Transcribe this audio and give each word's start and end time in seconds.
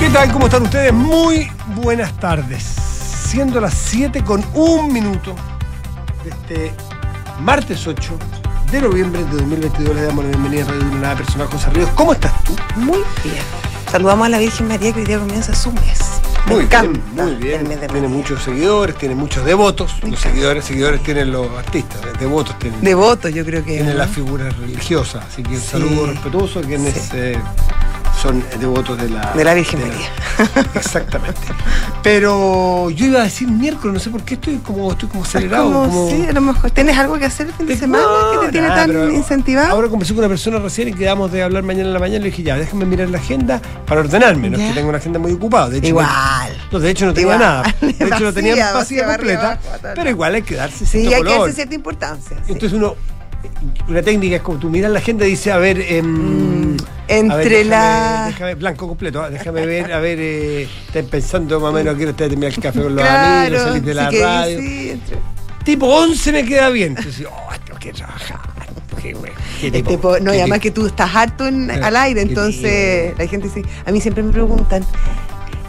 ¿Qué 0.00 0.08
tal? 0.10 0.32
¿Cómo 0.32 0.46
están 0.46 0.62
ustedes? 0.62 0.92
Muy 0.92 1.50
buenas 1.76 2.12
tardes. 2.18 2.62
Siendo 2.62 3.60
las 3.60 3.74
7 3.74 4.24
con 4.24 4.44
un 4.54 4.92
minuto 4.92 5.34
de 6.24 6.30
este 6.30 6.72
martes 7.40 7.86
8 7.86 8.18
de 8.72 8.80
noviembre 8.80 9.22
de 9.24 9.30
2022, 9.30 9.94
le 9.94 10.02
damos 10.02 10.24
la 10.24 10.30
bienvenida 10.30 10.62
a 10.64 10.68
Radio 10.68 10.84
Nada 11.00 11.16
Personal 11.16 11.46
José 11.48 11.70
Ríos. 11.70 11.90
¿Cómo 11.94 12.12
estás 12.12 12.32
tú? 12.44 12.56
Muy 12.76 12.98
bien. 13.22 13.42
Saludamos 13.90 14.26
a 14.26 14.28
la 14.30 14.38
Virgen 14.38 14.68
María 14.68 14.92
que 14.92 15.00
hoy 15.00 15.06
día 15.06 15.18
comienza 15.18 15.54
su 15.54 15.72
mes. 15.72 15.98
Me 16.46 16.54
Muy 16.54 16.64
bien, 16.64 17.02
muy 17.14 17.34
bien. 17.36 17.80
Tiene 17.92 18.08
muchos 18.08 18.42
seguidores, 18.42 18.96
tiene 18.96 19.14
muchos 19.14 19.44
devotos. 19.44 19.94
Los 20.02 20.18
seguidores, 20.20 20.64
seguidores 20.64 21.02
tienen 21.02 21.30
los 21.32 21.48
artistas, 21.58 22.00
eh, 22.04 22.12
devotos 22.18 22.58
tienen, 22.58 22.80
Devoto, 22.80 23.28
yo 23.28 23.44
creo 23.44 23.62
que. 23.64 23.72
tienen 23.74 23.92
¿no? 23.92 23.98
las 23.98 24.10
figuras 24.10 24.56
religiosas. 24.56 25.24
Así 25.30 25.42
que 25.42 25.50
un 25.50 25.60
Sí. 25.60 25.66
saludo 25.72 26.06
respetuoso 26.06 26.60
a 26.60 26.62
quienes 26.62 26.94
Sí. 26.94 27.10
eh, 27.14 27.38
son 28.20 28.44
devotos 28.58 28.98
de 29.00 29.08
la, 29.08 29.32
De 29.32 29.44
la 29.44 29.54
Virgen 29.54 29.80
de 29.80 29.86
María. 29.86 30.08
Exactamente. 30.74 31.40
Pero 32.02 32.90
yo 32.90 33.06
iba 33.06 33.20
a 33.20 33.24
decir 33.24 33.48
miércoles, 33.48 33.94
no 33.94 34.00
sé 34.00 34.10
por 34.10 34.22
qué 34.22 34.34
estoy 34.34 34.56
como 34.58 34.92
estoy 34.92 35.08
como 35.08 35.24
acelerado. 35.24 35.64
como, 35.64 35.84
como- 35.88 36.10
sí, 36.10 36.26
a 36.28 36.32
lo 36.32 36.40
mejor 36.40 36.70
tienes 36.70 36.96
algo 36.98 37.18
que 37.18 37.24
hacer 37.26 37.46
el 37.48 37.52
fin 37.52 37.66
de 37.66 37.76
semana 37.76 38.04
No, 38.04 38.40
que 38.40 38.46
te 38.46 38.52
tiene 38.52 38.68
nada, 38.68 38.86
tan 38.86 39.14
incentivado. 39.14 39.70
Ahora 39.70 39.88
conversé 39.88 40.14
con 40.14 40.20
una 40.20 40.28
persona 40.28 40.58
recién 40.58 40.88
y 40.88 40.92
quedamos 40.94 41.30
de 41.32 41.42
hablar 41.42 41.62
mañana 41.62 41.88
en 41.88 41.92
la 41.94 41.98
mañana. 41.98 42.20
Le 42.24 42.30
dije, 42.30 42.42
ya, 42.42 42.56
déjame 42.56 42.84
mirar 42.86 43.08
la 43.10 43.18
agenda 43.18 43.60
para 43.86 44.00
ordenarme. 44.00 44.50
No 44.50 44.58
es 44.58 44.68
que 44.68 44.74
tengo 44.74 44.88
una 44.88 44.98
agenda 44.98 45.18
muy 45.18 45.32
ocupada. 45.32 45.68
De 45.68 45.78
hecho, 45.78 45.88
Igual. 45.88 46.08
No, 46.72 46.78
de 46.78 46.90
hecho 46.90 47.06
no 47.06 47.12
tenía 47.14 47.34
Igual. 47.34 47.38
nada. 47.38 47.74
De 47.80 47.90
hecho 48.06 48.20
lo 48.20 48.32
tenía 48.32 48.54
Vacía, 48.54 48.72
vacía, 48.72 49.06
completa. 49.06 49.50
arriba, 49.52 49.92
pero 49.94 50.10
igual 50.10 50.34
hay 50.34 50.42
que 50.42 50.54
darse 50.54 50.86
Sí, 50.86 51.00
cierto 51.06 51.16
hay 51.16 51.22
que 51.22 51.38
darse 51.38 51.52
cierta 51.54 51.74
importancia. 51.74 52.36
sí. 52.46 52.52
Entonces 52.52 52.72
uno, 52.76 52.94
una 53.88 54.02
técnica 54.02 54.36
es 54.36 54.42
como 54.42 54.58
tú 54.58 54.68
miras 54.70 54.90
la 54.90 54.98
agenda 54.98 55.26
y 55.26 55.30
dices, 55.30 55.52
a 55.52 55.58
ver, 55.58 55.80
em, 55.80 56.74
Mm, 56.74 56.76
a 57.08 57.14
entre 57.16 57.36
ver, 57.36 57.48
déjame- 57.48 57.64
la- 57.68 58.26
déjame- 58.28 58.54
blanco 58.54 58.88
completo, 58.88 59.22
ah, 59.22 59.30
déjame 59.30 59.66
ver, 59.66 59.92
a 59.92 59.98
ver, 60.00 60.18
eh, 60.20 60.68
estás 60.86 61.04
pensando 61.06 61.58
más 61.60 61.70
o 61.70 61.72
menos 61.72 61.94
usted 61.94 62.14
terminar 62.14 62.52
el 62.52 62.60
café 62.62 62.82
con 62.82 62.94
los 62.94 63.04
claro, 63.04 63.46
amigos, 63.46 63.62
salir 63.62 63.82
de 63.82 63.94
la 63.94 64.10
sí 64.10 64.16
que- 64.16 64.22
radio. 64.22 64.58
sí, 64.60 64.90
entre- 64.90 65.18
Tipo 65.64 65.86
11 65.86 66.32
me 66.32 66.44
queda 66.44 66.70
bien. 66.70 66.94
Entonces, 66.96 67.26
oh, 67.30 67.52
tengo 67.66 67.78
que 67.78 67.92
trabajar. 67.92 68.38
Qué 69.02 69.12
güey, 69.12 69.32
qué 69.60 69.66
el 69.68 69.72
tipo, 69.72 69.90
tipo- 69.90 70.18
no, 70.20 70.32
y 70.34 70.38
además 70.38 70.58
que 70.60 70.70
tú 70.70 70.86
estás 70.86 71.14
harto 71.14 71.46
en- 71.46 71.70
al 71.70 71.96
aire, 71.96 72.20
entonces 72.22 73.16
la 73.18 73.26
gente 73.26 73.48
dice, 73.48 73.62
a 73.84 73.90
mí 73.92 74.00
siempre 74.00 74.22
me 74.22 74.32
preguntan, 74.32 74.84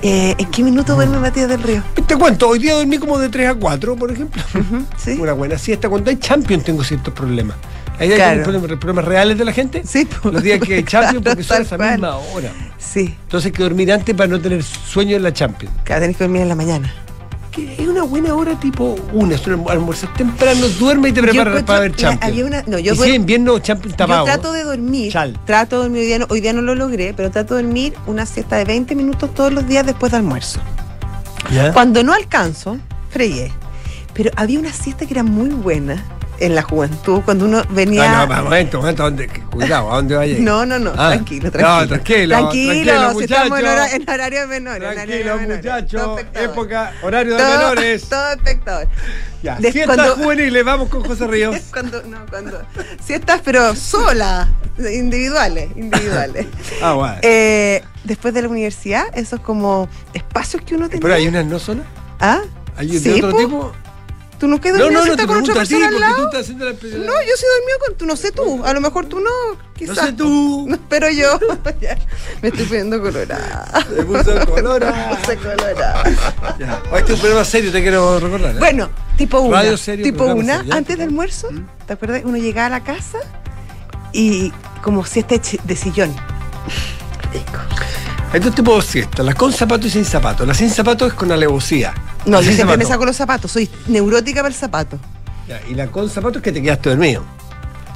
eh, 0.02 0.36
¿en 0.38 0.46
qué 0.52 0.64
minuto 0.64 0.96
duerme 0.96 1.20
Matías 1.20 1.48
del 1.50 1.62
Río? 1.64 1.84
Te 2.08 2.16
cuento, 2.18 2.48
hoy 2.50 2.60
día 2.60 2.74
dormí 2.76 2.98
como 2.98 3.18
de 3.20 3.30
3 3.30 3.50
a 3.50 3.54
4, 3.56 3.96
por 3.96 4.12
ejemplo. 4.12 4.42
Ujú, 4.54 4.86
¿Sí? 4.98 5.18
Una 5.20 5.34
buena 5.34 5.58
siesta. 5.58 5.90
Cuando 5.90 6.10
hay 6.10 6.18
Champions 6.18 6.64
tengo 6.64 6.84
ciertos 6.84 7.14
problemas. 7.14 7.56
Ahí 8.00 8.10
hay 8.12 8.16
Claro. 8.16 8.44
problemas, 8.44 8.70
problemas 8.80 9.06
reales 9.06 9.38
de 9.38 9.46
la 9.46 9.52
gente. 9.54 9.84
Sí, 9.86 10.06
po. 10.06 10.32
Los 10.32 10.42
días 10.42 10.60
que 10.60 10.76
hay 10.76 10.84
Champions, 10.84 11.24
porque 11.24 11.44
son 11.44 11.58
Tal 11.58 11.66
esa 11.66 11.78
misma 11.78 12.16
hora. 12.18 12.52
Sí, 12.80 13.16
Entonces 13.24 13.48
hay 13.48 13.52
que 13.52 13.64
dormir 13.64 13.92
antes 13.92 14.16
para 14.16 14.28
no 14.28 14.40
tener 14.42 14.64
sueño 14.64 15.16
en 15.18 15.24
la 15.24 15.32
Champions. 15.34 15.74
que 15.86 15.94
tenés 15.94 16.18
que 16.18 16.24
dormir 16.24 16.42
en 16.42 16.50
la 16.50 16.56
mañana. 16.56 16.94
Que 17.52 17.74
es 17.74 17.88
una 17.88 18.04
buena 18.04 18.34
hora 18.34 18.58
tipo 18.60 18.96
una, 19.12 19.36
es 19.36 19.46
un 19.46 19.94
temprano, 20.16 20.68
duerme 20.80 21.10
y 21.10 21.12
te 21.12 21.22
preparas 21.22 21.64
para 21.64 21.82
ver 21.82 21.96
Champions. 21.96 22.24
había 22.32 22.46
una- 22.46 22.64
no, 22.66 22.80
yo 22.80 22.94
y 22.94 22.98
si 22.98 23.10
invierno, 23.14 23.60
Champions 23.60 23.94
está 23.94 24.08
Yo 24.08 24.24
trato 24.24 24.54
de 24.54 24.64
dormir, 24.64 25.12
Chal. 25.12 25.38
trato 25.46 25.78
de 25.78 25.82
dormir, 25.84 26.00
hoy 26.02 26.06
día, 26.08 26.20
no, 26.20 26.26
hoy 26.30 26.40
día 26.42 26.54
no 26.54 26.62
lo 26.62 26.76
logré, 26.76 27.14
pero 27.14 27.30
trato 27.30 27.56
de 27.56 27.64
dormir 27.64 27.94
una 28.08 28.26
siesta 28.26 28.56
de 28.56 28.64
20 28.66 28.96
minutos 28.96 29.34
todos 29.34 29.52
los 29.52 29.68
días 29.68 29.86
después 29.86 30.12
de 30.14 30.18
almuerzo. 30.20 30.60
¿Ya? 31.54 31.74
Cuando 31.74 32.04
no 32.04 32.14
alcanzo, 32.14 32.78
fregué. 33.10 33.52
Pero 34.14 34.30
había 34.38 34.58
una 34.60 34.72
siesta 34.72 35.06
que 35.06 35.14
era 35.14 35.24
muy 35.24 35.50
buena 35.50 36.04
en 36.42 36.56
la 36.56 36.62
juventud, 36.64 37.22
cuando 37.24 37.46
uno 37.46 37.62
venía... 37.70 38.22
Ah, 38.22 38.26
no, 38.26 38.44
momento, 38.44 38.80
momento, 38.80 39.04
¿a 39.04 39.06
dónde? 39.06 39.28
Cuidado, 39.52 39.92
¿a 39.92 39.96
dónde 39.98 40.16
vaya? 40.16 40.36
No, 40.40 40.66
no, 40.66 40.80
no, 40.80 40.92
Ah. 40.98 41.10
tranquilo, 41.12 41.46
No, 41.46 41.52
tranquilo. 41.52 41.88
tranquilo, 41.88 42.36
Tranquilo, 42.38 42.84
tranquilo, 42.94 43.14
si 43.20 43.24
estamos 43.26 43.60
en, 43.60 43.66
hora- 43.68 43.92
en 43.92 44.10
horario 44.10 44.48
menor. 44.48 44.80
Tranquilo, 44.80 45.38
muchachos. 45.40 46.22
Época, 46.34 46.94
horario 47.04 47.36
de 47.38 47.44
Todo- 47.44 47.58
menores. 47.58 48.10
Todo 48.10 48.32
espectador. 48.32 48.88
Ya, 49.44 49.56
Des- 49.58 49.72
siestas 49.74 49.96
cuando- 49.98 50.16
juveniles, 50.16 50.64
vamos 50.66 50.90
con 50.90 51.04
José 51.04 51.28
Ríos. 51.28 51.56
Cuando, 51.72 52.02
no, 52.04 52.26
cuando. 52.30 52.62
Siestas, 53.04 53.42
pero 53.44 53.76
solas, 53.76 54.48
individuales, 54.78 55.70
individuales. 55.76 56.48
Ah, 56.82 56.94
bueno. 56.94 57.16
Eh, 57.22 57.84
después 58.04 58.34
de 58.34 58.42
la 58.42 58.50
universidad, 58.50 59.06
esos 59.14 59.40
como 59.42 59.88
espacios 60.14 60.64
que 60.64 60.76
uno 60.76 60.88
tenía. 60.90 61.02
Pero 61.02 61.14
hay 61.14 61.28
unas 61.28 61.46
no 61.46 61.60
solas. 61.60 61.86
¿Ah? 62.20 62.40
¿Hay 62.78 62.88
de 62.88 63.00
Sí, 63.00 63.22
otro 63.22 63.32
po. 63.32 63.38
tipo? 63.38 63.72
¿Tú 64.42 64.48
no 64.48 64.60
quedas 64.60 64.80
No, 64.80 64.86
no, 64.86 64.92
no, 64.94 65.04
siesta 65.04 65.22
te 65.22 65.28
con 65.28 65.38
otra 65.44 65.54
persona 65.54 65.86
al 65.86 65.94
porque 65.94 66.06
tú 66.08 66.12
lado? 66.14 66.26
estás 66.26 66.42
haciendo 66.42 66.66
la 66.66 66.72
especialidad. 66.72 67.06
No, 67.06 67.22
yo 67.22 67.34
sí 67.38 67.46
dormido 67.60 67.80
con 67.86 67.96
tú, 67.96 68.06
no 68.08 68.16
sé 68.16 68.32
tú, 68.32 68.66
a 68.66 68.74
lo 68.74 68.82
mejor 68.82 69.06
tú 69.06 69.20
no, 69.20 69.30
No 69.54 69.60
quizás. 69.76 69.98
sé 70.00 70.14
tú. 70.14 70.66
No, 70.72 70.80
pero 70.90 71.12
yo 71.12 71.40
ya, 71.80 71.96
me 72.42 72.48
estoy 72.50 72.66
poniendo 72.66 73.00
colorada. 73.00 73.86
Se 73.96 74.04
puso 74.04 74.46
colora. 74.48 75.10
Me 75.12 75.16
puse 75.18 75.38
colorada. 75.38 76.04
Ya. 76.58 76.82
Este 76.98 77.12
es 77.12 77.18
un 77.18 77.20
programa 77.20 77.46
serio, 77.46 77.72
te 77.72 77.82
quiero 77.84 78.20
recordar. 78.20 78.56
¿eh? 78.56 78.58
Bueno, 78.58 78.90
tipo 79.16 79.42
una. 79.42 79.58
Radio 79.58 79.78
serio, 79.78 80.04
tipo 80.04 80.26
una, 80.26 80.58
serio, 80.58 80.74
antes 80.74 80.98
del 80.98 81.08
almuerzo, 81.10 81.52
¿Mm? 81.52 81.68
¿te 81.86 81.94
acuerdas? 81.94 82.22
Uno 82.26 82.38
llegaba 82.38 82.66
a 82.66 82.70
la 82.80 82.84
casa 82.84 83.20
y 84.12 84.52
como 84.82 85.06
siesta 85.06 85.36
de 85.64 85.76
sillón. 85.76 86.16
Rico. 87.32 87.60
Hay 88.34 88.40
dos 88.40 88.56
tipos 88.56 88.84
de 88.88 88.92
siesta, 88.92 89.22
la 89.22 89.36
con 89.36 89.54
zapato 89.54 89.86
y 89.86 89.92
sin 89.92 90.04
zapato. 90.04 90.48
La 90.48 90.56
sin 90.56 90.72
zapato 90.72 91.06
es 91.06 91.14
con 91.14 91.32
alevosía. 91.32 91.94
No, 92.26 92.40
La 92.40 92.48
yo 92.48 92.52
siempre 92.54 92.78
me 92.78 92.86
saco 92.86 93.06
los 93.06 93.16
zapatos, 93.16 93.52
soy 93.52 93.70
neurótica 93.88 94.42
para 94.42 94.50
el 94.50 94.54
zapato. 94.56 94.98
Ya, 95.48 95.60
y 95.70 95.74
la 95.76 95.88
con 95.88 96.10
zapato 96.10 96.38
es 96.40 96.44
que 96.44 96.52
te 96.52 96.62
quedaste 96.62 96.90
dormido. 96.90 97.24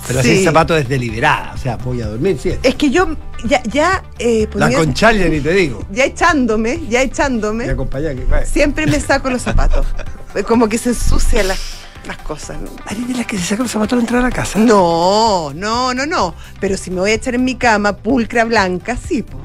Pero 0.08 0.22
Sí. 0.22 0.28
la 0.30 0.36
sin 0.36 0.44
zapato 0.46 0.78
es 0.78 0.88
deliberada, 0.88 1.54
o 1.54 1.58
sea, 1.58 1.78
voy 1.78 2.02
a 2.02 2.08
dormir 2.08 2.38
siesta. 2.40 2.68
Es 2.68 2.76
que 2.76 2.90
yo 2.92 3.08
ya, 3.46 3.62
ya 3.64 4.04
eh, 4.20 4.48
La 4.54 4.68
ponía- 4.68 4.78
con 4.80 4.94
chalia 4.94 5.28
ni 5.28 5.40
te 5.42 5.52
digo. 5.54 5.84
ya 5.92 6.06
echándome, 6.06 6.80
ya 6.90 7.00
Me 7.00 7.06
echándome, 7.06 7.74
vaya. 7.74 8.14
siempre 8.46 8.86
me 8.88 9.00
saco 9.00 9.30
los 9.30 9.42
zapatos. 9.42 9.86
Como 10.48 10.68
que 10.70 10.78
se 10.78 10.90
ensucian 10.90 11.48
las, 11.48 11.60
las 12.08 12.18
cosas. 12.20 12.58
¿Hay 12.86 13.04
de 13.04 13.14
las 13.16 13.26
que 13.26 13.38
se 13.38 13.46
saca 13.46 13.64
los 13.64 13.72
zapatos 13.72 13.94
al 13.94 14.00
entrar 14.02 14.20
a 14.22 14.24
la 14.30 14.32
casa? 14.32 14.60
No, 14.60 15.52
no, 15.56 15.94
no, 15.94 16.06
no. 16.06 16.36
Pero 16.60 16.78
si 16.78 16.92
me 16.92 17.00
voy 17.00 17.12
a 17.12 17.14
echar 17.16 17.34
en 17.36 17.44
mi 17.44 17.56
cama 17.56 17.94
pulcra 17.96 18.44
blanca, 18.44 18.96
sí, 18.98 19.24
po. 19.24 19.40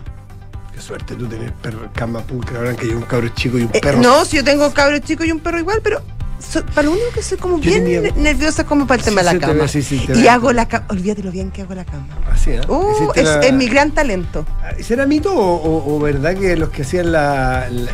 Qué 0.81 0.87
suerte 0.87 1.15
tú 1.15 1.27
tenés 1.27 1.53
perro, 1.61 1.91
cama 1.95 2.21
pulcra 2.23 2.61
blanca 2.61 2.87
y 2.87 2.89
un 2.89 3.03
cabro 3.03 3.29
chico 3.29 3.59
y 3.59 3.65
un 3.65 3.71
Eh, 3.75 3.81
perro. 3.83 4.01
no, 4.01 4.25
si 4.25 4.39
yo 4.39 4.45
tengo 4.45 4.73
cabro 4.73 4.99
chico 5.01 5.23
y 5.27 5.31
un 5.31 5.39
perro 5.39 5.59
igual, 5.59 5.81
pero 5.83 6.01
so- 6.39 6.65
para 6.65 6.85
lo 6.87 6.93
único 6.93 7.11
que 7.13 7.23
soy 7.23 7.37
como 7.37 7.57
Yo 7.61 7.71
bien 7.71 7.85
tenía- 7.85 8.01
ne- 8.01 8.13
nerviosa 8.13 8.65
como 8.65 8.87
para 8.87 8.97
el 8.97 9.05
Sí, 9.05 9.11
tema 9.11 9.23
de 9.23 9.35
la 9.39 9.47
cama. 9.47 9.69
sí, 9.69 9.83
sí, 9.83 10.07
y 10.15 10.27
hago 10.27 10.55
la 10.55 10.67
cama, 10.69 10.87
olvídate 10.89 11.23
lo 11.23 11.33
bien 11.33 11.51
que 11.51 11.61
hago 11.61 11.75
la 11.75 11.85
cama. 11.85 12.07
Así, 12.33 12.53
¿eh? 12.53 12.63
Uh, 12.67 13.13
es, 13.15 13.25
la- 13.25 13.41
es 13.41 13.53
mi 13.53 13.67
gran 13.69 13.91
talento. 13.91 14.47
¿Será 14.83 15.05
mito 15.05 15.35
o, 15.35 15.57
o- 15.57 15.97
o 15.97 15.99
verdad 16.01 16.35
que 16.35 16.57
los 16.57 16.71
que 16.71 16.81
hacían 16.81 17.13
la, 17.13 17.67
el- 17.69 17.87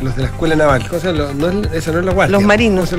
los 0.00 0.14
de 0.14 0.22
la 0.22 0.28
escuela 0.28 0.54
naval, 0.54 0.86
cosa, 0.88 1.10
lo- 1.10 1.34
no 1.34 1.48
es, 1.48 1.72
esa 1.72 1.90
no 1.90 1.98
es 1.98 2.04
la 2.04 2.12
guardia? 2.12 2.36
Los 2.38 2.46
marinos. 2.46 2.92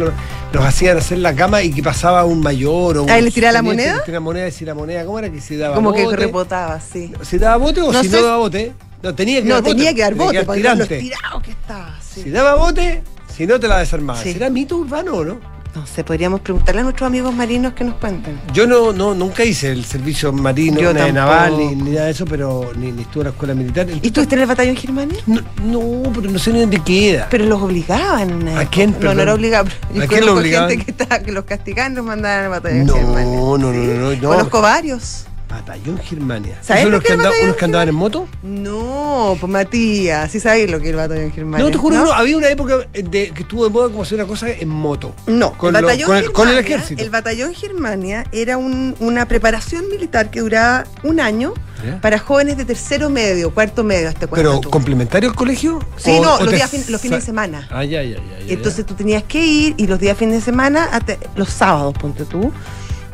los 0.52 0.66
hacían 0.66 0.98
hacer 0.98 1.20
la 1.20 1.34
cama 1.36 1.62
y 1.62 1.72
que 1.72 1.82
pasaba 1.84 2.26
un 2.26 2.42
mayor 2.42 2.98
o 2.98 3.04
un 3.04 3.10
Ah, 3.10 3.20
¿y 3.20 3.22
le 3.22 3.32
tiraba 3.32 3.52
la 3.54 3.62
moneda? 3.62 3.96
le 3.98 4.02
tiraba 4.02 4.24
moneda 4.24 4.48
y 4.48 4.52
si 4.52 4.66
la 4.66 4.74
moneda, 4.74 5.06
¿cómo 5.06 5.20
era 5.20 5.30
que 5.30 5.40
se 5.40 5.56
daba 5.58 5.76
Como 5.76 5.94
que 5.94 6.04
bote? 6.04 6.16
rebotaba, 6.18 6.80
sí. 6.82 7.14
¿Se 7.22 7.38
daba 7.40 7.56
bote 7.58 7.82
o 7.82 7.92
No 7.94 8.02
si 8.02 8.10
sé. 8.10 8.18
no 8.18 8.24
daba 8.26 8.38
bote? 8.38 8.74
No, 9.04 9.14
tenía 9.16 9.42
que 9.42 9.48
No, 9.50 9.56
dar 9.56 9.64
bote. 9.64 9.76
tenía 9.76 9.94
que 9.94 10.02
dar 10.02 10.16
bote, 10.16 10.44
porque 10.44 10.62
lo 10.64 10.72
tirante. 10.74 10.96
estirado 10.98 11.42
que 11.42 11.52
estaba. 11.52 11.96
sí. 12.02 12.24
Si 12.24 12.30
daba 12.32 12.56
bote, 12.56 13.04
si 13.36 13.46
no 13.46 13.60
te 13.60 13.68
la 13.68 13.80
desarmaba. 13.80 14.22
Sí. 14.22 14.34
¿Será 14.34 14.50
mito 14.50 14.78
urbano 14.78 15.14
o 15.16 15.24
no? 15.24 15.58
No 15.76 15.86
sé, 15.86 16.04
podríamos 16.04 16.42
preguntarle 16.42 16.82
a 16.82 16.84
nuestros 16.86 17.06
amigos 17.06 17.32
marinos 17.36 17.74
que 17.74 17.84
nos 17.84 17.96
cuenten. 17.98 18.40
Yo 18.52 18.66
no, 18.66 18.92
no 18.94 19.14
nunca 19.14 19.44
hice 19.44 19.72
el 19.72 19.86
servicio 19.86 20.34
marino, 20.34 20.80
Yo 20.82 20.92
de 20.92 21.14
naval, 21.14 21.56
ni, 21.56 21.76
ni 21.76 21.92
nada 21.92 22.06
de 22.06 22.12
eso, 22.14 22.26
pero 22.26 22.72
ni, 22.76 22.92
ni 22.92 23.04
estuve 23.04 23.22
en 23.22 23.26
la 23.26 23.30
escuela 23.32 23.54
militar. 23.54 23.86
¿Y 24.02 24.10
tú 24.10 24.22
estás 24.22 24.34
en 24.34 24.40
el 24.40 24.46
batallón 24.48 24.76
Germania? 24.76 25.20
No, 25.28 25.42
no, 25.64 26.12
pero 26.14 26.32
no 26.32 26.40
sé 26.40 26.52
ni 26.52 26.62
dónde 26.62 26.80
queda. 26.80 27.28
Pero 27.30 27.46
los 27.46 27.62
obligaban. 27.62 28.34
una 28.34 28.60
¿A 28.62 28.66
quién, 28.68 28.92
No, 28.94 28.98
perdón? 28.98 29.18
no 29.18 29.22
era 29.24 29.34
obligado. 29.36 29.68
Yo 29.94 30.02
¿A 30.02 30.08
quién 30.08 30.22
lo 30.22 30.28
conozco 30.28 30.40
obligaban? 30.40 30.70
gente 30.70 30.86
que, 30.86 30.92
estaba- 30.92 31.20
que 31.20 31.32
los 31.32 31.44
castigaban 31.46 31.94
los 31.94 32.06
mandaban 32.06 32.46
al 32.46 32.50
batallón 32.50 32.86
No, 32.88 32.94
Germania. 32.96 33.36
no, 33.38 33.58
no, 33.60 33.72
no, 33.74 33.94
no, 33.94 34.16
no. 34.16 34.30
Conozco 34.30 34.62
varios. 34.62 35.26
Batallón 35.48 35.98
Germania. 36.00 36.58
¿Sabes 36.62 36.82
¿Esos 36.82 36.92
lo 36.92 36.98
los 36.98 37.06
que 37.06 37.14
anda- 37.14 37.32
unos 37.44 37.56
que 37.56 37.66
andaban 37.66 37.88
en 37.88 37.96
moto? 37.96 38.28
No, 38.44 39.38
pues 39.40 39.52
Matías, 39.52 40.30
sí 40.32 40.40
sabéis 40.40 40.70
lo 40.70 40.80
que 40.80 40.86
es 40.86 40.90
el 40.92 40.96
batallón 40.98 41.32
Germania. 41.32 41.66
No, 41.66 41.72
te 41.72 41.78
juro 41.78 41.96
que 41.98 42.04
no. 42.04 42.12
Había 42.14 42.38
una 42.38 42.50
época 42.50 42.80
de, 42.94 43.32
que 43.32 43.42
estuvo 43.44 43.64
de 43.64 43.70
moda 43.70 43.88
como 43.90 44.04
hacer 44.04 44.16
una 44.20 44.28
cosa 44.28 44.50
en 44.50 44.68
moto. 44.70 45.14
No, 45.26 45.54
Con, 45.58 45.76
el 45.76 45.82
lo- 45.82 45.88
batallón 45.88 46.18
el, 46.18 46.32
con 46.32 46.48
el 46.50 46.56
Germania- 46.56 46.76
ejército. 46.76 47.02
El 47.04 47.10
batallón 47.10 47.54
Germania 47.54 48.26
era 48.32 48.58
un- 48.58 48.96
una 49.00 49.26
preparación 49.28 49.88
militar 49.90 50.30
que 50.30 50.42
duraba 50.42 50.84
un 51.04 51.20
año 51.20 51.54
para 52.02 52.18
jóvenes 52.20 52.58
de 52.58 52.66
tercero 52.66 53.10
medio, 53.10 53.54
cuarto 53.54 53.84
medio, 53.84 54.10
hasta 54.10 54.28
¿Pero 54.28 54.52
cuarto. 54.52 54.70
complementario 54.70 55.30
al 55.30 55.36
colegio? 55.36 55.80
Sí, 55.96 56.10
¿O- 56.12 56.24
no, 56.24 56.36
o 56.36 56.44
los, 56.44 56.54
días 56.54 56.70
fin- 56.70 56.84
los 56.90 57.00
fines 57.00 57.20
de 57.20 57.26
semana. 57.26 57.68
Ah, 57.72 57.84
ya, 57.86 58.02
ya, 58.04 58.18
ya. 58.18 58.22
Entonces 58.54 58.86
tú 58.86 58.96
tenías 58.96 59.24
que 59.24 59.46
ir 59.46 59.76
y 59.78 59.88
los 59.88 60.00
días 60.00 60.18
fines 60.18 60.36
de 60.36 60.42
semana, 60.42 60.90
ate- 60.92 61.20
los 61.36 61.50
sábados, 61.50 61.94
ponte 62.00 62.26
tú, 62.26 62.52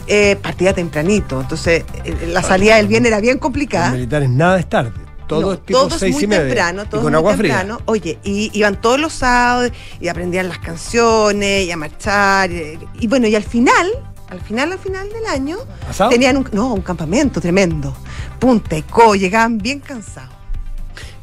eh, 0.08 0.36
partía 0.42 0.74
tempranito. 0.74 1.42
Entonces 1.42 1.84
eh, 2.04 2.30
la 2.32 2.42
salida 2.44 2.78
del 2.78 2.88
bien 2.88 3.06
era 3.06 3.20
bien 3.20 3.36
Los 3.36 3.42
complicada. 3.42 3.92
militares 3.92 4.30
nada 4.30 4.60
es 4.60 4.68
tarde. 4.70 4.92
Todo 5.28 5.42
No, 5.42 5.54
es 5.54 5.66
tipo 5.66 5.80
todo 5.80 5.88
es 5.96 6.00
seis 6.00 6.14
muy 6.16 6.24
y 6.26 6.28
media. 6.28 6.44
temprano, 6.44 6.84
y 6.84 6.86
todo 6.88 7.02
con 7.02 7.12
muy 7.14 7.18
agua 7.18 7.32
temprano. 7.38 7.82
Oye, 7.86 8.20
y 8.24 8.52
iban 8.54 8.80
todos 8.82 9.00
los 9.00 9.14
sábados 9.14 9.72
y 10.02 10.08
aprendían 10.10 10.50
las 10.50 10.60
canciones 10.60 11.66
y 11.66 11.72
a 11.72 11.78
marchar. 11.78 12.52
Y, 12.52 12.78
y 13.00 13.08
bueno, 13.08 13.28
y 13.28 13.36
al 13.36 13.44
final, 13.44 13.88
al 14.30 14.42
final, 14.42 14.74
al 14.74 14.80
final 14.80 15.08
del 15.10 15.26
año, 15.28 15.58
fría. 15.58 15.90
¿Asado? 15.90 16.10
tenían 16.10 16.38
un, 16.38 16.50
no, 16.52 16.74
un 16.74 16.82
campamento 16.82 17.40
tremendo. 17.40 17.96
Punta 18.38 18.76
y 18.78 18.82
co, 18.82 19.16
llegaban 19.16 19.58
bien 19.58 19.80
cansados. 19.80 20.34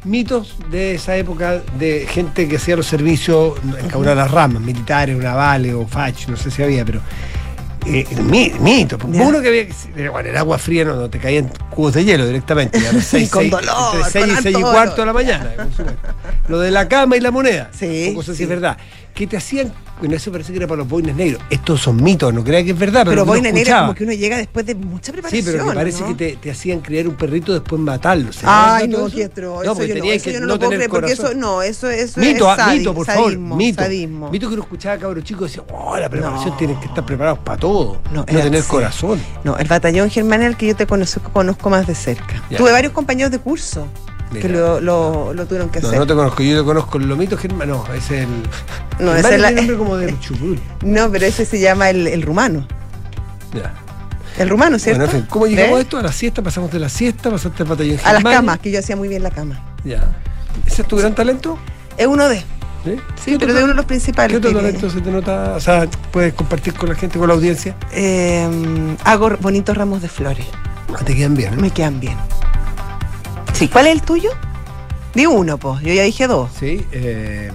mitos 0.04 0.56
de 0.70 0.94
esa 0.94 1.14
época 1.18 1.60
de 1.78 2.06
gente 2.08 2.48
que 2.48 2.56
hacía 2.56 2.76
los 2.76 2.86
servicios 2.86 3.58
en 3.62 3.86
cada 3.86 3.98
una 3.98 4.10
de 4.10 4.16
las 4.16 4.30
ramas, 4.30 4.62
militares, 4.62 5.14
navales 5.18 5.74
o 5.74 5.86
fach, 5.86 6.26
no 6.28 6.38
sé 6.38 6.50
si 6.50 6.62
había, 6.62 6.86
pero 6.86 7.00
eh, 7.86 8.06
mi- 8.22 8.52
mito. 8.60 8.98
Ya. 9.10 9.22
Uno 9.22 9.40
que 9.40 9.48
había, 9.48 9.66
que- 9.66 10.08
bueno, 10.08 10.28
el 10.28 10.36
agua 10.36 10.58
fría 10.58 10.84
no, 10.84 10.94
no 10.96 11.08
te 11.10 11.18
caían 11.18 11.50
cubos 11.70 11.94
de 11.94 12.04
hielo 12.04 12.26
directamente. 12.26 12.78
a 12.86 12.92
las 12.92 13.04
seis, 13.06 13.30
con 13.30 13.42
seis- 13.42 13.50
dolor, 13.52 13.94
entre 13.96 14.10
seis 14.10 14.24
con 14.26 14.34
y 14.38 14.42
seis 14.42 14.56
y 14.56 14.60
harto 14.60 14.72
cuarto 14.72 15.00
de 15.02 15.06
la 15.06 15.12
mañana. 15.12 15.50
por 15.56 15.72
supuesto. 15.72 16.08
Lo 16.48 16.58
de 16.60 16.70
la 16.70 16.88
cama 16.88 17.16
y 17.16 17.20
la 17.20 17.30
moneda. 17.30 17.70
Sí, 17.72 18.12
Cosas 18.14 18.30
así 18.30 18.38
sí. 18.38 18.42
es 18.44 18.48
verdad. 18.48 18.76
Que 19.14 19.26
te 19.26 19.36
hacían, 19.36 19.72
bueno, 19.98 20.16
eso 20.16 20.32
parece 20.32 20.52
que 20.52 20.58
era 20.58 20.66
para 20.66 20.78
los 20.78 20.88
boines 20.88 21.14
negros. 21.14 21.42
Estos 21.50 21.80
son 21.82 22.02
mitos, 22.02 22.32
no 22.32 22.42
crea 22.42 22.64
que 22.64 22.70
es 22.70 22.78
verdad, 22.78 23.00
pero, 23.04 23.10
Pero 23.10 23.24
voy 23.26 23.40
negra 23.42 23.58
escuchaba. 23.60 23.82
como 23.88 23.94
que 23.94 24.04
uno 24.04 24.12
llega 24.14 24.36
después 24.38 24.64
de 24.64 24.74
mucha 24.74 25.06
Sí, 25.06 25.12
preparación. 25.12 25.44
pero 25.52 25.64
me 25.66 25.74
parece 25.74 26.00
¿no? 26.02 26.08
que 26.08 26.14
te, 26.14 26.36
te 26.36 26.50
hacían 26.50 26.80
criar 26.80 27.06
un 27.08 27.14
perrito 27.16 27.50
y 27.52 27.54
después 27.56 27.80
matarlo. 27.82 28.32
¿se 28.32 28.40
Ay, 28.44 28.88
no, 28.88 29.06
atro, 29.06 29.62
No, 29.64 29.72
eso 29.72 29.82
yo 29.84 29.88
no, 29.88 29.94
tenías 29.94 30.16
eso 30.16 30.24
que 30.24 30.32
yo 30.32 30.40
no 30.40 30.46
no 30.46 30.52
lo 30.54 30.58
puedo 30.58 30.70
creer, 30.70 30.88
porque 30.90 31.12
eso, 31.12 31.34
no, 31.34 31.60
eso, 31.62 31.90
eso 31.90 32.20
Mito, 32.20 32.50
es 32.52 32.58
ah, 32.58 32.72
mito, 32.74 32.94
por 32.94 33.04
sadismo, 33.04 33.48
favor, 33.48 33.56
mito. 33.58 33.82
sadismo. 33.82 34.30
Mito 34.30 34.48
que 34.48 34.54
uno 34.54 34.62
escuchaba 34.62 34.96
cabros 34.98 35.24
chicos 35.24 35.50
y 35.54 35.56
decía, 35.58 35.74
oh, 35.76 35.96
la 35.98 36.08
preparación 36.08 36.50
No. 36.50 36.56
tienen 36.56 36.80
que 36.80 36.86
estar 36.86 37.04
preparados 37.04 37.40
para 37.40 37.58
todo, 37.58 38.00
no, 38.12 38.20
No, 38.20 38.24
tener 38.24 38.64
corazón. 38.64 39.20
No, 39.44 39.56
el 39.58 39.66
batallón 39.68 40.08
germán 40.08 40.40
es 40.42 40.48
el 40.48 40.56
que 40.56 40.68
yo 40.68 40.76
te 40.76 40.86
conozco, 40.86 41.20
conozco 41.32 41.68
más 41.68 41.86
de 41.86 41.94
cerca. 41.94 42.42
Ya. 42.48 42.56
Tuve 42.56 42.72
varios 42.72 42.92
compañeros 42.92 43.30
de 43.32 43.38
curso 43.38 43.86
que 44.32 44.48
lo, 44.48 44.80
lo, 44.80 45.32
lo 45.34 45.46
tuvieron 45.46 45.70
que 45.70 45.80
No, 45.80 45.88
hacer. 45.88 45.98
no 46.00 46.06
te 46.06 46.14
conozco, 46.14 46.42
yo 46.42 46.58
te 46.60 46.64
conozco 46.64 46.98
el 46.98 47.08
lomito 47.08 47.36
Germán, 47.36 47.68
no, 47.68 47.84
es 47.92 48.10
el. 48.10 48.28
No, 48.98 49.14
es 49.14 49.26
tiene 49.26 49.50
nombre 49.52 49.76
como 49.76 49.96
de 49.96 50.18
chupul. 50.20 50.60
No, 50.84 51.10
pero 51.10 51.26
ese 51.26 51.44
se 51.44 51.58
llama 51.60 51.90
el, 51.90 52.06
el 52.06 52.22
rumano. 52.22 52.66
Ya. 53.54 53.74
El 54.38 54.48
rumano, 54.48 54.78
¿cierto? 54.78 55.00
Bueno, 55.00 55.12
en 55.12 55.20
fin, 55.22 55.26
¿cómo 55.28 55.46
llegamos 55.46 55.78
a 55.78 55.82
esto? 55.82 55.98
A 55.98 56.02
la 56.02 56.12
siesta, 56.12 56.42
pasamos 56.42 56.70
de 56.70 56.78
la 56.78 56.88
siesta, 56.88 57.30
pasaste 57.30 57.62
al 57.64 57.68
batallón 57.68 57.98
A 58.04 58.12
las 58.12 58.22
camas, 58.22 58.58
que 58.60 58.70
yo 58.70 58.78
hacía 58.78 58.94
muy 58.96 59.08
bien 59.08 59.22
la 59.22 59.30
cama. 59.30 59.60
Ya. 59.84 60.16
¿Ese 60.66 60.82
es 60.82 60.88
tu 60.88 60.96
gran 60.96 61.14
talento? 61.14 61.58
Es 61.96 62.06
uno 62.06 62.28
de. 62.28 62.38
¿Sí? 62.84 62.96
Sí, 63.22 63.32
¿Qué 63.32 63.38
pero 63.40 63.52
otro 63.52 63.54
de 63.54 63.64
uno 63.64 63.68
de 63.72 63.74
los 63.74 63.84
¿Qué 63.84 63.88
principales. 63.88 64.36
otro 64.38 64.50
que- 64.50 64.56
talento 64.56 64.88
se 64.88 65.00
te 65.00 65.10
nota? 65.10 65.54
O 65.56 65.60
sea, 65.60 65.86
puedes 66.12 66.32
compartir 66.34 66.72
con 66.74 66.88
la 66.88 66.94
gente, 66.94 67.18
con 67.18 67.28
la 67.28 67.34
audiencia. 67.34 67.76
Eh, 67.92 68.48
hago 69.04 69.30
bonitos 69.40 69.76
ramos 69.76 70.00
de 70.00 70.08
flores. 70.08 70.46
Ah, 70.94 71.04
Te 71.04 71.14
quedan 71.14 71.34
bien, 71.34 71.56
¿no? 71.56 71.60
Me 71.62 71.70
quedan 71.70 72.00
bien. 72.00 72.16
Sí, 73.60 73.68
¿cuál 73.68 73.86
es 73.88 73.92
el 73.92 74.02
tuyo? 74.02 74.30
Di 75.14 75.26
uno, 75.26 75.58
pues. 75.58 75.82
Yo 75.82 75.92
ya 75.92 76.02
dije 76.02 76.26
dos. 76.26 76.50
Sí, 76.58 76.84
eh, 76.92 77.52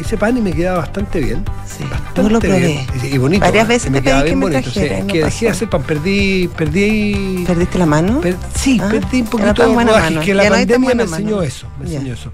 hice 0.00 0.16
pan 0.16 0.38
y 0.38 0.40
me 0.40 0.52
quedaba 0.52 0.78
bastante 0.78 1.20
bien. 1.20 1.44
Sí. 1.66 1.84
Bastante 1.84 2.22
No 2.22 2.28
lo 2.30 2.40
probé. 2.40 2.58
bien. 2.58 2.86
Y, 3.12 3.18
bonito. 3.18 3.44
Varias 3.44 3.66
¿eh? 3.66 3.68
veces 3.68 3.90
me 3.90 4.00
quedaba 4.02 4.22
pedí 4.22 4.30
que 4.30 4.36
bien 4.36 4.38
me 4.38 4.44
bonito. 4.56 4.70
trajera 4.72 5.00
no 5.00 5.06
que 5.06 5.24
dejé 5.24 5.44
de 5.44 5.50
pasó. 5.50 5.56
hacer 5.58 5.68
pan, 5.70 5.82
perdí, 5.82 6.48
perdí. 6.56 7.44
¿Perdiste 7.46 7.78
la 7.78 7.84
mano? 7.86 8.20
per- 8.22 8.36
sí, 8.54 8.80
Ah, 8.82 8.88
perdí 8.90 9.20
un 9.20 9.26
poquito 9.26 9.52
de 9.68 9.74
rodaje, 9.74 10.10
mano. 10.10 10.20
que 10.22 10.32
la 10.34 10.44
Ya 10.44 10.48
no 10.50 10.56
pandemia 10.56 10.94
me 10.94 11.02
enseñó 11.02 11.30
mano. 11.36 11.42
eso, 11.42 11.66
me 11.78 11.84
enseñó 11.92 12.14
eso. 12.14 12.30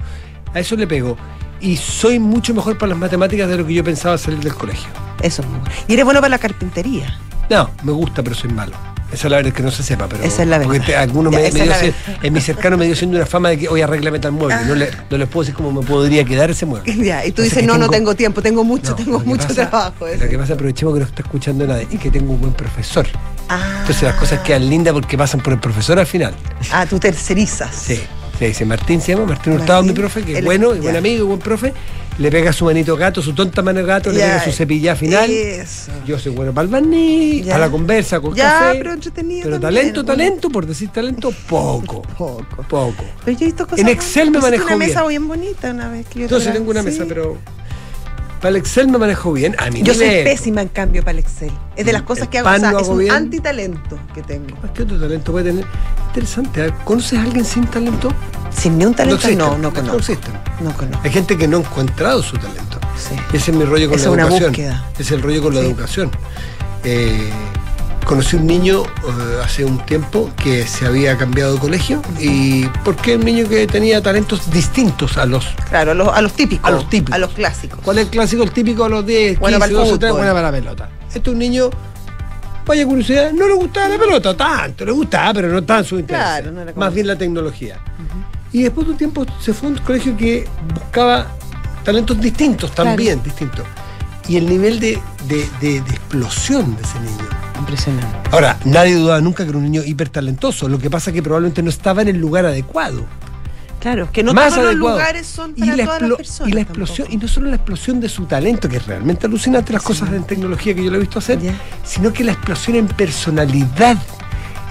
A 0.54 0.60
eso 0.60 0.76
le 0.76 0.86
pego. 0.86 1.16
Y 1.60 1.76
soy 1.76 2.18
mucho 2.20 2.54
mejor 2.54 2.78
para 2.78 2.90
las 2.90 2.98
matemáticas 2.98 3.48
de 3.48 3.56
lo 3.58 3.66
que 3.66 3.74
yo 3.74 3.82
pensaba 3.84 4.16
salir 4.18 4.38
del 4.40 4.54
colegio. 4.54 4.88
Eso 5.20 5.42
es 5.42 5.48
muy 5.48 5.58
bueno. 5.58 5.74
Y 5.88 5.92
eres 5.94 6.04
bueno 6.04 6.20
para 6.20 6.30
la 6.30 6.38
carpintería. 6.38 7.18
No, 7.50 7.70
me 7.82 7.92
gusta, 7.92 8.22
pero 8.22 8.34
soy 8.34 8.50
malo. 8.50 8.72
Esa 9.12 9.26
es 9.26 9.30
la 9.32 9.36
verdad 9.38 9.48
es 9.48 9.54
que 9.54 9.62
no 9.64 9.72
se 9.72 9.82
sepa, 9.82 10.06
pero. 10.08 10.22
Esa 10.22 10.42
es 10.44 10.48
la 10.48 10.58
Porque 10.60 10.78
verdad. 10.78 10.86
te- 10.86 10.96
algunos 10.96 11.32
me, 11.32 11.38
me 11.50 11.50
dio 11.50 11.72
en 12.22 12.32
mi 12.32 12.40
cercano 12.40 12.76
me 12.76 12.86
dio 12.86 12.94
siendo 12.94 13.16
una 13.16 13.26
fama 13.26 13.48
de 13.48 13.58
que 13.58 13.68
hoy 13.68 13.82
arréglame 13.82 14.20
tal 14.20 14.30
mueble. 14.30 14.54
No, 14.68 14.76
le, 14.76 14.88
no 15.10 15.18
les 15.18 15.26
puedo 15.28 15.42
decir 15.42 15.54
cómo 15.56 15.72
me 15.82 15.84
podría 15.84 16.24
quedar 16.24 16.48
ese 16.50 16.64
mueble. 16.64 16.94
Ya, 17.04 17.26
y 17.26 17.32
tú 17.32 17.42
dices, 17.42 17.64
no, 17.66 17.76
no 17.76 17.88
tengo 17.88 18.14
tiempo, 18.14 18.40
tengo 18.40 18.62
mucho, 18.62 18.90
No, 18.90 18.96
tengo 18.96 19.18
mucho 19.20 19.48
pasa- 19.48 19.68
trabajo. 19.68 20.06
Lo 20.06 20.28
que 20.28 20.38
pasa, 20.38 20.52
aprovechemos 20.54 20.94
que 20.94 21.00
no 21.00 21.06
está 21.06 21.22
escuchando 21.22 21.66
nadie 21.66 21.88
y 21.90 21.98
que 21.98 22.08
tengo 22.12 22.32
un 22.34 22.40
buen 22.40 22.52
profesor. 22.52 23.04
Ah. 23.48 23.78
Entonces 23.80 24.04
las 24.04 24.14
cosas 24.14 24.38
quedan 24.40 24.70
lindas 24.70 24.94
porque 24.94 25.18
pasan 25.18 25.40
por 25.40 25.54
el 25.54 25.58
profesor 25.58 25.98
al 25.98 26.06
final. 26.06 26.32
Ah, 26.70 26.86
tú 26.86 27.00
tercerizas. 27.00 27.74
Sí. 27.74 28.00
Se 28.40 28.46
dice 28.46 28.64
Martín, 28.64 29.02
se 29.02 29.12
llama 29.12 29.26
Martín 29.26 29.52
Hurtado, 29.52 29.82
Martín, 29.82 29.92
mi 29.92 30.00
profe, 30.00 30.22
que 30.22 30.38
es 30.38 30.44
bueno, 30.44 30.74
y 30.74 30.78
buen 30.80 30.96
amigo 30.96 31.26
buen 31.26 31.38
profe. 31.40 31.74
Le 32.16 32.30
pega 32.30 32.52
su 32.54 32.64
manito 32.64 32.96
gato, 32.96 33.20
su 33.22 33.34
tonta 33.34 33.60
mano 33.62 33.84
gato, 33.84 34.10
le 34.10 34.20
pega 34.20 34.42
su 34.42 34.50
cepilla 34.50 34.96
final. 34.96 35.30
Eso. 35.30 35.92
Yo 36.06 36.18
soy 36.18 36.32
bueno 36.32 36.50
para 36.52 36.64
el 36.64 36.68
barniz, 36.70 37.44
Ya. 37.44 37.56
a 37.56 37.58
la 37.58 37.70
conversa, 37.70 38.18
con 38.18 38.34
Ya, 38.34 38.50
café. 38.60 38.78
pero 38.78 38.92
entretenido 38.94 39.42
Pero 39.44 39.60
también, 39.60 39.82
talento, 39.82 40.02
bueno. 40.04 40.16
talento, 40.16 40.50
por 40.50 40.66
decir 40.66 40.88
talento, 40.88 41.32
poco. 41.48 42.00
Poco. 42.18 42.46
Poco. 42.68 43.04
Pero 43.26 43.36
yo 43.38 43.44
he 43.44 43.48
visto 43.48 43.64
cosas. 43.66 43.78
En 43.80 43.88
Excel 43.88 44.30
me 44.30 44.38
manejo 44.38 44.64
una 44.64 44.76
mesa 44.76 45.06
bien. 45.06 45.28
bonita 45.28 45.70
una 45.70 45.88
vez 45.90 46.06
que 46.06 46.20
yo 46.20 46.24
Entonces 46.24 46.52
tengo 46.52 46.70
una 46.70 46.80
sí. 46.80 46.86
mesa, 46.86 47.04
pero. 47.06 47.36
Para 48.40 48.50
el 48.50 48.56
Excel 48.56 48.88
me 48.88 48.96
manejo 48.98 49.32
bien. 49.32 49.54
A 49.58 49.70
mi 49.70 49.82
Yo 49.82 49.92
soy 49.94 50.06
pésima 50.24 50.62
en 50.62 50.68
cambio 50.68 51.02
para 51.02 51.12
el 51.12 51.18
Excel. 51.18 51.50
Es 51.76 51.84
de 51.84 51.92
las 51.92 52.02
cosas 52.02 52.24
El 52.24 52.28
que 52.30 52.38
hago. 52.38 52.48
O 52.48 52.58
sea, 52.58 52.70
lo 52.72 52.78
es 52.78 52.84
hago 52.84 52.92
un 52.94 52.98
bien. 53.00 53.10
antitalento 53.12 53.98
que 54.14 54.22
tengo. 54.22 54.56
¿Qué 54.74 54.82
otro 54.82 54.98
talento 54.98 55.32
puede 55.32 55.50
tener? 55.50 55.66
Interesante. 56.08 56.66
¿eh? 56.66 56.72
¿Conoces 56.84 57.18
a 57.18 57.22
alguien 57.22 57.44
sin 57.44 57.66
talento? 57.66 58.10
Sin 58.50 58.78
ni 58.78 58.84
un 58.86 58.94
talento, 58.94 59.16
existen, 59.16 59.38
no, 59.38 59.58
no, 59.58 59.72
conozco. 59.72 59.98
existen. 59.98 60.32
No 60.60 60.72
conozco. 60.72 61.00
Hay 61.04 61.10
gente 61.12 61.36
que 61.36 61.46
no 61.46 61.58
ha 61.58 61.60
encontrado 61.60 62.22
su 62.22 62.36
talento. 62.38 62.80
Sí. 62.96 63.14
Ese 63.32 63.50
es 63.50 63.56
mi 63.56 63.64
rollo 63.64 63.88
con 63.90 64.00
la 64.02 64.10
una 64.10 64.22
educación. 64.22 64.50
búsqueda. 64.50 64.84
Es 64.98 65.10
el 65.10 65.22
rollo 65.22 65.42
con 65.42 65.54
la 65.54 65.60
Sí. 65.60 65.66
educación. 65.66 66.10
Eh, 66.84 67.30
conocí 68.04 68.36
un 68.36 68.46
niño 68.46 68.82
eh, 68.84 69.40
hace 69.44 69.64
un 69.64 69.78
tiempo 69.86 70.30
que 70.36 70.66
se 70.66 70.86
había 70.86 71.16
cambiado 71.16 71.54
de 71.54 71.58
colegio 71.60 72.02
y 72.18 72.64
porque 72.84 73.16
un 73.16 73.24
niño 73.24 73.48
que 73.48 73.66
tenía 73.66 74.02
talentos 74.02 74.50
distintos 74.50 75.16
a 75.16 75.26
los 75.26 75.46
Claro, 75.68 75.92
a 75.92 75.94
los, 75.94 76.08
a 76.08 76.20
los 76.22 76.32
típicos. 76.32 76.66
A 76.68 76.70
los 76.72 76.88
típicos. 76.90 77.14
A 77.14 77.18
los 77.18 77.30
clásicos. 77.32 77.78
¿Cuál 77.82 77.98
es 77.98 78.04
el 78.06 78.10
clásico? 78.10 78.42
El 78.42 78.50
típico 78.50 78.84
a 78.84 78.88
los 78.88 79.06
10, 79.06 79.38
15, 79.38 79.40
Bueno 79.40 79.58
para 79.58 79.70
el 79.70 79.76
12, 79.76 79.86
13, 79.98 79.98
fútbol. 80.00 80.18
buena 80.18 80.32
para 80.34 80.50
la 80.50 80.52
pelota. 80.58 80.88
Este 81.08 81.18
es 81.20 81.28
un 81.28 81.38
niño, 81.38 81.70
vaya 82.66 82.84
curiosidad, 82.86 83.32
no 83.32 83.46
le 83.48 83.54
gustaba 83.54 83.88
la 83.88 83.98
pelota 83.98 84.36
tanto, 84.36 84.84
le 84.84 84.92
gustaba, 84.92 85.34
pero 85.34 85.48
no 85.48 85.62
tan 85.62 85.84
su 85.84 85.98
interés. 85.98 86.22
Claro, 86.22 86.50
no 86.52 86.64
Más 86.76 86.92
bien 86.94 87.06
la 87.06 87.16
tecnología. 87.16 87.78
Y 88.52 88.62
después 88.62 88.86
de 88.86 88.92
un 88.92 88.98
tiempo 88.98 89.24
se 89.40 89.52
fue 89.54 89.68
a 89.68 89.72
un 89.72 89.78
colegio 89.78 90.16
que 90.16 90.48
buscaba 90.74 91.26
talentos 91.84 92.20
distintos, 92.20 92.72
también 92.74 93.22
distintos. 93.22 93.64
Y 94.28 94.36
el 94.36 94.46
nivel 94.48 94.78
de, 94.80 95.00
de- 95.28 95.48
de- 95.60 95.80
de 95.80 95.90
explosión 95.90 96.76
de 96.76 96.82
ese 96.82 96.98
niño. 97.00 97.28
Impresionante. 97.60 98.06
Ahora, 98.32 98.58
nadie 98.64 98.94
dudaba 98.96 99.20
nunca 99.20 99.44
que 99.44 99.50
era 99.50 99.58
un 99.58 99.64
niño 99.64 99.82
hipertalentoso. 99.84 100.68
Lo 100.68 100.78
que 100.78 100.90
pasa 100.90 101.10
es 101.10 101.14
que 101.14 101.22
probablemente 101.22 101.62
no 101.62 101.70
estaba 101.70 102.02
en 102.02 102.08
el 102.08 102.18
lugar 102.18 102.46
adecuado. 102.46 103.04
Claro, 103.78 104.10
que 104.12 104.22
no 104.22 104.34
más 104.34 104.52
todos 104.54 104.66
los 104.66 104.74
lugares 104.74 105.26
son 105.26 105.52
y 105.56 105.60
para 105.60 105.76
la, 105.76 105.84
todas 105.84 106.00
explo- 106.02 106.08
las 106.08 106.16
personas. 106.18 106.50
y 106.50 106.54
la 106.54 106.60
explosión, 106.60 107.08
y 107.10 107.16
no 107.16 107.28
solo 107.28 107.48
la 107.48 107.56
explosión 107.56 108.00
de 108.00 108.08
su 108.10 108.26
talento, 108.26 108.68
que 108.68 108.76
es 108.76 108.86
realmente 108.86 109.26
alucinante 109.26 109.72
las 109.72 109.82
cosas 109.82 110.12
en 110.12 110.24
tecnología 110.24 110.74
que 110.74 110.84
yo 110.84 110.90
lo 110.90 110.96
he 110.98 111.00
visto 111.00 111.18
hacer, 111.18 111.38
sino 111.82 112.12
que 112.12 112.22
la 112.24 112.32
explosión 112.32 112.76
en 112.76 112.86
personalidad, 112.88 113.96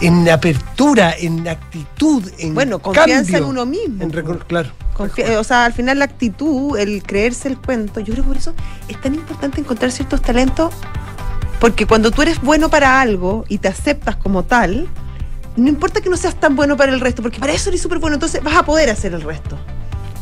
en 0.01 0.30
apertura, 0.30 1.13
en 1.18 1.47
actitud, 1.47 2.24
en 2.38 2.53
Bueno, 2.53 2.77
confianza 2.80 3.15
cambio, 3.31 3.38
en 3.38 3.44
uno 3.45 3.65
mismo, 3.65 4.03
en 4.03 4.12
claro. 4.47 4.69
Confi- 4.95 5.38
o 5.38 5.44
sea, 5.44 5.65
al 5.65 5.74
final 5.74 5.97
la 6.00 6.06
actitud, 6.06 6.77
el 6.77 7.01
creerse 7.01 7.48
el 7.48 7.58
cuento, 7.58 8.00
yo 8.01 8.13
creo 8.13 8.24
que 8.25 8.27
por 8.27 8.38
eso 8.38 8.53
es 8.88 9.01
tan 9.01 9.15
importante 9.15 9.60
encontrar 9.60 9.91
ciertos 9.91 10.22
talentos, 10.22 10.72
porque 11.60 11.86
cuando 11.86 12.12
tú 12.12 12.22
eres 12.22 12.42
bueno 12.42 12.70
para 12.70 13.01
algo 13.01 13.46
y 13.50 13.58
te 13.58 13.68
aceptas 13.68 14.16
como 14.16 14.44
tal, 14.44 14.88
no 15.56 15.68
importa 15.68 16.01
que 16.01 16.10
no 16.10 16.18
seas 16.18 16.39
tan 16.39 16.56
bueno 16.56 16.78
para 16.78 16.92
el 16.94 17.00
resto, 17.00 17.22
porque 17.22 17.39
para 17.39 17.54
eso 17.54 17.70
eres 17.70 17.82
súper 17.82 18.00
bueno, 18.00 18.16
entonces 18.16 18.42
vas 18.44 18.56
a 18.56 18.63
poder 18.63 18.89
hacer 18.89 19.13
el 19.13 19.22
resto. 19.22 19.58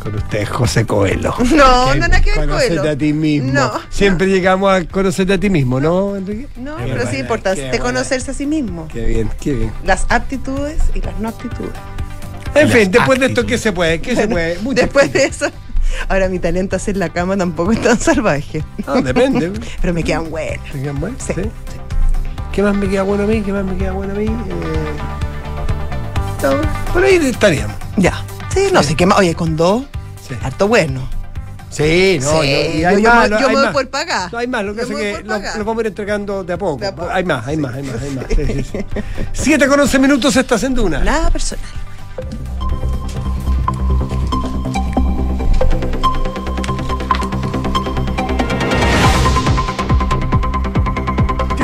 Con 0.01 0.15
usted, 0.15 0.47
José 0.47 0.85
Coelho. 0.85 1.33
No, 1.55 1.93
no, 1.95 2.07
nada 2.07 2.21
que 2.21 2.31
ver 2.31 2.39
Conocete 2.47 2.75
Coelho. 2.77 2.91
a 2.91 2.95
ti 2.95 3.13
mismo. 3.13 3.51
No. 3.51 3.71
Siempre 3.89 4.27
llegamos 4.27 4.71
a 4.71 4.85
conocerte 4.87 5.33
a 5.33 5.39
ti 5.39 5.49
mismo, 5.49 5.79
¿no, 5.79 6.15
Enrique? 6.15 6.47
No, 6.55 6.77
Qué 6.77 6.83
pero 6.83 6.93
sí 7.01 7.03
buena, 7.03 7.11
es 7.11 7.19
importante 7.19 7.61
qué 7.61 7.71
de 7.71 7.79
conocerse 7.79 8.31
a 8.31 8.33
sí 8.33 8.45
mismo. 8.45 8.87
Qué 8.87 9.05
bien, 9.05 9.29
qué 9.41 9.53
bien. 9.53 9.71
Las 9.83 10.05
aptitudes 10.09 10.77
y 10.95 11.01
las 11.01 11.19
no 11.19 11.29
aptitudes. 11.29 11.73
En 12.55 12.67
Las 12.69 12.77
fin, 12.77 12.91
después 12.91 13.19
de 13.19 13.25
esto. 13.27 13.45
¿qué 13.45 13.57
se 13.57 13.71
puede? 13.73 13.99
¿Qué 14.01 14.15
se 14.15 14.27
puede? 14.27 14.57
Mucha 14.59 14.81
Después 14.83 15.11
de 15.13 15.25
eso, 15.25 15.47
ahora 16.09 16.29
mi 16.29 16.39
talento 16.39 16.75
hacer 16.75 16.97
la 16.97 17.09
cama 17.09 17.35
tampoco 17.37 17.71
es 17.71 17.81
tan 17.81 17.99
salvaje. 17.99 18.63
No, 18.85 19.01
depende. 19.01 19.51
Pero 19.81 19.93
me 19.93 20.03
quedan 20.03 20.29
buenas. 20.29 20.63
¿Te 20.71 20.81
quedan 20.81 20.99
buenas? 20.99 21.21
Sí. 21.23 21.33
¿Sí? 21.35 21.41
¿Qué 22.51 22.63
más 22.63 22.75
me 22.75 22.87
queda 22.89 23.03
bueno 23.03 23.23
a 23.23 23.27
mí? 23.27 23.41
¿Qué 23.41 23.51
más 23.53 23.63
me 23.65 23.77
queda 23.77 23.91
bueno 23.91 24.13
a 24.13 24.17
mí? 24.17 24.25
Eh, 24.25 24.31
no, 26.43 26.93
por 26.93 27.03
ahí 27.03 27.15
estaríamos. 27.15 27.75
Ya. 27.97 28.23
Sí, 28.53 28.69
no 28.71 28.81
sé 28.83 28.95
qué 28.95 29.05
más. 29.05 29.17
Oye, 29.19 29.35
con 29.35 29.55
dos, 29.55 29.83
Sí, 30.27 30.35
harto 30.41 30.67
bueno. 30.67 31.07
Sí, 31.69 32.17
no, 32.21 32.29
Sí, 32.29 32.35
yo, 32.37 32.43
y 32.79 32.83
hay 32.85 33.01
yo 33.03 33.09
más, 33.09 33.29
me- 33.29 33.35
no, 33.35 33.39
yo 33.39 33.47
hay 33.47 33.49
me 33.49 33.55
voy 33.59 33.63
más. 33.65 33.73
por 33.73 33.89
pagar. 33.89 34.31
No, 34.33 34.37
hay 34.39 34.47
más, 34.47 34.63
lo 34.65 34.73
que 34.73 34.81
pasa 34.81 34.93
me 34.93 35.11
es 35.11 35.17
que 35.19 35.23
lo, 35.25 35.39
vamos 35.65 35.77
a 35.77 35.81
ir 35.81 35.87
entregando 35.87 36.43
de 36.43 36.53
a 36.53 36.57
poco. 36.57 36.77
De 36.79 36.87
a 36.87 36.95
poco, 36.95 37.09
Hay 37.11 37.23
más, 37.25 37.45
hay 37.45 37.55
sí. 37.55 37.61
más, 37.61 37.73
hay 37.75 37.83
más, 37.83 38.01
hay 38.01 38.15
más. 38.15 38.25
Sí. 38.29 38.85
Siete 39.33 39.67
con 39.67 39.79
11 39.79 39.99
minutos 39.99 40.35
estás 40.35 40.63
en 40.63 40.73
Duna. 40.73 40.99
Nada 41.03 41.29
personal. 41.29 41.65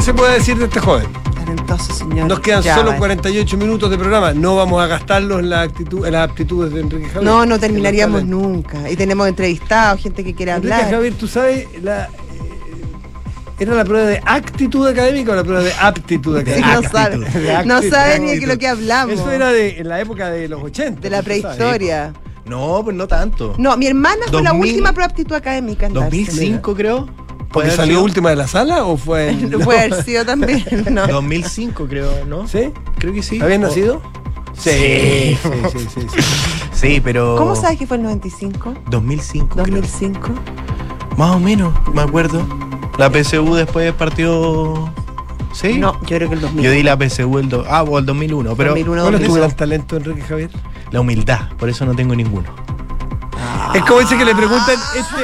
Se 0.04 0.14
puede 0.14 0.34
decir 0.34 0.58
de 0.58 0.66
este 0.66 0.82
joven? 0.82 1.08
Talentoso, 1.34 1.94
señor. 1.94 2.28
Nos 2.28 2.42
quedan 2.42 2.62
Ya, 2.62 2.76
solo 2.76 2.88
vale. 2.88 3.00
48 3.00 3.58
minutos 3.58 3.90
de 3.90 3.98
programa. 3.98 4.34
No 4.34 4.58
vamos 4.58 4.84
a 4.84 4.88
gastarlos 4.88 5.40
en, 5.40 5.50
la 5.50 5.62
actitud, 5.62 6.06
en 6.06 6.12
las 6.12 6.30
aptitudes 6.30 6.74
de 6.74 6.82
Enrique 6.82 7.06
Javier. 7.06 7.24
No, 7.24 7.46
no 7.46 7.58
terminaríamos 7.58 8.26
nunca. 8.26 8.90
Y 8.90 8.98
tenemos 8.98 9.30
entrevistados, 9.30 10.02
gente 10.02 10.26
que 10.26 10.34
quiere 10.34 10.52
Enrique 10.52 10.74
hablar. 10.74 10.92
Javier, 10.92 11.14
tú 11.14 11.26
sabes, 11.30 11.68
la, 11.82 12.06
eh, 12.08 12.10
¿era 13.60 13.76
la 13.76 13.86
prueba 13.86 14.08
de 14.08 14.22
actitud 14.26 14.86
académica 14.86 15.32
o 15.32 15.36
la 15.36 15.44
prueba 15.46 15.64
de 15.64 15.72
aptitud 15.72 16.36
académica? 16.36 16.82
No 16.82 16.90
sabe. 16.90 17.64
No 17.66 17.82
sabe 17.82 18.20
ni 18.20 18.40
de 18.40 18.48
lo 18.48 18.58
que 18.58 18.68
hablamos. 18.68 19.14
Eso 19.14 19.32
era 19.32 19.54
de, 19.54 19.80
en 19.80 19.88
la 19.88 20.02
época 20.02 20.30
de 20.32 20.50
los 20.50 20.62
80. 20.62 21.00
de 21.00 21.10
la 21.10 21.22
prehistoria. 21.22 22.12
No, 22.46 22.82
pues 22.84 22.94
no 22.94 23.08
tanto. 23.08 23.56
No, 23.58 23.78
mi 23.78 23.88
hermana 23.88 24.26
fue 24.30 24.44
la 24.44 24.50
2000, 24.50 24.70
última 24.70 24.92
prueba 24.92 25.08
de 25.08 25.12
aptitud 25.14 25.36
académica 25.36 25.86
en 25.86 25.94
darse. 25.94 26.18
2005 26.18 26.76
creo. 26.76 27.23
¿Porque 27.54 27.72
salió 27.72 27.96
sido- 27.96 28.04
última 28.04 28.30
de 28.32 28.36
la 28.36 28.48
sala 28.48 28.84
o 28.84 28.98
fue 28.98 29.30
en- 29.30 29.50
No 29.52 29.60
puede 29.60 29.80
haber 29.86 30.04
sido 30.04 30.26
también, 30.26 30.66
no. 30.92 31.08
2005 31.08 31.86
creo, 31.88 32.26
¿no? 32.26 32.48
¿Sí? 32.48 32.72
Creo 32.98 33.14
que 33.14 33.24
sí. 33.24 33.40
¿Habían 33.42 33.64
O- 33.64 33.68
nacido? 33.68 34.02
Sí. 34.56 34.70
sí, 34.72 35.38
sí, 35.72 35.80
sí, 35.94 36.08
sí. 36.14 36.22
Sí, 36.74 37.02
pero. 37.04 37.36
¿Cómo 37.38 37.56
sabes 37.56 37.78
que 37.80 37.88
fue 37.88 37.98
el 37.98 38.04
95? 38.04 38.74
2005. 38.90 39.48
creo. 39.54 39.66
2005. 39.66 40.30
Más 41.18 41.32
o 41.36 41.40
menos, 41.40 41.74
me 41.94 42.02
acuerdo. 42.02 42.46
La 42.98 43.10
PSU 43.10 43.56
después 43.56 43.94
partió. 43.94 44.92
¿Sí? 45.54 45.78
No, 45.78 45.94
yo 46.02 46.18
creo 46.18 46.30
que 46.30 46.36
el 46.36 46.42
2000. 46.42 46.64
Yo 46.66 46.72
di 46.72 46.84
la 46.84 46.98
PSU 46.98 47.38
el. 47.40 47.50
do- 47.50 47.66
Ah, 47.70 47.84
o 47.84 47.98
el 48.00 48.06
2001, 48.06 48.56
pero. 48.56 48.72
2001, 48.72 49.02
¿Cuál 49.04 49.14
es 49.16 49.20
tu 49.22 49.28
2001. 49.28 49.40
gran 49.48 49.56
talento, 49.58 49.98
Enrique 49.98 50.22
Javier? 50.22 50.50
La 50.92 51.02
humildad, 51.02 51.50
por 51.58 51.70
eso 51.70 51.86
no 51.86 51.96
tengo 51.96 52.16
ninguno. 52.16 52.50
Es 53.74 53.82
como 53.84 54.00
dice 54.00 54.16
que 54.18 54.26
le 54.26 54.36
preguntan 54.36 54.76
este, 54.96 55.24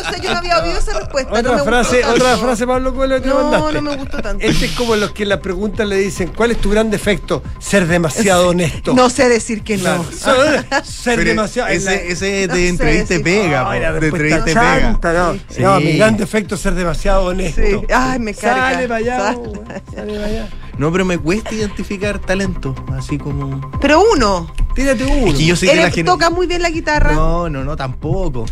O 0.00 0.04
sea, 0.10 0.18
yo 0.18 0.32
no 0.32 0.38
había 0.38 0.62
oído 0.62 0.78
esa 0.78 0.98
respuesta. 0.98 1.30
no 1.30 1.38
otra 1.38 1.56
me 1.56 1.62
frase, 1.62 1.96
gustó 1.96 2.08
tanto. 2.12 2.24
otra 2.24 2.36
frase 2.38 2.66
Pablo 2.66 2.94
Coelho 2.94 3.22
que 3.22 3.28
No, 3.28 3.42
mandaste. 3.50 3.72
no 3.74 3.82
me 3.82 3.96
gustó 3.96 4.18
tanto. 4.22 4.44
Este 4.46 4.66
es 4.66 4.72
como 4.72 4.96
los 4.96 5.10
que 5.12 5.22
en 5.24 5.28
la 5.30 5.40
pregunta 5.40 5.84
le 5.84 5.96
dicen, 5.96 6.32
¿cuál 6.34 6.50
es 6.52 6.58
tu 6.60 6.70
gran 6.70 6.90
defecto? 6.90 7.42
Ser 7.58 7.86
demasiado 7.86 8.48
honesto. 8.48 8.94
No 8.94 9.10
sé 9.10 9.28
decir 9.28 9.62
que 9.62 9.78
Claro. 9.78 10.04
no. 10.04 10.82
Ser- 10.84 11.24
demasiado. 11.24 11.68
Ese, 11.68 12.10
ese 12.12 12.46
No 12.48 12.54
de 12.54 12.68
entrevista 12.68 13.14
pega, 13.22 13.70
Ay, 13.70 13.80
de 13.80 13.86
entrevista 14.08 14.44
pega. 14.44 14.60
chanta, 14.80 15.12
no. 15.12 15.34
Sí. 15.48 15.62
No, 15.62 15.80
mi 15.80 15.96
gran 15.96 16.16
defecto 16.16 16.54
es 16.54 16.60
ser 16.60 16.74
demasiado 16.74 17.24
honesto. 17.26 17.60
Sí. 17.60 17.76
Ay, 17.94 18.18
me 18.18 18.34
carga. 18.34 18.72
Sale 18.74 18.88
para 18.88 18.98
allá, 18.98 19.18
Sale. 19.34 20.12
para 20.16 20.26
allá. 20.26 20.48
No, 20.78 20.92
pero 20.92 21.04
me 21.04 21.18
cuesta 21.18 21.52
identificar 21.54 22.18
talento, 22.20 22.74
así 22.96 23.18
como. 23.18 23.70
Pero 23.80 24.00
uno. 24.14 24.52
Tírate 24.74 25.04
uno. 25.04 25.26
Es 25.26 25.34
que 25.34 25.44
yo 25.44 25.56
soy 25.56 25.68
de 25.68 25.74
la 25.74 25.88
Él 25.88 26.04
toca 26.04 26.30
muy 26.30 26.46
bien 26.46 26.62
la 26.62 26.70
guitarra. 26.70 27.12
No, 27.12 27.48
no, 27.50 27.64
no, 27.64 27.76
tampoco. 27.76 28.46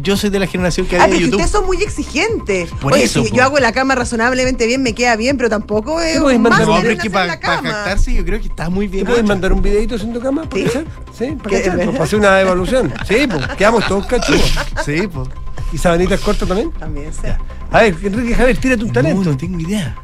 Yo 0.00 0.16
soy 0.16 0.30
de 0.30 0.38
la 0.40 0.46
generación 0.46 0.86
que 0.86 0.96
Ah, 0.96 1.04
había 1.04 1.16
pero 1.16 1.26
YouTube. 1.26 1.36
ustedes 1.40 1.50
son 1.52 1.66
muy 1.66 1.82
exigentes. 1.82 2.70
Por 2.80 2.94
Oye, 2.94 3.04
eso, 3.04 3.22
si 3.24 3.30
yo 3.30 3.42
hago 3.44 3.58
la 3.58 3.72
cama 3.72 3.94
razonablemente 3.94 4.66
bien, 4.66 4.82
me 4.82 4.94
queda 4.94 5.14
bien, 5.16 5.36
pero 5.36 5.50
tampoco 5.50 6.00
es 6.00 6.18
puedes 6.18 6.36
un 6.38 6.42
mandar- 6.42 6.86
es 6.86 6.98
que 7.00 7.10
para 7.10 7.32
jactarse 7.38 8.14
yo 8.14 8.24
creo 8.24 8.40
que 8.40 8.48
está 8.48 8.70
muy 8.70 8.88
bien. 8.88 9.04
¿Te 9.04 9.10
puedes 9.10 9.26
mandar 9.26 9.52
un 9.52 9.60
videito 9.62 9.94
haciendo 9.96 10.18
cama? 10.20 10.42
¿Para 10.44 10.56
¿Sí? 10.56 10.64
cachar? 10.64 10.84
Sí, 11.16 11.26
para 11.36 11.50
¿Qué, 11.50 11.58
cachar, 11.62 11.76
verdad? 11.76 11.92
para 11.92 12.04
hacer 12.04 12.18
una 12.18 12.40
evaluación. 12.40 12.92
Sí, 13.06 13.26
pues 13.30 13.46
quedamos 13.56 13.86
todos 13.86 14.06
cachugos. 14.06 14.52
Sí, 14.84 15.06
pues. 15.12 15.28
¿Y 15.72 15.78
sabanitas 15.78 16.20
cortas 16.20 16.48
también? 16.48 16.70
También, 16.72 17.12
sí. 17.12 17.20
Ya. 17.24 17.38
A 17.70 17.80
ver, 17.82 17.96
Enrique 18.02 18.34
Javier, 18.34 18.56
tírate 18.58 18.84
un 18.84 18.92
talento. 18.92 19.22
No, 19.24 19.30
no 19.30 19.36
tengo 19.36 19.58
idea. 19.60 19.94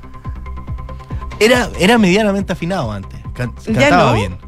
Era, 1.40 1.70
era 1.78 1.98
medianamente 1.98 2.52
afinado 2.52 2.90
antes. 2.90 3.20
Can- 3.34 3.54
¿Ya 3.66 3.72
cantaba 3.88 4.10
no? 4.12 4.16
bien. 4.16 4.38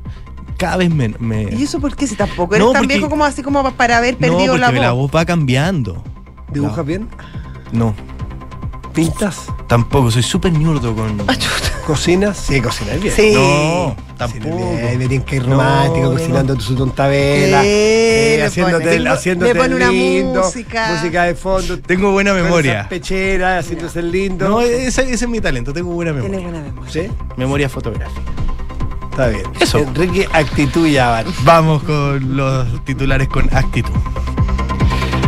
Cada 0.60 0.76
vez 0.76 0.90
me. 0.90 1.08
me- 1.18 1.44
¿Y 1.56 1.62
eso 1.62 1.80
por 1.80 1.96
qué? 1.96 2.06
Si 2.06 2.14
tampoco 2.16 2.54
eres 2.54 2.66
No, 2.66 2.72
tan 2.72 2.82
porque- 2.82 2.94
viejo 2.94 3.08
como 3.08 3.24
así 3.24 3.42
como 3.42 3.68
para 3.72 3.96
haber 3.96 4.14
no, 4.14 4.20
perdido 4.20 4.52
porque 4.52 4.58
la 4.60 4.70
la 4.72 4.92
voz. 4.92 5.10
voz 5.10 5.20
va 5.20 5.24
cambiando. 5.24 6.04
¿Dibujas 6.52 6.76
No. 6.76 6.84
bien? 6.84 7.08
No, 7.72 7.94
¿Pintas? 8.92 9.46
tampoco. 9.68 10.10
Soy 10.10 10.22
súper 10.22 10.52
ñurdo 10.52 10.94
con. 10.94 11.16
¿Cocinas? 11.86 12.36
Sí, 12.36 12.60
cocinas 12.60 13.00
bien. 13.00 13.14
Sí. 13.14 13.32
No, 13.34 13.96
Cocinas 14.18 14.18
tampoco. 14.18 14.76
bien, 14.76 15.08
bien 15.08 15.22
que 15.22 15.36
ir 15.36 15.48
No, 15.48 15.56
romántico, 15.56 16.06
no, 16.06 16.12
cocinando 16.12 16.60
su 16.60 16.74
tonta 16.76 17.06
vela. 17.08 17.62
Sí, 17.62 17.66
eh, 17.68 18.34
le 18.36 18.44
haciéndote, 18.44 18.84
pone- 18.84 18.96
el- 18.96 19.06
haciéndote 19.08 19.54
pone 19.54 19.66
el 19.66 19.74
una 19.74 19.88
lindo, 19.90 20.42
música. 20.42 20.92
música 20.94 21.22
de 21.24 21.34
fondo. 21.34 21.78
Tengo 21.80 22.12
buena 22.12 22.34
memoria. 22.34 22.72
esas 22.80 22.88
pecheras, 22.88 23.64
haciéndose 23.64 23.98
el 24.00 24.12
lindo. 24.12 24.48
No, 24.48 24.60
ese, 24.60 25.02
ese 25.10 25.24
es 25.24 25.28
mi 25.28 25.40
talento. 25.40 25.72
Tengo 25.72 25.90
buena 25.92 26.12
memoria. 26.12 26.38
buena 26.40 26.60
memoria. 26.60 26.92
¿Sí? 26.92 27.08
Memoria 27.36 27.68
fotográfica. 27.68 28.20
Está 29.20 29.28
bien. 29.28 29.52
Eso. 29.60 29.78
Enrique, 29.80 30.26
actitud 30.32 30.86
y 30.86 30.92
ya 30.92 31.10
van. 31.10 31.26
Vamos 31.44 31.82
con 31.82 32.38
los 32.38 32.82
titulares 32.86 33.28
con 33.28 33.54
actitud. 33.54 33.92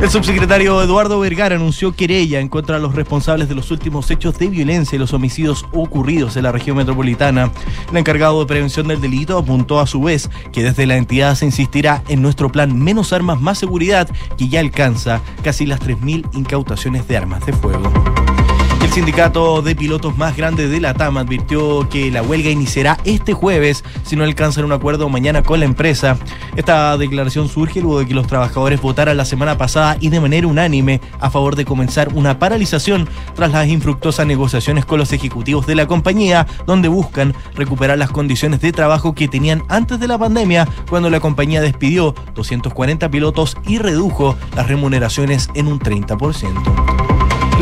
El 0.00 0.08
subsecretario 0.08 0.82
Eduardo 0.82 1.20
Vergara 1.20 1.56
anunció 1.56 1.94
querella 1.94 2.40
en 2.40 2.49
contra 2.49 2.76
de 2.76 2.82
los 2.82 2.94
responsables 2.94 3.50
de 3.50 3.54
los 3.54 3.70
últimos 3.70 4.11
hechos 4.11 4.38
de 4.38 4.49
violencia 4.49 4.96
y 4.96 4.99
los 4.99 5.12
homicidios 5.12 5.66
ocurridos 5.72 6.38
en 6.38 6.44
la 6.44 6.52
región 6.52 6.78
metropolitana. 6.78 7.52
El 7.90 7.99
encargado 7.99 8.40
de 8.40 8.46
prevención 8.46 8.88
del 8.88 9.02
delito 9.02 9.37
apuntó 9.37 9.78
a 9.78 9.87
su 9.87 10.00
vez 10.00 10.30
que 10.52 10.64
desde 10.64 10.87
la 10.87 10.96
entidad 10.96 11.34
se 11.34 11.44
insistirá 11.44 12.02
en 12.08 12.22
nuestro 12.22 12.50
plan 12.50 12.76
Menos 12.82 13.12
Armas, 13.12 13.42
Más 13.42 13.58
Seguridad, 13.58 14.08
que 14.38 14.49
ya 14.49 14.61
alcanza 14.61 15.20
casi 15.44 15.66
las 15.66 15.80
3.000 15.80 16.30
incautaciones 16.32 17.06
de 17.06 17.18
armas 17.18 17.44
de 17.44 17.52
fuego. 17.52 17.92
El 18.92 18.96
sindicato 18.96 19.62
de 19.62 19.75
pilotos 19.75 20.18
más 20.18 20.37
grande 20.37 20.68
de 20.68 20.78
la 20.78 20.92
TAM 20.92 21.16
advirtió 21.16 21.88
que 21.88 22.11
la 22.11 22.22
huelga 22.22 22.50
iniciará 22.50 22.99
este 23.06 23.32
jueves 23.32 23.84
si 24.02 24.16
no 24.16 24.25
alcanzan 24.25 24.66
un 24.66 24.72
acuerdo 24.72 25.08
mañana 25.08 25.42
con 25.42 25.61
la 25.61 25.64
empresa. 25.64 26.18
Esta 26.56 26.99
declaración 26.99 27.49
surge 27.49 27.80
luego 27.80 28.00
de 28.00 28.06
que 28.06 28.12
los 28.12 28.26
trabajadores 28.26 28.82
votaran 28.82 29.16
la 29.16 29.25
semana 29.25 29.56
pasada 29.56 29.96
y 29.99 30.11
de 30.11 30.20
manera 30.20 30.46
unánime 30.46 31.00
a 31.20 31.30
favor 31.30 31.56
de 31.56 31.64
comenzar 31.64 32.11
una 32.12 32.38
paralización 32.38 33.08
tras 33.34 33.52
las 33.52 33.66
infructuosas 33.66 34.26
negociaciones 34.26 34.84
con 34.84 34.99
los 34.99 35.14
ejecutivos 35.14 35.66
de 35.66 35.75
la 35.75 35.87
compañía, 35.87 36.46
donde 36.66 36.88
buscan 36.88 37.34
recuperar 37.54 37.96
las 37.96 38.11
condiciones 38.11 38.61
de 38.61 38.72
trabajo 38.72 39.14
que 39.14 39.26
tenían 39.26 39.62
antes 39.70 40.00
de 40.00 40.06
la 40.06 40.18
pandemia, 40.18 40.68
cuando 40.90 41.08
la 41.08 41.18
compañía 41.18 41.62
despidió 41.62 42.14
240 42.34 43.11
pilotos 43.11 43.56
y 43.66 43.78
redujo 43.78 44.37
las 44.54 44.68
remuneraciones 44.68 45.49
en 45.54 45.68
un 45.68 45.80
30%. 45.80 47.12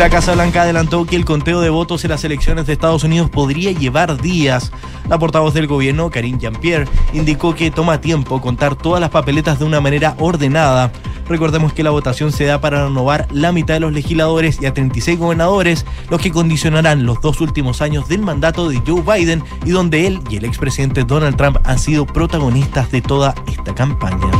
La 0.00 0.09
Casa 0.09 0.33
Blanca 0.33 0.62
adelantó 0.62 1.04
que 1.04 1.14
el 1.14 1.26
conteo 1.26 1.61
de 1.61 1.69
votos 1.69 2.04
en 2.04 2.11
las 2.11 2.25
elecciones 2.25 2.66
de 2.66 2.73
Estados 2.73 3.04
Unidos 3.04 3.28
podría 3.28 3.71
llevar 3.71 4.19
días. 4.19 4.73
La 5.11 5.19
portavoz 5.19 5.52
del 5.52 5.66
gobierno, 5.66 6.11
Karine 6.11 6.38
Jean-Pierre, 6.38 6.88
indicó 7.12 7.54
que 7.54 7.71
toma 7.71 8.00
tiempo 8.00 8.40
contar 8.40 8.76
todas 8.76 8.99
las 9.02 9.11
papeletas 9.11 9.59
de 9.59 9.66
una 9.66 9.83
manera 9.83 10.14
ordenada. 10.19 10.90
Recordemos 11.28 11.75
que 11.75 11.83
la 11.83 11.90
votación 11.90 12.33
se 12.33 12.47
da 12.47 12.62
para 12.62 12.87
renovar 12.87 13.28
la 13.30 13.52
mitad 13.52 13.75
de 13.75 13.80
los 13.80 13.92
legisladores 13.92 14.57
y 14.62 14.64
a 14.64 14.73
36 14.73 15.19
gobernadores, 15.19 15.85
los 16.09 16.19
que 16.19 16.30
condicionarán 16.30 17.04
los 17.04 17.21
dos 17.21 17.42
últimos 17.42 17.83
años 17.83 18.09
del 18.09 18.23
mandato 18.23 18.71
de 18.71 18.80
Joe 18.87 19.02
Biden 19.02 19.45
y 19.66 19.71
donde 19.71 20.07
él 20.07 20.21
y 20.30 20.37
el 20.37 20.47
expresidente 20.47 21.04
Donald 21.04 21.37
Trump 21.37 21.59
han 21.64 21.78
sido 21.78 22.07
protagonistas 22.07 22.90
de 22.90 23.02
toda 23.02 23.35
esta 23.47 23.75
campaña. 23.75 24.30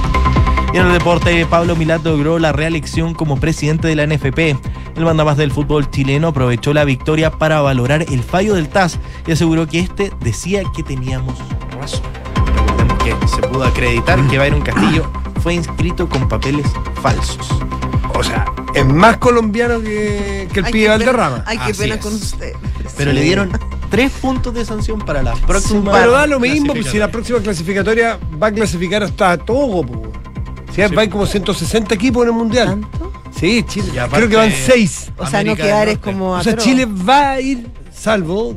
Y 0.73 0.77
en 0.77 0.87
el 0.87 0.93
deporte, 0.93 1.45
Pablo 1.47 1.75
Milad 1.75 2.01
logró 2.05 2.39
la 2.39 2.53
reelección 2.53 3.13
como 3.15 3.39
presidente 3.41 3.89
de 3.89 3.97
la 3.97 4.07
NFP. 4.07 4.39
El 4.97 5.05
mandamás 5.05 5.37
del 5.37 5.51
fútbol 5.51 5.91
chileno 5.91 6.29
aprovechó 6.29 6.73
la 6.73 6.85
victoria 6.85 7.31
para 7.33 7.61
valorar 7.61 8.03
el 8.09 8.23
fallo 8.23 8.55
del 8.55 8.69
TAS 8.69 8.99
y 9.27 9.33
aseguró 9.33 9.67
que 9.67 9.81
este 9.81 10.13
decía 10.21 10.63
que 10.77 10.83
teníamos 10.85 11.35
razón. 11.81 12.03
Recordemos 12.77 12.99
que 13.03 13.29
se 13.29 13.43
pudo 13.49 13.65
acreditar 13.65 14.25
que 14.29 14.39
Byron 14.39 14.63
Castillo 14.63 15.11
fue 15.43 15.55
inscrito 15.55 16.09
con 16.09 16.29
papeles 16.29 16.67
falsos. 17.03 17.49
O 18.15 18.23
sea, 18.23 18.45
es 18.75 18.87
más 18.87 19.17
colombiano 19.17 19.81
que, 19.81 20.49
que 20.53 20.61
el 20.61 20.67
pibe 20.67 20.89
Valderrama. 20.89 21.43
Ay, 21.47 21.59
qué 21.67 21.75
pena 21.75 21.99
con 21.99 22.15
usted. 22.15 22.53
Pero 22.97 23.11
Sí. 23.11 23.17
le 23.17 23.23
dieron 23.23 23.51
tres 23.89 24.13
puntos 24.13 24.53
de 24.55 24.65
sanción 24.65 25.01
para 25.01 25.23
la 25.23 25.33
próxima. 25.35 25.93
Pero 25.93 26.13
da 26.13 26.27
lo 26.27 26.39
mismo, 26.39 26.75
pues, 26.75 26.87
si 26.87 26.99
la 26.99 27.11
próxima 27.11 27.39
clasificatoria 27.41 28.19
va 28.41 28.49
a 28.49 28.53
clasificar 28.53 29.03
hasta 29.03 29.37
Togo, 29.39 29.85
pues. 29.85 30.11
Si 30.75 30.83
Sí. 30.87 30.95
va 30.95 31.07
como 31.09 31.27
160 31.27 31.95
equipos 31.95 32.23
en 32.23 32.29
el 32.29 32.35
mundial. 32.35 32.67
¿Tanto? 32.69 33.13
Sí, 33.39 33.65
Chile. 33.69 33.89
Creo 34.11 34.29
que 34.29 34.37
van 34.37 34.53
6. 34.53 35.13
O 35.17 35.27
sea, 35.27 35.43
no 35.45 35.57
quedar 35.57 35.89
es 35.89 35.99
como 35.99 36.33
O 36.33 36.43
sea. 36.43 36.57
Chile 36.57 36.87
va 36.87 37.33
a 37.33 37.41
ir 37.41 37.67
salvo. 37.93 38.57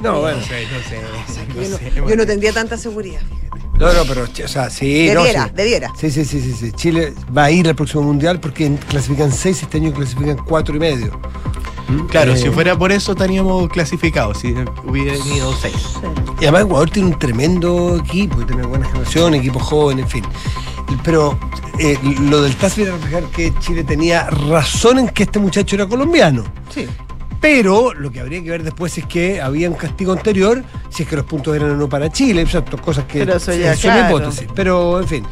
No, 0.00 0.20
bueno. 0.20 0.38
No 0.38 0.44
sé, 0.44 0.66
no 0.66 0.78
sé. 0.88 1.00
no 1.48 1.62
Yo 1.62 1.68
no, 1.70 1.76
sé, 1.78 1.92
yo 1.96 2.02
bueno. 2.02 2.16
no 2.22 2.26
tendría 2.26 2.52
tanta 2.52 2.76
seguridad. 2.76 3.20
No, 3.78 3.92
no, 3.92 4.04
pero, 4.06 4.22
o 4.24 4.48
sea, 4.48 4.70
sí. 4.70 5.10
no, 5.12 5.20
Debiera, 5.22 5.46
sí. 5.46 5.50
debiera. 5.56 5.90
Sí, 5.98 6.10
sí, 6.10 6.24
sí, 6.24 6.40
sí, 6.40 6.52
sí. 6.52 6.72
Chile 6.72 7.12
va 7.36 7.44
a 7.44 7.50
ir 7.50 7.66
al 7.68 7.74
próximo 7.74 8.02
mundial 8.04 8.38
porque 8.38 8.70
clasifican 8.88 9.32
6, 9.32 9.62
este 9.62 9.78
año 9.78 9.92
clasifican 9.92 10.36
4 10.44 10.76
y 10.76 10.78
medio. 10.78 11.20
Claro, 12.08 12.32
Eh, 12.32 12.36
si 12.36 12.48
fuera 12.50 12.76
por 12.78 12.92
eso 12.92 13.12
estaríamos 13.12 13.68
clasificados, 13.68 14.38
si 14.38 14.54
hubieran 14.86 15.18
ido 15.26 15.54
seis. 15.60 15.74
Y 16.40 16.44
además 16.44 16.62
Ecuador 16.62 16.90
tiene 16.90 17.08
un 17.10 17.18
tremendo 17.18 17.96
equipo, 18.02 18.40
y 18.40 18.44
tiene 18.46 18.62
buena 18.64 18.86
generación, 18.86 19.34
equipo 19.34 19.58
joven, 19.58 19.98
en 19.98 20.08
fin. 20.08 20.24
Pero 21.02 21.38
eh, 21.78 21.98
lo 22.22 22.42
del 22.42 22.54
TAS 22.56 22.76
viene 22.76 22.92
a 22.92 22.94
reflejar 22.94 23.24
que 23.24 23.52
Chile 23.58 23.84
tenía 23.84 24.28
razón 24.30 24.98
en 24.98 25.08
que 25.08 25.24
este 25.24 25.38
muchacho 25.38 25.76
era 25.76 25.86
colombiano. 25.86 26.44
Sí. 26.72 26.86
Pero 27.40 27.92
lo 27.92 28.10
que 28.10 28.20
habría 28.20 28.42
que 28.42 28.50
ver 28.50 28.62
después 28.62 28.96
es 28.96 29.04
que 29.04 29.40
había 29.40 29.68
un 29.68 29.76
castigo 29.76 30.12
anterior, 30.12 30.64
si 30.88 31.02
es 31.02 31.08
que 31.08 31.16
los 31.16 31.26
puntos 31.26 31.54
eran 31.54 31.72
o 31.72 31.76
no 31.76 31.88
para 31.88 32.10
Chile, 32.10 32.42
o 32.42 32.46
sea, 32.46 32.64
cosas 32.64 33.04
que 33.04 33.18
Pero 33.18 33.36
eso 33.36 33.52
ya, 33.52 33.74
son 33.74 33.90
claro. 33.92 34.16
hipótesis. 34.16 34.48
Pero, 34.54 35.00
en 35.00 35.08
fin, 35.08 35.24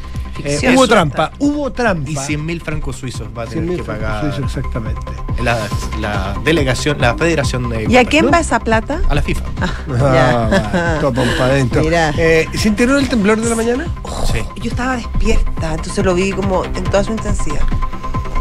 eh, 0.43 0.73
hubo 0.75 0.87
trampa, 0.87 1.31
hubo 1.39 1.71
trampa. 1.71 2.09
Y 2.09 2.15
100 2.15 2.45
mil 2.45 2.61
francos 2.61 2.95
suizos 2.95 3.27
va 3.37 3.43
a 3.43 3.45
100.000 3.45 3.49
tener 3.49 3.77
que 3.77 3.83
francos 3.83 4.05
pagar 4.05 4.33
suizos, 4.33 4.55
exactamente. 4.57 5.01
la, 5.43 5.57
la 5.99 6.35
delegación, 6.43 6.99
la 6.99 7.15
federación 7.15 7.69
de. 7.69 7.85
¿Y 7.89 7.97
a 7.97 8.05
quién 8.05 8.25
¿no? 8.25 8.31
va 8.31 8.39
esa 8.39 8.59
plata? 8.59 9.01
A 9.09 9.15
la 9.15 9.21
FIFA. 9.21 9.43
Ah, 9.61 9.73
va, 10.95 10.99
topan 11.01 11.27
para 11.37 11.53
adentro. 11.53 11.81
Mira. 11.83 12.13
Eh, 12.17 12.47
¿Se 12.55 12.67
enteró 12.69 12.95
del 12.95 13.07
temblor 13.09 13.39
de 13.39 13.49
la 13.49 13.55
mañana? 13.55 13.87
Sí, 14.31 14.39
Yo 14.61 14.71
estaba 14.71 14.95
despierta, 14.97 15.71
entonces 15.75 16.03
lo 16.03 16.15
vi 16.15 16.31
como 16.31 16.65
en 16.65 16.83
toda 16.85 17.03
su 17.03 17.11
intensidad. 17.11 17.61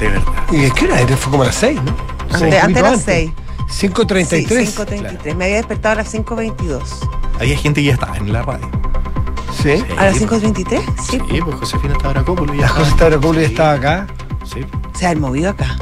de 0.01 0.09
verdad. 0.09 0.33
¿Y 0.53 0.65
es 0.65 0.73
que 0.73 0.85
era? 0.87 0.97
Fue 1.17 1.31
como 1.31 1.43
a 1.43 1.47
las 1.47 1.57
6, 1.57 1.81
¿no? 1.85 1.97
Antes, 2.33 2.61
poquito 2.61 2.79
era 2.79 2.97
6. 2.97 3.31
5.33. 3.69 4.27
Sí, 4.27 4.47
5.33. 4.77 5.35
Me 5.35 5.45
había 5.45 5.57
despertado 5.57 5.93
a 5.93 6.03
las 6.03 6.15
5.22. 6.15 6.81
Había 7.41 7.57
gente 7.57 7.81
que 7.81 7.87
ya 7.89 7.95
estaba 7.95 8.17
en 8.17 8.33
la 8.33 8.43
radio. 8.43 8.69
Sí. 9.63 9.83
¿A 9.97 10.07
las 10.07 10.21
5.33? 10.21 10.81
Sí. 11.11 11.19
Sí, 11.31 11.41
pues 11.45 11.57
Josefina 11.57 11.95
Tabaracópolis 11.95 12.57
ya 12.57 12.63
Las 12.63 12.73
cosas 12.73 12.89
estaba. 12.89 13.11
estaban 13.15 13.37
ya 13.37 13.47
estaba 13.47 13.73
acá. 13.73 14.07
Sí. 14.45 14.61
Se 14.99 15.07
han 15.07 15.21
movido 15.21 15.51
acá. 15.51 15.77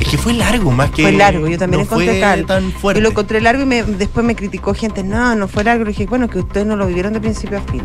Es 0.00 0.08
que 0.08 0.18
fue 0.18 0.32
largo, 0.34 0.70
más 0.72 0.90
que. 0.90 1.02
Fue 1.02 1.12
largo, 1.12 1.46
yo 1.48 1.56
también 1.56 1.80
no 1.80 1.84
encontré 1.86 2.20
fue 2.20 2.42
tan 2.44 2.72
fuerte. 2.72 3.00
Yo 3.00 3.04
lo 3.04 3.10
encontré 3.10 3.40
largo 3.40 3.62
y 3.62 3.66
me- 3.66 3.82
después 3.84 4.26
me 4.26 4.34
criticó 4.34 4.74
gente. 4.74 5.02
No, 5.04 5.34
no 5.36 5.46
fue 5.48 5.62
largo. 5.64 5.84
Le 5.84 5.90
dije, 5.90 6.06
bueno, 6.06 6.28
que 6.28 6.40
ustedes 6.40 6.66
no 6.66 6.76
lo 6.76 6.86
vivieron 6.86 7.12
de 7.12 7.20
principio 7.20 7.58
a 7.58 7.60
fin. 7.62 7.82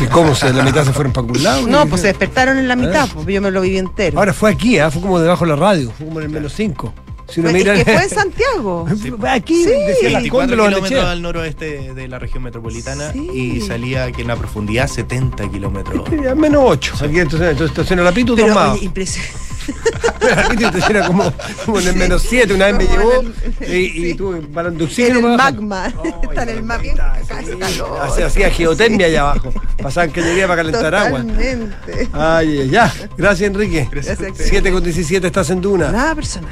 ¿Y 0.00 0.06
cómo? 0.06 0.34
¿Se, 0.34 0.52
¿La 0.52 0.64
mitad 0.64 0.84
se 0.84 0.92
fueron 0.92 1.12
para 1.12 1.26
algún 1.26 1.42
lado? 1.42 1.66
No, 1.68 1.86
pues 1.86 2.00
se 2.00 2.08
despertaron 2.08 2.58
en 2.58 2.66
la 2.66 2.74
mitad, 2.76 3.08
Ah. 3.08 3.12
pues 3.14 3.26
yo 3.26 3.40
me 3.40 3.50
lo 3.52 3.60
viví 3.60 3.78
entero. 3.78 4.18
Ahora 4.18 4.32
fue 4.32 4.50
aquí, 4.50 4.78
¿ah? 4.78 4.90
fue 4.90 5.00
como 5.00 5.20
debajo 5.20 5.44
de 5.44 5.50
la 5.50 5.56
radio, 5.56 5.90
fue 5.96 6.06
como 6.06 6.18
en 6.20 6.26
el 6.26 6.32
menos 6.32 6.52
5. 6.54 6.92
Si 7.32 7.40
uno 7.40 7.50
Fue- 7.50 7.58
mira. 7.58 7.74
es 7.74 7.84
que 7.84 7.92
fue 7.94 8.02
en 8.04 8.10
Santiago. 8.22 8.86
Aquí 9.28 9.64
Sí. 9.64 9.70
decía 9.70 10.10
las 10.10 10.22
24 10.22 10.30
Condes, 10.30 10.58
los 10.58 10.68
kilómetros 10.68 11.04
al 11.04 11.22
noroeste 11.22 11.94
de 11.94 12.08
la 12.08 12.18
región 12.18 12.42
metropolitana 12.42 13.12
Sí. 13.12 13.28
y 13.32 13.60
salía 13.62 14.10
que 14.12 14.22
en 14.22 14.28
la 14.28 14.36
profundidad 14.36 14.86
70 14.88 15.48
kilómetros. 15.50 16.08
Menos 16.36 16.62
8. 16.64 16.94
Aquí 17.02 17.18
entonces, 17.20 17.50
entonces 17.50 17.70
estaciona 17.70 18.02
la 18.02 18.12
Pitu, 18.12 18.34
Pero 18.34 18.48
tomado. 18.48 18.72
oye, 18.74 18.84
impresionante. 18.84 19.36
La 20.22 20.48
Pitu 20.48 20.66
estaciona 20.66 21.06
como, 21.06 21.32
como 21.64 21.78
en 21.80 21.88
el 21.88 21.96
menos 21.96 22.22
7. 22.22 22.52
Una 22.54 22.66
vez 22.66 22.76
me 22.78 22.84
llevó 22.86 23.12
en 23.20 23.34
el- 23.60 23.74
y, 23.76 24.10
y 24.10 24.14
tuve 24.14 24.40
balón 24.40 24.76
En 24.96 25.16
el 25.16 25.22
magma. 25.36 25.86
Está 26.22 26.42
en 26.44 26.48
el 26.48 26.62
magma. 26.64 27.12
calor. 27.60 27.98
Hacía- 28.02 28.26
Hacía 28.26 28.50
geotermia 28.50 29.06
allá 29.06 29.20
abajo. 29.20 29.52
Pasaban 29.80 30.10
cañería 30.10 30.46
para 30.48 30.62
calentar 30.62 30.94
agua. 30.94 31.20
Totalmente. 31.20 32.08
Ay, 32.12 32.58
ay, 32.62 32.70
ya. 32.70 32.92
Gracias, 33.16 33.48
Enrique. 33.50 33.88
Gracias 33.90 34.20
a 34.20 34.26
ustedes. 34.30 34.48
7 34.48 34.72
con 34.72 34.82
17 34.82 35.26
estás 35.28 35.50
en 35.50 35.60
Duna. 35.60 35.92
Nada 35.92 36.14
personal. 36.16 36.50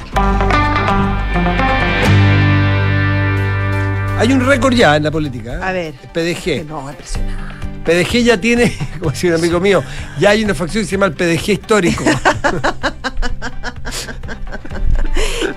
Hay 4.20 4.34
un 4.34 4.46
récord 4.46 4.74
ya 4.74 4.96
en 4.96 5.04
la 5.04 5.10
política. 5.10 5.54
¿eh? 5.54 5.60
A 5.62 5.72
ver. 5.72 5.94
PDG. 6.12 6.66
No, 6.68 6.90
impresionante. 6.90 7.66
PDG 7.86 8.22
ya 8.22 8.38
tiene, 8.38 8.76
como 8.98 9.12
decía 9.12 9.30
un 9.30 9.36
amigo 9.36 9.60
mío, 9.60 9.82
ya 10.18 10.28
hay 10.30 10.44
una 10.44 10.54
facción 10.54 10.84
que 10.84 10.90
se 10.90 10.96
llama 10.96 11.06
el 11.06 11.14
PDG 11.14 11.52
histórico. 11.52 12.04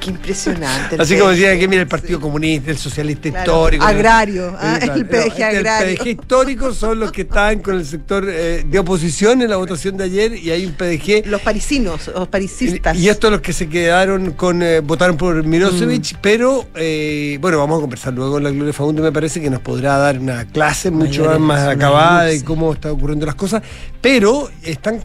Qué 0.04 0.10
impresionante. 0.12 0.98
Así 1.00 1.18
como 1.18 1.30
decía 1.32 1.52
PDG, 1.52 1.60
que 1.60 1.68
mira 1.68 1.82
el. 1.84 1.88
Partido 1.88 2.20
Comunista, 2.20 2.72
el 2.72 2.78
Socialista 2.78 3.30
Claro, 3.30 3.44
Histórico. 3.52 3.84
agrario, 3.86 4.56
ah, 4.60 4.80
el 4.82 5.06
PDG 5.06 5.44
agrario. 5.44 5.90
El 5.90 5.98
PDG 5.98 6.08
histórico 6.22 6.74
son 6.74 7.00
los 7.00 7.12
que 7.12 7.22
están 7.22 7.60
con 7.60 7.76
el 7.76 7.86
sector 7.86 8.26
eh, 8.28 8.64
de 8.68 8.80
oposición 8.80 9.42
en 9.42 9.50
la 9.50 9.58
votación 9.58 9.96
de 9.98 10.06
ayer 10.06 10.34
y 10.36 10.50
hay 10.52 10.66
un 10.66 10.74
PDG. 10.74 11.28
Los 11.28 11.42
parisinos, 11.42 12.08
los 12.14 12.28
parisistas. 12.28 12.98
Y 12.98 13.10
estos 13.10 13.30
los 13.32 13.42
que 13.42 13.54
se 13.54 13.70
quedaron 13.70 14.32
con, 14.32 14.62
eh, 14.64 14.80
votaron 14.82 15.18
por 15.18 15.44
Mm. 15.44 15.48
Mirosevic, 15.50 16.18
pero 16.22 16.66
eh, 16.76 17.38
bueno, 17.40 17.60
vamos 17.60 17.78
a 17.78 17.82
conversar 17.82 18.14
luego 18.14 18.34
con 18.34 18.44
la 18.44 18.50
Gloria 18.50 18.74
Fagunde, 18.74 19.02
me 19.02 19.12
parece 19.12 19.40
que 19.40 19.50
nos 19.50 19.62
podrá 19.62 19.98
dar 19.98 20.18
una 20.20 20.46
clase 20.46 20.90
mucho 20.92 21.40
más 21.40 21.68
acabada 21.68 22.26
de 22.26 22.44
cómo 22.44 22.74
están 22.74 22.92
ocurriendo 22.94 23.26
las 23.26 23.36
cosas, 23.36 23.62
pero 24.02 24.50
están 24.64 24.96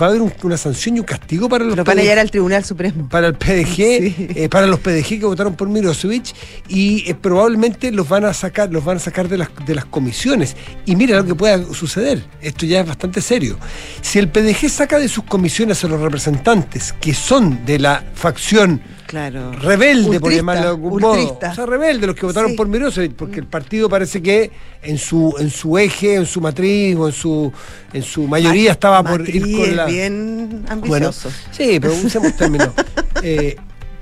va 0.00 0.06
a 0.06 0.08
haber 0.10 0.22
un- 0.22 0.32
una 0.44 0.56
sanción 0.56 0.96
y 0.96 1.00
un 1.00 1.06
castigo 1.06 1.48
para 1.48 1.64
los 1.64 1.76
Lo 1.76 1.82
van 1.84 1.98
a 1.98 2.00
PDG 2.00 2.04
llevar 2.04 2.18
al 2.20 2.30
Tribunal 2.30 2.64
Supremo. 2.64 3.08
para 3.08 3.26
el 3.28 3.34
PDG, 3.34 3.74
Sí. 3.74 4.13
eh, 4.34 4.48
para 4.48 4.66
los 4.66 4.80
PDG 4.80 5.20
que 5.20 5.24
votaron 5.24 5.54
por 5.54 5.68
Mirosevic 5.68 6.34
y 6.68 7.08
eh, 7.10 7.14
probablemente 7.14 7.90
los 7.92 8.08
van 8.08 8.24
a 8.24 8.34
sacar, 8.34 8.70
los 8.72 8.84
van 8.84 8.96
a 8.96 9.00
sacar 9.00 9.28
de 9.28 9.38
las, 9.38 9.48
de 9.66 9.74
las 9.74 9.84
comisiones. 9.84 10.56
Y 10.86 10.96
mira 10.96 11.16
lo 11.16 11.24
que 11.24 11.34
pueda 11.34 11.62
suceder. 11.74 12.24
Esto 12.40 12.66
ya 12.66 12.80
es 12.80 12.86
bastante 12.86 13.20
serio. 13.20 13.58
Si 14.00 14.18
el 14.18 14.28
PDG 14.28 14.68
saca 14.68 14.98
de 14.98 15.08
sus 15.08 15.24
comisiones 15.24 15.82
a 15.84 15.88
los 15.88 16.00
representantes 16.00 16.92
que 17.00 17.14
son 17.14 17.64
de 17.64 17.78
la 17.78 18.04
facción 18.14 18.80
Claro. 19.06 19.52
rebelde, 19.52 20.18
por 20.18 20.32
llamarlo 20.32 20.62
de 20.62 20.68
algún 20.68 21.00
modo. 21.00 21.38
O 21.40 21.54
sea, 21.54 21.66
rebelde, 21.66 22.06
los 22.06 22.16
que 22.16 22.26
votaron 22.26 22.52
Sí. 22.52 22.56
por 22.56 22.66
Mirosevic, 22.68 23.12
porque 23.12 23.38
el 23.40 23.46
partido 23.46 23.88
parece 23.88 24.20
que 24.22 24.50
en 24.82 24.98
su, 24.98 25.34
en 25.38 25.50
su 25.50 25.78
eje, 25.78 26.14
en 26.16 26.26
su 26.26 26.40
matriz 26.40 26.96
o 26.96 27.06
en 27.06 27.12
su, 27.12 27.52
en 27.92 28.02
su 28.02 28.26
mayoría 28.26 28.72
estaba 28.72 29.04
por 29.04 29.28
ir 29.28 29.42
con 29.56 29.76
la. 29.76 29.84
bien 29.84 30.64
Bueno, 30.86 31.06
ambicioso. 31.08 31.30
sí, 31.52 31.78
pero 31.80 31.94
usemos 31.94 32.34
términos. 32.36 32.70
Eh, 33.26 33.56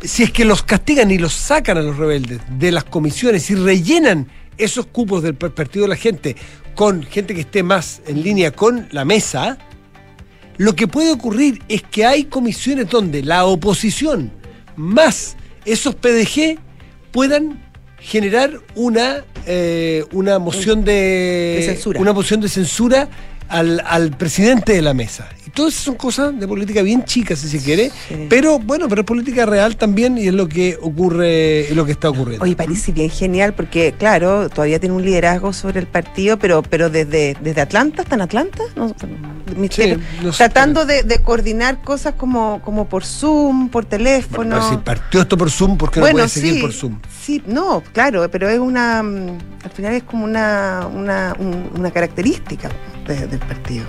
si 0.05 0.23
es 0.23 0.31
que 0.33 0.45
los 0.45 0.63
castigan 0.63 1.11
y 1.11 1.19
los 1.19 1.33
sacan 1.33 1.79
a 1.79 1.83
los 1.83 1.97
rebeldes 1.97 2.41
de 2.59 2.73
las 2.73 2.85
comisiones 2.85 3.51
y 3.51 3.55
rellenan 3.55 4.29
esos 4.59 4.87
cupos 4.87 5.23
del 5.23 5.35
partido 5.35 5.85
de 5.85 5.88
la 5.88 5.97
gente 5.97 6.37
con 6.75 7.03
gente 7.03 7.35
que 7.35 7.43
esté 7.43 7.62
más 7.62 8.03
en 8.07 8.23
línea 8.23 8.51
con 8.51 8.88
la 8.93 9.05
mesa, 9.05 9.59
lo 10.59 10.75
que 10.75 10.88
puede 10.88 11.12
ocurrir 11.12 11.62
es 11.69 11.83
que 11.83 12.05
hay 12.05 12.25
comisiones 12.25 12.88
donde 12.88 13.23
la 13.23 13.45
oposición 13.45 14.31
más 14.77 15.37
esos 15.65 15.95
PDG 15.95 16.59
puedan 17.11 17.62
generar 17.99 18.61
una, 18.75 19.25
eh, 19.47 20.05
una 20.12 20.38
moción 20.38 20.85
de, 20.85 21.57
De 21.59 21.62
censura. 21.67 22.01
una 22.01 22.12
moción 22.12 22.41
de 22.41 22.49
censura 22.49 23.09
al, 23.49 23.81
al 23.87 24.17
presidente 24.17 24.73
de 24.73 24.83
la 24.83 24.95
mesa. 24.95 25.29
Todas 25.55 25.75
esas 25.75 25.85
son 25.85 25.95
cosas 25.97 26.38
de 26.41 26.49
política 26.49 26.81
bien 26.83 27.05
chicas, 27.05 27.38
si 27.41 27.49
se 27.49 27.59
quiere, 27.59 27.91
Sí. 28.09 28.27
pero 28.31 28.59
bueno, 28.59 28.88
pero 28.88 29.03
es 29.03 29.07
política 29.07 29.45
real 29.45 29.77
también 29.77 30.17
y 30.17 30.27
es 30.29 30.33
lo 30.35 30.49
que 30.49 30.79
ocurre, 30.81 31.69
es 31.69 31.77
lo 31.77 31.85
que 31.85 31.93
está 31.93 32.09
ocurriendo. 32.09 32.43
Oye, 32.45 32.57
parece 32.57 32.91
bien 32.93 33.11
genial 33.11 33.53
porque, 33.53 33.95
claro, 33.99 34.49
todavía 34.49 34.81
tiene 34.81 34.95
un 34.95 35.05
liderazgo 35.05 35.53
sobre 35.53 35.81
el 35.81 35.87
partido, 35.87 36.38
pero 36.38 36.62
pero 36.62 36.88
desde, 36.88 37.37
desde 37.43 37.61
Atlanta, 37.61 38.03
¿está 38.03 38.15
en 38.15 38.23
Atlanta? 38.23 38.62
No, 38.77 38.95
misterio. 39.57 39.99
no 40.23 40.33
sé, 40.33 40.38
Tratando 40.38 40.87
de, 40.87 41.03
de 41.03 41.19
coordinar 41.19 41.83
cosas 41.83 42.15
como, 42.15 42.62
como 42.62 42.88
por 42.88 43.05
Zoom, 43.05 43.69
por 43.69 43.85
teléfono. 43.85 44.71
Si 44.71 44.77
partió 44.79 45.21
esto 45.21 45.37
por 45.37 45.51
Zoom, 45.51 45.77
¿por 45.77 45.91
qué 45.91 46.01
no 46.01 46.07
puede 46.09 46.29
seguir 46.29 46.55
sí, 46.55 46.61
por 46.62 46.73
Zoom? 46.73 46.99
sí, 47.23 47.43
no, 47.47 47.83
claro, 47.93 48.27
pero 48.31 48.49
es 48.49 48.59
una, 48.59 49.01
al 49.01 49.71
final 49.75 49.93
es 49.95 50.03
como 50.05 50.25
una, 50.25 50.88
una, 50.93 51.37
un- 51.38 51.71
una 51.77 51.91
característica 51.91 52.71
de- 53.07 53.27
del 53.27 53.38
partido, 53.41 53.85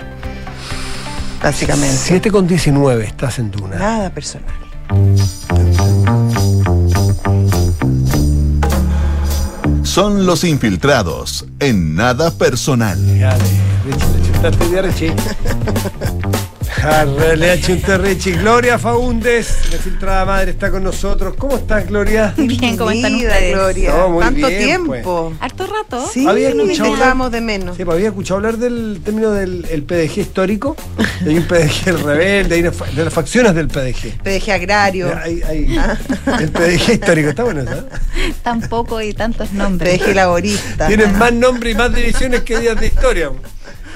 básicamente. 1.44 1.96
7 1.98 2.32
con 2.32 2.48
19, 2.48 3.06
estás 3.06 3.38
en 3.40 3.52
Duna. 3.52 3.76
Nada 3.78 4.10
personal. 4.10 4.50
Son 9.84 10.26
los 10.26 10.44
infiltrados 10.44 11.46
en 11.60 11.96
nada 11.96 12.32
personal. 12.32 12.98
Ya, 13.18 13.38
de- 13.38 14.82
Richie, 14.82 15.14
le 16.84 16.92
chuntaste 16.92 17.12
de 17.12 17.18
Richie. 17.18 17.18
Jarre, 17.18 17.38
Le 17.38 17.52
achunté 17.52 17.98
Richie. 17.98 18.32
Gloria 18.34 18.78
Faúndes, 18.80 19.72
la 19.72 19.78
filtrada 19.78 20.26
madre, 20.26 20.52
está 20.52 20.70
con 20.72 20.84
nosotros. 20.84 21.36
¿Cómo 21.38 21.56
estás, 21.58 21.88
Gloria? 21.88 22.34
Bien, 22.38 22.78
¿cómo 22.78 22.92
están 22.92 23.14
Bienvenida, 23.18 23.32
ustedes? 23.34 23.54
Gloria. 23.56 23.90
No, 23.92 24.10
muy 24.10 24.24
Tanto 24.24 24.48
bien, 24.48 24.64
tiempo. 24.64 25.34
Harto 25.40 25.68
rato. 25.68 26.10
Sí, 26.12 26.28
Había 26.28 26.50
escuchado 26.50 26.94
hablar- 26.94 27.32
de 27.32 27.42
menos. 27.42 27.78
Sí, 27.78 27.86
pues 27.86 27.96
había 27.96 28.08
escuchado 28.10 28.38
hablar 28.38 28.58
del 28.58 29.02
término 29.04 29.32
del 29.32 29.66
el 29.70 29.84
PDG 29.84 30.20
histórico. 30.20 30.76
Hay 31.26 31.38
un 31.38 31.46
PDG 31.46 31.88
el 31.90 32.00
rebelde, 32.04 32.56
hay 32.56 32.62
una 32.62 32.72
de 32.72 33.06
las 33.06 33.14
facciones 33.14 33.56
del 33.56 33.68
PDG. 33.68 34.22
PDG 34.24 34.52
agrario, 34.52 35.08
Hay- 35.24 35.42
hay- 35.44 35.78
el 36.40 36.50
PDG 36.52 36.94
histórico, 36.94 37.30
está 37.30 37.44
bueno, 37.44 37.64
¿sabes? 37.64 37.84
Tampoco 38.44 39.02
y 39.02 39.14
tantos 39.14 39.52
nombres. 39.54 40.00
PDG 40.02 40.14
laborista. 40.16 40.88
Tienen 40.88 41.18
más 41.18 41.32
nombres 41.34 41.74
y 41.74 41.78
más 41.78 41.94
divisiones 41.94 42.42
que 42.42 42.60
días 42.60 42.80
de 42.80 42.88
historia. 42.88 43.32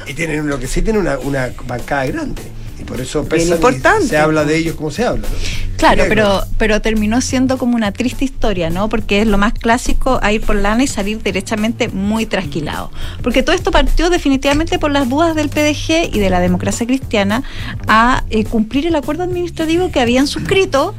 Y 0.06 0.13
tienen 0.13 0.47
lo 0.47 0.58
que 0.58 0.67
sí 0.67 0.82
tienen 0.82 1.02
una, 1.02 1.19
una 1.19 1.50
bancada 1.65 2.06
grande. 2.06 2.41
Por 2.88 3.02
eso 3.02 3.26
pesan 3.26 3.50
y 3.50 3.52
importante. 3.52 4.08
se 4.08 4.17
habla 4.17 4.45
de 4.45 4.58
ellos 4.58 4.76
como 4.76 4.91
se 4.91 5.04
habla. 5.04 5.28
Claro, 5.76 6.06
pero, 6.08 6.41
pero 6.58 6.82
terminó 6.82 7.21
siendo 7.21 7.58
como 7.58 7.76
una 7.76 7.91
triste 7.91 8.26
historia, 8.26 8.69
¿no? 8.69 8.89
Porque 8.89 9.21
es 9.21 9.28
lo 9.28 9.38
más 9.38 9.54
clásico 9.54 10.19
a 10.23 10.32
ir 10.32 10.41
por 10.41 10.56
lana 10.56 10.84
y 10.84 10.88
salir 10.88 11.21
derechamente 11.21 11.89
muy 11.89 12.26
trasquilado. 12.26 12.91
Porque 13.21 13.43
todo 13.43 13.56
esto 13.56 13.69
partió 13.69 14.10
definitivamente 14.10 14.80
por 14.80 14.89
las 14.89 15.08
dudas 15.08 15.36
del 15.36 15.50
PDG 15.50 16.15
y 16.15 16.19
de 16.19 16.30
la 16.30 16.39
democracia 16.39 16.88
cristiana 16.88 17.43
a 17.88 18.23
eh, 18.30 18.45
cumplir 18.45 18.88
el 18.88 18.95
acuerdo 18.95 19.23
administrativo 19.23 19.91
que 19.91 20.00
habían 20.00 20.26
suscrito. 20.26 20.95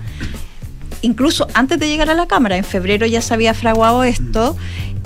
Incluso 1.01 1.49
antes 1.55 1.79
de 1.79 1.89
llegar 1.89 2.11
a 2.11 2.15
la 2.15 2.27
Cámara, 2.27 2.57
en 2.57 2.65
febrero 2.65 3.07
ya 3.07 3.23
se 3.23 3.33
había 3.33 3.55
fraguado 3.55 4.05
esto 4.05 4.57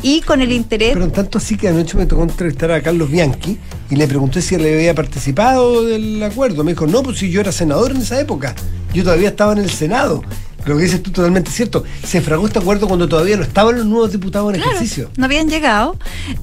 y 0.03 0.21
con 0.21 0.43
el 0.43 0.53
interés 0.53 0.93
Pero 0.95 1.09
tanto 1.11 1.39
así 1.39 1.57
que 1.57 1.69
anoche 1.69 1.97
me 1.97 2.07
tocó 2.07 2.23
entrevistar 2.23 2.71
a 2.73 2.83
Carlos 2.83 3.11
Bianchi 3.11 3.59
y 3.91 3.97
le 3.97 4.07
pregunté 4.09 4.43
si 4.43 4.55
él 4.57 4.63
había 4.63 4.95
participado 4.95 5.85
del 5.85 6.23
acuerdo. 6.23 6.65
Me 6.65 6.73
dijo, 6.73 6.87
no, 6.87 7.03
pues 7.03 7.19
si 7.19 7.31
yo 7.31 7.41
era 7.41 7.53
senador 7.53 7.93
en 7.93 7.99
esa 7.99 8.21
época. 8.21 8.55
Yo 8.93 9.05
todavía 9.05 9.29
estaba 9.29 9.53
en 9.53 9.59
el 9.59 9.71
Senado. 9.71 10.23
Lo 10.65 10.77
que 10.77 10.85
dices 10.85 11.03
tú 11.03 11.11
totalmente 11.11 11.51
cierto. 11.51 11.85
Se 12.05 12.21
fragó 12.21 12.47
este 12.47 12.59
acuerdo 12.59 12.87
cuando 12.87 13.09
todavía 13.09 13.37
no 13.37 13.43
estaban 13.43 13.77
los 13.77 13.87
nuevos 13.87 14.13
diputados 14.13 14.55
en 14.55 14.61
Claro, 14.61 14.77
ejercicio. 14.77 15.11
No 15.17 15.25
habían 15.25 15.49
llegado. 15.49 15.97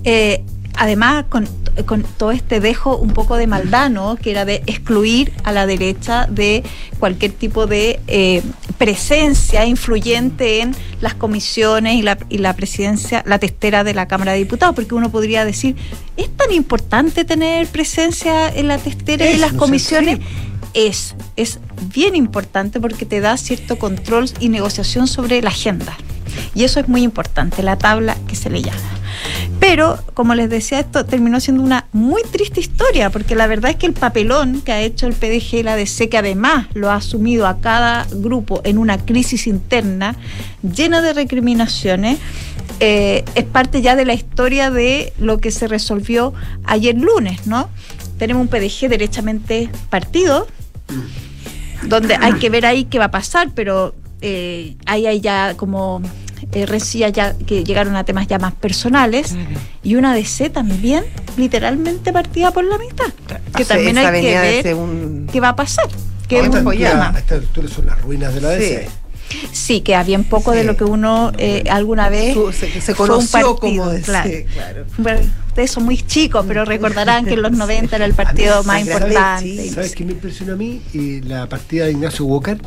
Eh, 0.03 0.43
además, 0.75 1.25
con, 1.29 1.47
con 1.85 2.03
todo 2.03 2.31
este 2.31 2.59
dejo 2.59 2.97
un 2.97 3.11
poco 3.11 3.37
de 3.37 3.47
maldad, 3.47 3.89
¿no? 3.89 4.15
Que 4.15 4.31
era 4.31 4.45
de 4.45 4.63
excluir 4.65 5.31
a 5.43 5.51
la 5.51 5.65
derecha 5.65 6.27
de 6.29 6.63
cualquier 6.99 7.31
tipo 7.31 7.67
de 7.67 7.99
eh, 8.07 8.41
presencia 8.77 9.65
influyente 9.65 10.61
en 10.61 10.75
las 11.01 11.13
comisiones 11.13 11.95
y 11.95 12.01
la, 12.01 12.17
y 12.29 12.39
la 12.39 12.55
presidencia, 12.55 13.23
la 13.25 13.39
testera 13.39 13.83
de 13.83 13.93
la 13.93 14.07
Cámara 14.07 14.33
de 14.33 14.39
Diputados, 14.39 14.75
porque 14.75 14.95
uno 14.95 15.11
podría 15.11 15.45
decir, 15.45 15.75
¿es 16.17 16.29
tan 16.35 16.51
importante 16.51 17.25
tener 17.25 17.67
presencia 17.67 18.49
en 18.49 18.67
la 18.67 18.77
testera 18.77 19.29
y 19.29 19.33
en 19.33 19.41
las 19.41 19.53
no 19.53 19.59
comisiones? 19.59 20.19
Es, 20.73 21.15
es 21.35 21.59
bien 21.93 22.15
importante 22.15 22.79
porque 22.79 23.05
te 23.05 23.19
da 23.19 23.37
cierto 23.37 23.79
control 23.79 24.29
y 24.39 24.49
negociación 24.49 25.07
sobre 25.07 25.41
la 25.41 25.49
agenda. 25.49 25.97
Y 26.53 26.63
eso 26.63 26.79
es 26.79 26.87
muy 26.87 27.03
importante, 27.03 27.63
la 27.63 27.77
tabla 27.77 28.15
que 28.27 28.35
se 28.35 28.49
le 28.49 28.61
llama. 28.61 28.99
Pero, 29.69 29.99
como 30.15 30.33
les 30.33 30.49
decía, 30.49 30.79
esto 30.79 31.05
terminó 31.05 31.39
siendo 31.39 31.61
una 31.61 31.85
muy 31.91 32.23
triste 32.23 32.59
historia, 32.59 33.11
porque 33.11 33.35
la 33.35 33.45
verdad 33.45 33.69
es 33.69 33.77
que 33.77 33.85
el 33.85 33.93
papelón 33.93 34.61
que 34.61 34.71
ha 34.71 34.81
hecho 34.81 35.05
el 35.05 35.13
PDG 35.13 35.63
la 35.63 35.75
DC, 35.75 36.09
que 36.09 36.17
además 36.17 36.65
lo 36.73 36.89
ha 36.89 36.95
asumido 36.95 37.45
a 37.45 37.59
cada 37.61 38.07
grupo 38.11 38.61
en 38.63 38.79
una 38.79 38.97
crisis 38.97 39.45
interna 39.45 40.15
llena 40.63 41.03
de 41.03 41.13
recriminaciones, 41.13 42.17
eh, 42.79 43.23
es 43.35 43.43
parte 43.43 43.83
ya 43.83 43.95
de 43.95 44.05
la 44.05 44.15
historia 44.15 44.71
de 44.71 45.13
lo 45.19 45.37
que 45.37 45.51
se 45.51 45.67
resolvió 45.67 46.33
ayer 46.63 46.95
lunes, 46.95 47.45
¿no? 47.45 47.69
Tenemos 48.17 48.41
un 48.41 48.47
PDG 48.47 48.89
derechamente 48.89 49.69
partido, 49.91 50.47
donde 51.83 52.15
hay 52.15 52.33
que 52.39 52.49
ver 52.49 52.65
ahí 52.65 52.85
qué 52.85 52.97
va 52.97 53.05
a 53.05 53.11
pasar, 53.11 53.51
pero 53.53 53.93
eh, 54.21 54.77
ahí 54.87 55.05
hay 55.05 55.21
ya 55.21 55.53
como 55.57 56.01
eh, 56.51 56.65
recía 56.65 57.09
ya 57.09 57.35
que 57.37 57.63
llegaron 57.63 57.95
a 57.95 58.03
temas 58.03 58.27
ya 58.27 58.39
más 58.39 58.53
personales 58.53 59.35
y 59.83 59.95
una 59.95 60.13
DC 60.13 60.49
también 60.49 61.03
literalmente 61.37 62.11
partida 62.13 62.51
por 62.51 62.63
la 62.63 62.77
mitad 62.77 63.07
que 63.55 63.65
también 63.65 63.97
hay 63.97 64.21
que 64.21 64.27
de 64.39 64.73
ver 64.73 65.27
qué 65.31 65.39
va 65.39 65.49
a 65.49 65.55
pasar 65.55 65.87
que 66.27 66.37
A 66.37 66.41
es 66.41 66.49
un 66.49 66.63
problema. 66.63 67.09
a 67.15 67.19
esta 67.19 67.35
altura 67.35 67.67
son 67.67 67.85
las 67.87 68.01
ruinas 68.01 68.33
de 68.35 68.41
la 68.41 68.49
DC. 68.49 68.87
sí 69.51 69.81
que 69.81 69.95
había 69.95 70.17
un 70.17 70.23
poco 70.25 70.51
de 70.51 70.61
Sí. 70.61 70.67
lo 70.67 70.75
que 70.77 70.83
uno 70.83 71.31
eh, 71.37 71.63
alguna 71.69 72.09
vez 72.09 72.35
se, 72.53 72.81
se 72.81 72.93
fue 72.95 73.05
un 73.05 73.11
conoció 73.11 73.31
partido, 73.31 73.55
como 73.59 73.89
DC, 73.89 74.03
claro. 74.05 74.29
claro. 74.53 74.85
Bueno, 74.97 75.19
ustedes 75.47 75.71
son 75.71 75.83
muy 75.85 75.97
chicos 75.97 76.45
pero 76.47 76.65
recordarán 76.65 77.25
que 77.25 77.33
en 77.33 77.41
los 77.41 77.51
90 77.51 77.95
era 77.95 78.05
el 78.05 78.13
partido 78.13 78.63
más 78.63 78.81
importante 78.81 79.41
sí. 79.63 79.69
¿Sabes 79.69 79.91
sé. 79.91 79.95
qué 79.97 80.05
me 80.05 80.11
impresionó 80.13 80.53
a 80.53 80.55
mí? 80.55 80.81
Y 80.93 81.21
la 81.21 81.47
partida 81.47 81.85
de 81.85 81.91
Ignacio 81.91 82.25
Walker, 82.25 82.59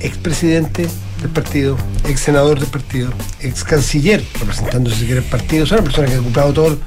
expresidente 0.00 0.88
del 1.20 1.30
partido, 1.30 1.76
ex 2.08 2.20
senador 2.20 2.58
del 2.60 2.68
partido, 2.68 3.10
ex 3.40 3.64
canciller, 3.64 4.22
representando 4.38 4.90
si 4.90 5.04
quiere 5.04 5.20
el 5.20 5.26
partido, 5.26 5.64
es 5.64 5.72
una 5.72 5.82
persona 5.82 6.08
que 6.08 6.14
ha 6.14 6.20
ocupado 6.20 6.52
todo 6.52 6.78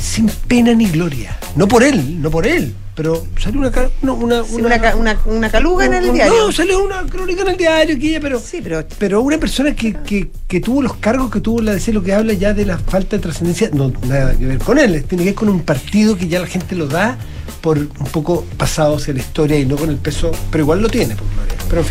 sin 0.00 0.26
pena 0.46 0.72
ni 0.74 0.86
gloria. 0.88 1.38
No 1.56 1.66
por 1.66 1.82
él, 1.82 2.20
no 2.20 2.30
por 2.30 2.46
él, 2.46 2.74
pero 2.94 3.26
salió 3.40 3.60
una, 3.60 3.72
no, 4.02 4.14
una, 4.14 4.44
Sí, 4.44 4.54
una, 4.56 4.78
ca- 4.80 4.94
una, 4.94 5.18
una 5.24 5.50
caluga 5.50 5.86
en 5.86 5.94
el 5.94 6.12
diario. 6.12 6.34
No, 6.46 6.52
salió 6.52 6.84
una 6.84 7.02
crónica 7.06 7.42
en 7.42 7.48
el 7.48 7.56
diario, 7.56 7.98
que 7.98 8.08
ella, 8.10 8.20
pero 8.20 8.38
Sí, 8.38 8.60
pero 8.62 8.84
pero 8.98 9.22
una 9.22 9.38
persona 9.38 9.74
que, 9.74 9.94
que, 9.94 10.30
que 10.46 10.60
tuvo 10.60 10.82
los 10.82 10.96
cargos 10.96 11.30
que 11.30 11.40
tuvo 11.40 11.60
la 11.62 11.72
DC, 11.72 11.92
lo 11.92 12.02
que 12.02 12.12
habla 12.14 12.34
ya 12.34 12.52
de 12.54 12.66
la 12.66 12.78
falta 12.78 13.16
de 13.16 13.22
trascendencia, 13.22 13.70
no 13.72 13.92
nada 14.06 14.36
que 14.36 14.46
ver 14.46 14.58
con 14.58 14.78
él, 14.78 15.02
tiene 15.04 15.24
que 15.24 15.30
ver 15.30 15.34
con 15.34 15.48
un 15.48 15.60
partido 15.62 16.16
que 16.16 16.28
ya 16.28 16.40
la 16.40 16.46
gente 16.46 16.76
lo 16.76 16.86
da 16.86 17.16
por 17.62 17.78
un 17.78 17.88
poco 18.12 18.44
pasado 18.56 18.96
hacia 18.96 19.14
la 19.14 19.20
historia 19.20 19.58
y 19.58 19.64
no 19.66 19.76
con 19.76 19.88
el 19.90 19.96
peso, 19.96 20.30
pero 20.52 20.62
igual 20.62 20.82
lo 20.82 20.88
tiene, 20.88 21.16
por 21.16 21.26
Gloria. 21.34 21.55
Pero. 21.68 21.82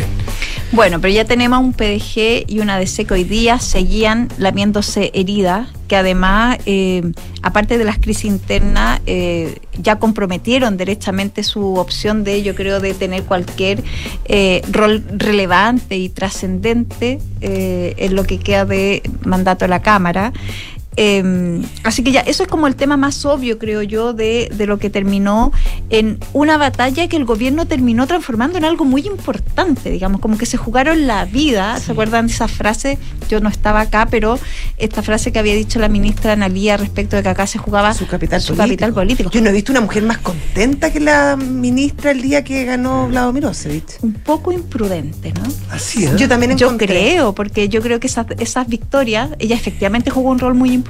Bueno, 0.71 0.99
pero 0.99 1.13
ya 1.13 1.25
tenemos 1.25 1.59
un 1.59 1.73
PDG 1.73 2.45
y 2.47 2.59
una 2.59 2.77
DC 2.77 3.05
que 3.05 3.13
hoy 3.13 3.23
día 3.23 3.59
seguían 3.59 4.27
lamiéndose 4.37 5.11
heridas, 5.13 5.69
que 5.87 5.95
además, 5.95 6.57
eh, 6.65 7.13
aparte 7.41 7.77
de 7.77 7.85
las 7.85 7.97
crisis 7.99 8.25
internas, 8.25 8.99
eh, 9.05 9.59
ya 9.77 9.97
comprometieron 9.99 10.75
derechamente 10.75 11.43
su 11.43 11.75
opción 11.75 12.23
de, 12.23 12.43
yo 12.43 12.55
creo, 12.55 12.79
de 12.79 12.93
tener 12.93 13.23
cualquier 13.23 13.83
eh, 14.25 14.63
rol 14.71 15.03
relevante 15.11 15.97
y 15.97 16.09
trascendente 16.09 17.19
eh, 17.41 17.93
en 17.97 18.15
lo 18.15 18.23
que 18.23 18.39
queda 18.39 18.65
de 18.65 19.01
mandato 19.23 19.65
de 19.65 19.69
la 19.69 19.81
Cámara. 19.81 20.33
Eh, 20.97 21.61
así 21.83 22.03
que 22.03 22.11
ya, 22.11 22.21
eso 22.21 22.43
es 22.43 22.49
como 22.49 22.67
el 22.67 22.75
tema 22.75 22.97
más 22.97 23.25
obvio, 23.25 23.57
creo 23.59 23.81
yo, 23.81 24.13
de, 24.13 24.49
de 24.55 24.65
lo 24.65 24.79
que 24.79 24.89
terminó 24.89 25.51
en 25.89 26.19
una 26.33 26.57
batalla 26.57 27.07
que 27.07 27.17
el 27.17 27.25
gobierno 27.25 27.65
terminó 27.67 28.07
transformando 28.07 28.57
en 28.57 28.65
algo 28.65 28.85
muy 28.85 29.01
importante, 29.01 29.89
digamos, 29.89 30.21
como 30.21 30.37
que 30.37 30.45
se 30.45 30.57
jugaron 30.57 31.07
la 31.07 31.25
vida. 31.25 31.79
¿Se 31.79 31.91
acuerdan 31.91 32.27
de 32.27 32.33
esa 32.33 32.47
frase? 32.47 32.97
Yo 33.29 33.39
no 33.39 33.49
estaba 33.49 33.81
acá, 33.81 34.07
pero 34.09 34.39
esta 34.77 35.01
frase 35.01 35.31
que 35.31 35.39
había 35.39 35.53
dicho 35.55 35.79
la 35.79 35.89
ministra 35.89 36.33
Analía 36.33 36.77
respecto 36.77 37.15
de 37.15 37.23
que 37.23 37.29
acá 37.29 37.45
se 37.47 37.57
jugaba 37.57 37.93
su 37.93 38.07
capital, 38.07 38.41
su 38.41 38.55
político. 38.55 38.67
capital 38.67 38.93
político. 38.93 39.29
Yo 39.31 39.41
no 39.41 39.49
he 39.49 39.53
visto 39.53 39.71
una 39.71 39.81
mujer 39.81 40.03
más 40.03 40.17
contenta 40.19 40.91
que 40.91 40.99
la 40.99 41.35
ministra 41.35 42.11
el 42.11 42.21
día 42.21 42.43
que 42.43 42.65
ganó 42.65 43.07
Vlado 43.07 43.33
Mirosevic. 43.33 43.99
Un 44.01 44.13
poco 44.13 44.51
imprudente, 44.51 45.33
¿no? 45.33 45.43
Así, 45.71 46.05
¿eh? 46.05 46.11
Yo 46.17 46.27
también 46.27 46.57
Yo 46.57 46.67
encontré. 46.67 46.87
creo, 46.87 47.33
porque 47.35 47.69
yo 47.69 47.81
creo 47.81 47.99
que 47.99 48.07
esas, 48.07 48.27
esas 48.39 48.67
victorias, 48.67 49.29
ella 49.39 49.55
efectivamente 49.55 50.09
jugó 50.09 50.29
un 50.29 50.39
rol 50.39 50.53
muy 50.53 50.69
importante. 50.69 50.84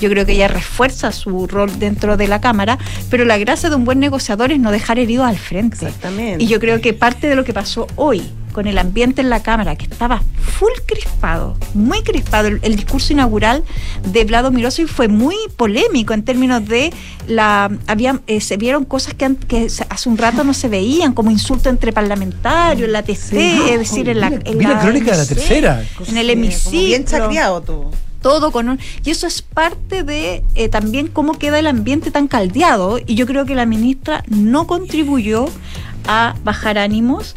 Yo 0.00 0.08
creo 0.10 0.26
que 0.26 0.32
ella 0.32 0.48
refuerza 0.48 1.12
su 1.12 1.46
rol 1.46 1.78
dentro 1.78 2.16
de 2.16 2.28
la 2.28 2.40
Cámara, 2.40 2.78
pero 3.10 3.24
la 3.24 3.38
gracia 3.38 3.70
de 3.70 3.76
un 3.76 3.84
buen 3.84 3.98
negociador 4.00 4.52
es 4.52 4.58
no 4.60 4.70
dejar 4.70 4.98
heridos 4.98 5.26
al 5.26 5.38
frente. 5.38 5.76
Exactamente. 5.76 6.44
Y 6.44 6.46
yo 6.46 6.60
creo 6.60 6.80
que 6.80 6.92
parte 6.92 7.28
de 7.28 7.34
lo 7.36 7.44
que 7.44 7.52
pasó 7.54 7.86
hoy 7.96 8.22
con 8.52 8.66
el 8.66 8.78
ambiente 8.78 9.20
en 9.20 9.30
la 9.30 9.40
Cámara, 9.42 9.76
que 9.76 9.84
estaba 9.84 10.20
full 10.40 10.72
crispado, 10.86 11.56
muy 11.74 12.02
crispado, 12.02 12.48
el, 12.48 12.58
el 12.62 12.74
discurso 12.74 13.12
inaugural 13.12 13.62
de 14.10 14.24
Vlado 14.24 14.50
Mirosevic 14.50 14.90
fue 14.90 15.06
muy 15.06 15.36
polémico 15.56 16.12
en 16.12 16.24
términos 16.24 16.66
de 16.66 16.92
la 17.28 17.70
había 17.86 18.20
eh, 18.26 18.40
se 18.40 18.56
vieron 18.56 18.84
cosas 18.84 19.14
que, 19.14 19.36
que 19.46 19.66
hace 19.90 20.08
un 20.08 20.18
rato 20.18 20.42
no 20.42 20.54
se 20.54 20.68
veían, 20.68 21.12
como 21.12 21.30
insulto 21.30 21.68
entre 21.68 21.92
parlamentarios, 21.92 22.86
en 22.86 22.92
la 22.92 23.02
TC, 23.04 23.14
Sí. 23.14 23.60
es 23.70 23.78
decir, 23.78 24.08
en 24.08 24.20
la, 24.20 24.26
en 24.28 24.58
la 24.62 24.80
crónica 24.80 25.12
de 25.12 25.18
la 25.18 25.24
sé, 25.24 25.34
tercera. 25.36 25.84
en 26.08 26.16
el 26.16 26.30
hemiciclo 26.30 26.80
Bien 26.80 27.04
chacreado 27.04 27.60
todo. 27.60 27.90
Todo 28.20 28.50
con 28.50 28.68
un 28.68 28.78
y 29.04 29.10
eso 29.10 29.26
es 29.26 29.42
parte 29.42 30.02
de 30.02 30.42
eh, 30.54 30.68
también 30.68 31.08
cómo 31.08 31.38
queda 31.38 31.58
el 31.58 31.66
ambiente 31.66 32.10
tan 32.10 32.28
caldeado 32.28 32.98
y 32.98 33.14
yo 33.14 33.26
creo 33.26 33.46
que 33.46 33.54
la 33.54 33.66
ministra 33.66 34.24
no 34.28 34.66
contribuyó 34.66 35.46
a 36.06 36.34
bajar 36.42 36.78
ánimos 36.78 37.36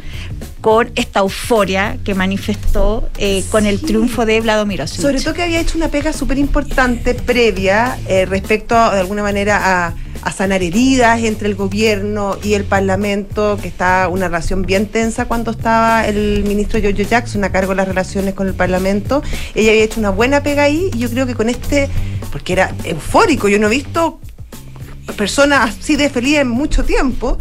con 0.60 0.90
esta 0.94 1.20
euforia 1.20 1.98
que 2.04 2.14
manifestó 2.14 3.08
eh, 3.18 3.44
con 3.50 3.66
el 3.66 3.80
triunfo 3.80 4.24
de 4.24 4.40
Vlado 4.40 4.64
Mirosevic. 4.64 5.02
Sobre 5.02 5.20
todo 5.20 5.34
que 5.34 5.42
había 5.42 5.60
hecho 5.60 5.76
una 5.76 5.88
pega 5.88 6.12
súper 6.12 6.38
importante 6.38 7.14
previa 7.14 7.98
eh, 8.06 8.24
respecto, 8.26 8.74
de 8.74 9.00
alguna 9.00 9.22
manera, 9.22 9.86
a, 9.86 9.94
a 10.22 10.32
sanar 10.32 10.62
heridas 10.62 11.22
entre 11.22 11.48
el 11.48 11.54
gobierno 11.54 12.38
y 12.42 12.54
el 12.54 12.64
Parlamento, 12.64 13.58
que 13.60 13.68
está 13.68 14.08
una 14.08 14.28
relación 14.28 14.62
bien 14.62 14.86
tensa 14.86 15.26
cuando 15.26 15.50
estaba 15.50 16.06
el 16.06 16.44
ministro 16.44 16.80
Giorgio 16.80 17.04
Jackson 17.04 17.44
a 17.44 17.52
cargo 17.52 17.72
de 17.72 17.76
las 17.76 17.88
relaciones 17.88 18.34
con 18.34 18.46
el 18.46 18.54
Parlamento. 18.54 19.22
Ella 19.54 19.72
había 19.72 19.82
hecho 19.82 20.00
una 20.00 20.10
buena 20.10 20.42
pega 20.42 20.62
ahí 20.62 20.90
y 20.94 20.98
yo 20.98 21.10
creo 21.10 21.26
que 21.26 21.34
con 21.34 21.48
este, 21.48 21.88
porque 22.30 22.52
era 22.52 22.72
eufórico, 22.84 23.48
yo 23.48 23.58
no 23.58 23.66
he 23.66 23.70
visto 23.70 24.20
personas 25.16 25.70
así 25.70 25.96
de 25.96 26.08
feliz 26.08 26.38
en 26.38 26.48
mucho 26.48 26.84
tiempo. 26.84 27.36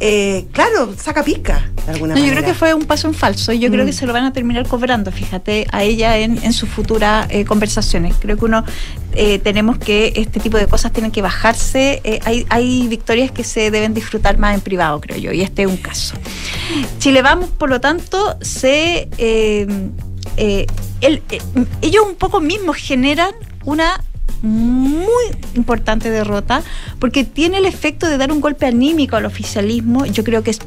Eh, 0.00 0.46
claro, 0.52 0.94
saca 0.96 1.22
pica 1.22 1.68
de 1.86 1.92
alguna 1.92 2.14
No, 2.14 2.20
yo 2.24 2.30
creo 2.32 2.44
que 2.44 2.54
fue 2.54 2.74
un 2.74 2.84
paso 2.84 3.06
en 3.08 3.14
falso 3.14 3.52
y 3.52 3.58
yo 3.60 3.70
creo 3.70 3.84
Mm. 3.84 3.86
que 3.86 3.92
se 3.92 4.06
lo 4.06 4.12
van 4.12 4.24
a 4.24 4.32
terminar 4.32 4.66
cobrando, 4.66 5.12
fíjate, 5.12 5.66
a 5.70 5.82
ella 5.84 6.18
en, 6.18 6.38
en 6.42 6.52
sus 6.52 6.68
futuras 6.68 7.26
eh, 7.30 7.44
conversaciones. 7.44 8.14
Creo 8.18 8.36
que 8.36 8.44
uno 8.44 8.64
eh, 9.14 9.38
tenemos 9.38 9.78
que, 9.78 10.12
este 10.16 10.40
tipo 10.40 10.56
de 10.58 10.66
cosas 10.66 10.92
tienen 10.92 11.12
que 11.12 11.22
bajarse. 11.22 12.00
hay, 12.24 12.46
hay 12.48 12.88
victorias 12.88 13.30
que 13.30 13.44
se 13.44 13.70
deben 13.70 13.94
disfrutar 13.94 14.38
más 14.38 14.54
en 14.54 14.60
privado, 14.60 15.00
creo 15.00 15.18
yo, 15.18 15.32
y 15.32 15.42
este 15.42 15.62
es 15.62 15.68
un 15.68 15.76
caso. 15.76 16.14
Chile 16.98 17.22
Vamos, 17.22 17.50
por 17.50 17.68
lo 17.70 17.80
tanto, 17.80 18.36
se... 18.40 19.08
el- 19.18 19.92
eh, 20.36 20.66
ellos 21.82 22.04
un 22.08 22.14
poco 22.14 22.40
mismos 22.40 22.76
generan 22.76 23.32
una 23.64 24.02
muy 24.40 25.24
importante 25.54 26.10
derrota 26.10 26.62
porque 26.98 27.24
tiene 27.24 27.58
el 27.58 27.66
efecto 27.66 28.08
de 28.08 28.16
dar 28.18 28.32
un 28.32 28.40
golpe 28.40 28.66
anímico 28.66 29.16
al 29.16 29.26
oficialismo. 29.26 30.06
Yo 30.06 30.24
creo 30.24 30.42
que 30.42 30.50
es 30.50 30.60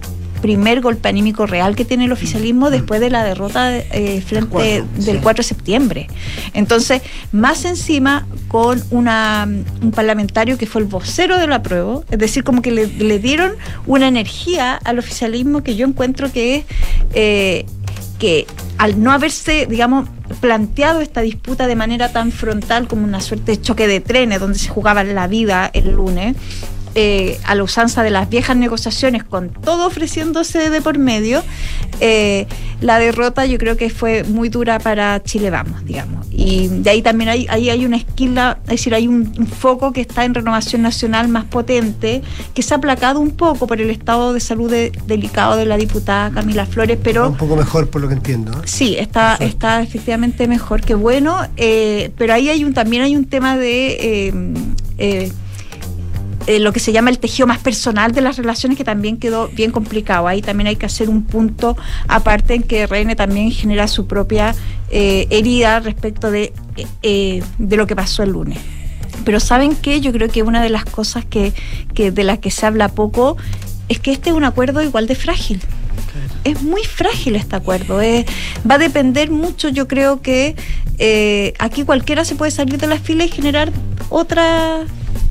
primer 0.46 0.82
golpe 0.82 1.10
anímico 1.10 1.48
real 1.48 1.76
que 1.76 1.86
tiene 1.86 2.06
el 2.06 2.12
oficialismo 2.12 2.70
después 2.70 3.02
de 3.02 3.10
la 3.10 3.24
derrota 3.24 3.76
eh, 3.76 4.22
frente 4.22 4.50
cuatro, 4.52 4.88
del 4.98 5.16
sí. 5.16 5.20
4 5.24 5.42
de 5.42 5.48
septiembre. 5.48 6.08
Entonces, 6.54 7.02
más 7.32 7.66
encima 7.66 8.28
con 8.48 8.84
una, 8.92 9.50
un 9.82 9.92
parlamentario 9.92 10.58
que 10.58 10.68
fue 10.68 10.84
el 10.84 10.88
vocero 10.88 11.40
de 11.40 11.48
la 11.48 11.64
prueba, 11.64 12.02
es 12.12 12.20
decir, 12.20 12.44
como 12.44 12.62
que 12.62 12.72
le, 12.72 12.86
le 12.86 13.18
dieron 13.18 13.54
una 13.88 14.08
energía 14.08 14.76
al 14.76 15.00
oficialismo 15.00 15.64
que 15.64 15.76
yo 15.76 15.88
encuentro 15.88 16.32
que 16.32 16.58
es 16.58 16.66
eh, 17.16 17.66
que 18.20 18.48
al 18.78 19.02
no 19.02 19.12
haberse, 19.12 19.66
digamos, 19.68 20.08
planteado 20.42 21.02
esta 21.02 21.22
disputa 21.22 21.68
de 21.68 21.76
manera 21.76 22.12
tan 22.12 22.32
frontal 22.32 22.88
como 22.88 23.04
una 23.04 23.22
suerte 23.22 23.54
de 23.54 23.62
choque 23.62 23.88
de 23.88 24.00
trenes 24.00 24.40
donde 24.40 24.60
se 24.60 24.70
jugaba 24.70 25.04
la 25.04 25.28
vida 25.28 25.70
el 25.74 25.92
lunes, 25.92 26.36
eh, 26.96 27.38
a 27.44 27.54
la 27.56 27.64
usanza 27.64 28.02
de 28.04 28.10
las 28.10 28.30
viejas 28.30 28.56
negociaciones, 28.58 29.24
con 29.24 29.50
todo 29.50 29.86
ofreciéndose 29.88 30.70
de 30.70 30.82
por 30.82 30.98
medio, 30.98 31.44
eh, 32.00 32.48
la 32.82 33.00
derrota 33.00 33.46
yo 33.46 33.58
creo 33.58 33.78
que 33.78 33.90
fue 33.90 34.24
muy 34.24 34.50
dura 34.50 34.80
para 34.80 35.22
Chile 35.24 35.50
Vamos, 35.50 35.86
digamos. 35.86 36.26
Y 36.32 36.68
de 36.68 36.90
ahí 36.90 37.02
también 37.02 37.30
hay, 37.30 37.48
ahí 37.50 37.70
hay 37.70 37.86
una 37.86 37.98
esquila, 37.98 38.58
es 38.64 38.70
decir, 38.72 38.94
hay 38.94 39.08
un, 39.08 39.32
un 39.38 39.48
foco 39.48 39.92
que 39.94 40.02
está 40.02 40.26
en 40.26 40.34
renovación 40.34 40.82
nacional 40.82 41.28
más 41.28 41.46
potente, 41.46 42.22
que 42.54 42.62
se 42.62 42.74
ha 42.74 42.78
aplacado 42.78 43.20
un 43.20 43.32
poco 43.32 43.68
por 43.68 43.80
el 43.80 43.90
estado 43.90 44.34
de 44.34 44.40
salud 44.40 44.70
de- 44.70 44.92
delicado 45.08 45.56
de 45.56 45.66
la 45.66 45.78
diputada 45.78 46.32
Camila 46.32 46.66
Flores, 46.66 46.98
pero... 47.02 47.30
un 47.30 47.38
poco 47.38 47.56
mejor 47.56 47.90
por 47.90 48.02
lo 48.02 48.08
que 48.08 48.16
entiendo. 48.16 48.52
¿eh? 48.52 48.62
Sí, 48.66 48.96
está, 48.98 49.38
Perfecto. 49.38 49.46
está 49.54 49.82
efectivamente 49.82 50.48
mejor 50.48 50.82
que 50.82 50.96
bueno, 50.96 51.38
eh, 51.58 52.12
pero 52.18 52.34
ahí 52.34 52.50
hay 52.50 52.64
un 52.64 52.74
también 52.74 53.04
hay 53.04 53.16
un 53.16 53.26
tema 53.26 53.58
de 53.58 54.32
eh, 54.98 55.32
eh, 56.48 56.60
lo 56.60 56.72
que 56.74 56.80
se 56.80 56.92
llama 56.92 57.10
el 57.10 57.20
tejido 57.20 57.48
más 57.48 57.60
personal 57.60 58.12
de 58.12 58.22
las 58.22 58.38
relaciones 58.38 58.78
que 58.78 58.84
también 58.84 59.18
quedó 59.18 59.48
bien 59.50 59.72
complicado. 59.72 60.28
Ahí 60.28 60.42
también 60.42 60.68
hay 60.68 60.76
que 60.76 60.86
hacer 60.86 61.10
un 61.10 61.24
punto 61.24 61.76
aparte 62.08 62.54
en 62.54 62.64
que 62.64 62.86
RN 62.86 63.16
también 63.16 63.52
genera 63.52 63.88
su 63.88 64.08
propia 64.08 64.56
eh, 64.92 65.28
herida 65.30 65.80
respecto 65.80 66.32
de, 66.32 66.54
eh, 66.78 66.88
eh, 67.04 67.44
de 67.58 67.78
lo 67.78 67.88
que 67.88 67.96
pasó 67.96 68.24
el 68.24 68.32
lunes. 68.32 68.60
Pero 69.24 69.40
¿saben 69.40 69.76
qué? 69.76 70.02
Yo 70.02 70.12
creo 70.12 70.30
que 70.30 70.44
una 70.44 70.62
de 70.62 70.70
las 70.70 70.86
cosas 70.86 71.26
que, 71.26 71.54
que 71.94 72.12
de 72.12 72.24
las 72.24 72.40
que 72.40 72.52
se 72.52 72.66
habla 72.66 72.90
poco 72.90 73.38
es 73.90 74.00
que 74.00 74.12
este 74.12 74.30
es 74.30 74.36
un 74.36 74.44
acuerdo 74.44 74.82
igual 74.82 75.08
de 75.08 75.16
frágil. 75.16 75.62
Es 76.44 76.62
muy 76.62 76.84
frágil 76.84 77.36
este 77.36 77.56
acuerdo. 77.56 78.02
eh, 78.02 78.26
va 78.70 78.76
a 78.76 78.78
depender 78.78 79.32
mucho, 79.32 79.70
yo 79.70 79.88
creo 79.88 80.22
que 80.22 80.56
eh, 80.98 81.54
aquí 81.60 81.84
cualquiera 81.84 82.24
se 82.26 82.36
puede 82.36 82.52
salir 82.52 82.78
de 82.78 82.88
la 82.88 83.00
fila 83.00 83.26
y 83.26 83.30
generar 83.30 83.72
otra, 84.10 84.82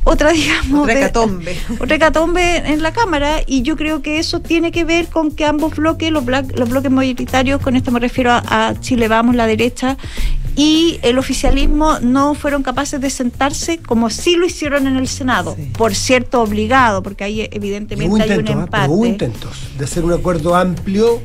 otra 0.04 0.32
digamos, 0.32 0.82
Otra 0.82 0.94
de- 0.94 1.00
hecatombe. 1.00 1.56
otra 1.80 1.96
hecatombe 1.96 2.56
en 2.72 2.82
la 2.82 2.92
Cámara 2.92 3.38
y 3.46 3.62
yo 3.62 3.76
creo 3.76 4.02
que 4.02 4.18
eso 4.18 4.40
tiene 4.40 4.70
que 4.70 4.84
ver 4.84 5.08
con 5.08 5.30
que 5.30 5.44
ambos 5.44 5.76
bloques, 5.76 6.10
los, 6.12 6.24
black- 6.24 6.56
los 6.58 6.68
bloques 6.68 6.90
mayoritarios, 6.90 7.60
con 7.60 7.74
esto 7.76 7.90
me 7.90 8.00
refiero 8.00 8.30
a, 8.32 8.42
a 8.68 8.80
Chile 8.80 9.08
Vamos, 9.08 9.34
la 9.34 9.46
derecha, 9.46 9.96
y 10.56 11.00
el 11.02 11.18
oficialismo 11.18 11.98
no 12.00 12.34
fueron 12.34 12.62
capaces 12.62 13.00
de 13.00 13.10
sentarse 13.10 13.78
como 13.78 14.08
sí 14.10 14.36
lo 14.36 14.46
hicieron 14.46 14.86
en 14.86 14.96
el 14.96 15.08
Senado, 15.08 15.54
Sí. 15.56 15.70
por 15.76 15.94
cierto 15.94 16.40
obligado, 16.42 17.02
porque 17.02 17.24
ahí 17.24 17.48
evidentemente 17.50 18.08
hubo 18.14 18.22
hay 18.22 18.30
un 18.30 18.34
intentos, 18.40 18.56
¿ah? 18.56 18.64
empate. 18.64 18.90
hubo 18.92 19.06
intentos 19.06 19.50
de 19.78 19.84
hacer 19.84 20.04
un 20.04 20.12
acuerdo 20.12 20.54
amplio, 20.54 21.20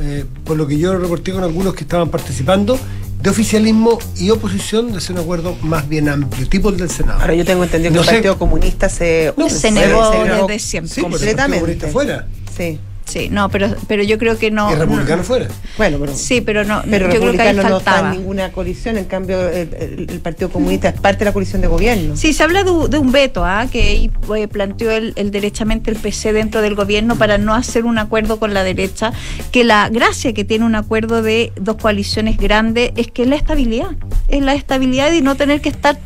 eh, 0.00 0.24
por 0.44 0.56
lo 0.56 0.66
que 0.68 0.78
yo 0.78 0.96
reporté 0.96 1.32
con 1.32 1.42
algunos 1.42 1.74
que 1.74 1.82
estaban 1.82 2.08
participando, 2.08 2.78
de 3.20 3.30
oficialismo 3.30 3.98
y 4.16 4.30
oposición, 4.30 4.92
de 4.92 4.98
hacer 4.98 5.16
un 5.16 5.22
acuerdo 5.22 5.56
más 5.62 5.88
bien 5.88 6.08
amplio, 6.08 6.48
tipo 6.48 6.68
el 6.70 6.76
del 6.76 6.90
Senado. 6.90 7.20
Ahora 7.20 7.34
yo 7.34 7.44
tengo 7.44 7.64
entendido 7.64 7.92
que 7.94 7.98
el. 8.00 8.06
Partido 8.06 8.38
Comunista 8.38 8.88
se, 8.88 9.34
No, 9.36 9.48
se 9.48 9.58
se 9.58 9.70
negó 9.72 10.24
negó. 10.24 10.46
desde 10.46 10.58
siempre. 10.60 10.94
Sí, 10.94 11.00
pero 11.02 11.06
el 11.06 11.12
Partido 11.12 11.36
completamente. 11.36 11.58
Comunista 11.60 11.88
fuera, 11.88 12.26
Sí. 12.56 12.78
Sí, 13.08 13.28
no, 13.30 13.48
pero, 13.48 13.68
pero 13.86 14.02
yo 14.02 14.18
creo 14.18 14.36
que 14.38 14.50
no. 14.50 14.70
y 14.70 14.74
republicano 14.74 15.22
fuera. 15.22 15.48
Bueno, 15.78 15.96
pero, 15.98 16.14
Sí, 16.14 16.42
pero 16.42 16.62
no. 16.64 16.82
pero 16.90 17.06
yo 17.10 17.20
creo 17.20 17.32
que 17.32 17.40
ahí 17.40 17.48
Republicano 17.56 17.68
no 17.70 17.78
está 17.78 18.10
ninguna 18.12 18.52
coalición, 18.52 18.98
en 18.98 19.06
cambio 19.06 19.48
el, 19.48 19.72
el- 19.74 20.06
el 20.10 20.20
Partido 20.20 20.50
Comunista 20.50 20.88
es 20.90 21.00
parte 21.00 21.20
de 21.20 21.24
la 21.26 21.32
coalición 21.32 21.62
de 21.62 21.68
gobierno. 21.68 22.16
Sí, 22.16 22.34
se 22.34 22.42
habla 22.42 22.64
de, 22.64 22.70
un- 22.70 22.90
de 22.90 22.98
un 22.98 23.10
veto, 23.10 23.44
¿ah? 23.46 23.66
que 23.72 23.80
ahí, 23.82 24.10
eh, 24.36 24.46
planteó 24.48 24.90
el, 24.90 25.14
el 25.16 25.30
derechamente 25.30 25.90
el 25.90 25.96
PC 25.96 26.34
dentro 26.34 26.60
del 26.60 26.74
gobierno 26.74 27.16
para 27.16 27.38
no 27.38 27.54
hacer 27.54 27.86
un 27.86 27.96
acuerdo 27.98 28.38
con 28.38 28.52
la 28.52 28.62
derecha, 28.62 29.12
que 29.52 29.64
la 29.64 29.88
gracia 29.88 30.34
que 30.34 30.44
tiene 30.44 30.66
un 30.66 30.74
acuerdo 30.74 31.22
de 31.22 31.52
dos 31.58 31.76
coaliciones 31.76 32.36
grandes 32.36 32.92
es 32.96 33.10
que 33.10 33.22
es 33.22 33.28
la 33.28 33.36
estabilidad, 33.36 33.90
es 34.28 34.42
la 34.42 34.52
estabilidad 34.54 35.12
y 35.12 35.22
no 35.22 35.34
tener 35.34 35.60
que 35.62 35.70
estar 35.70 35.98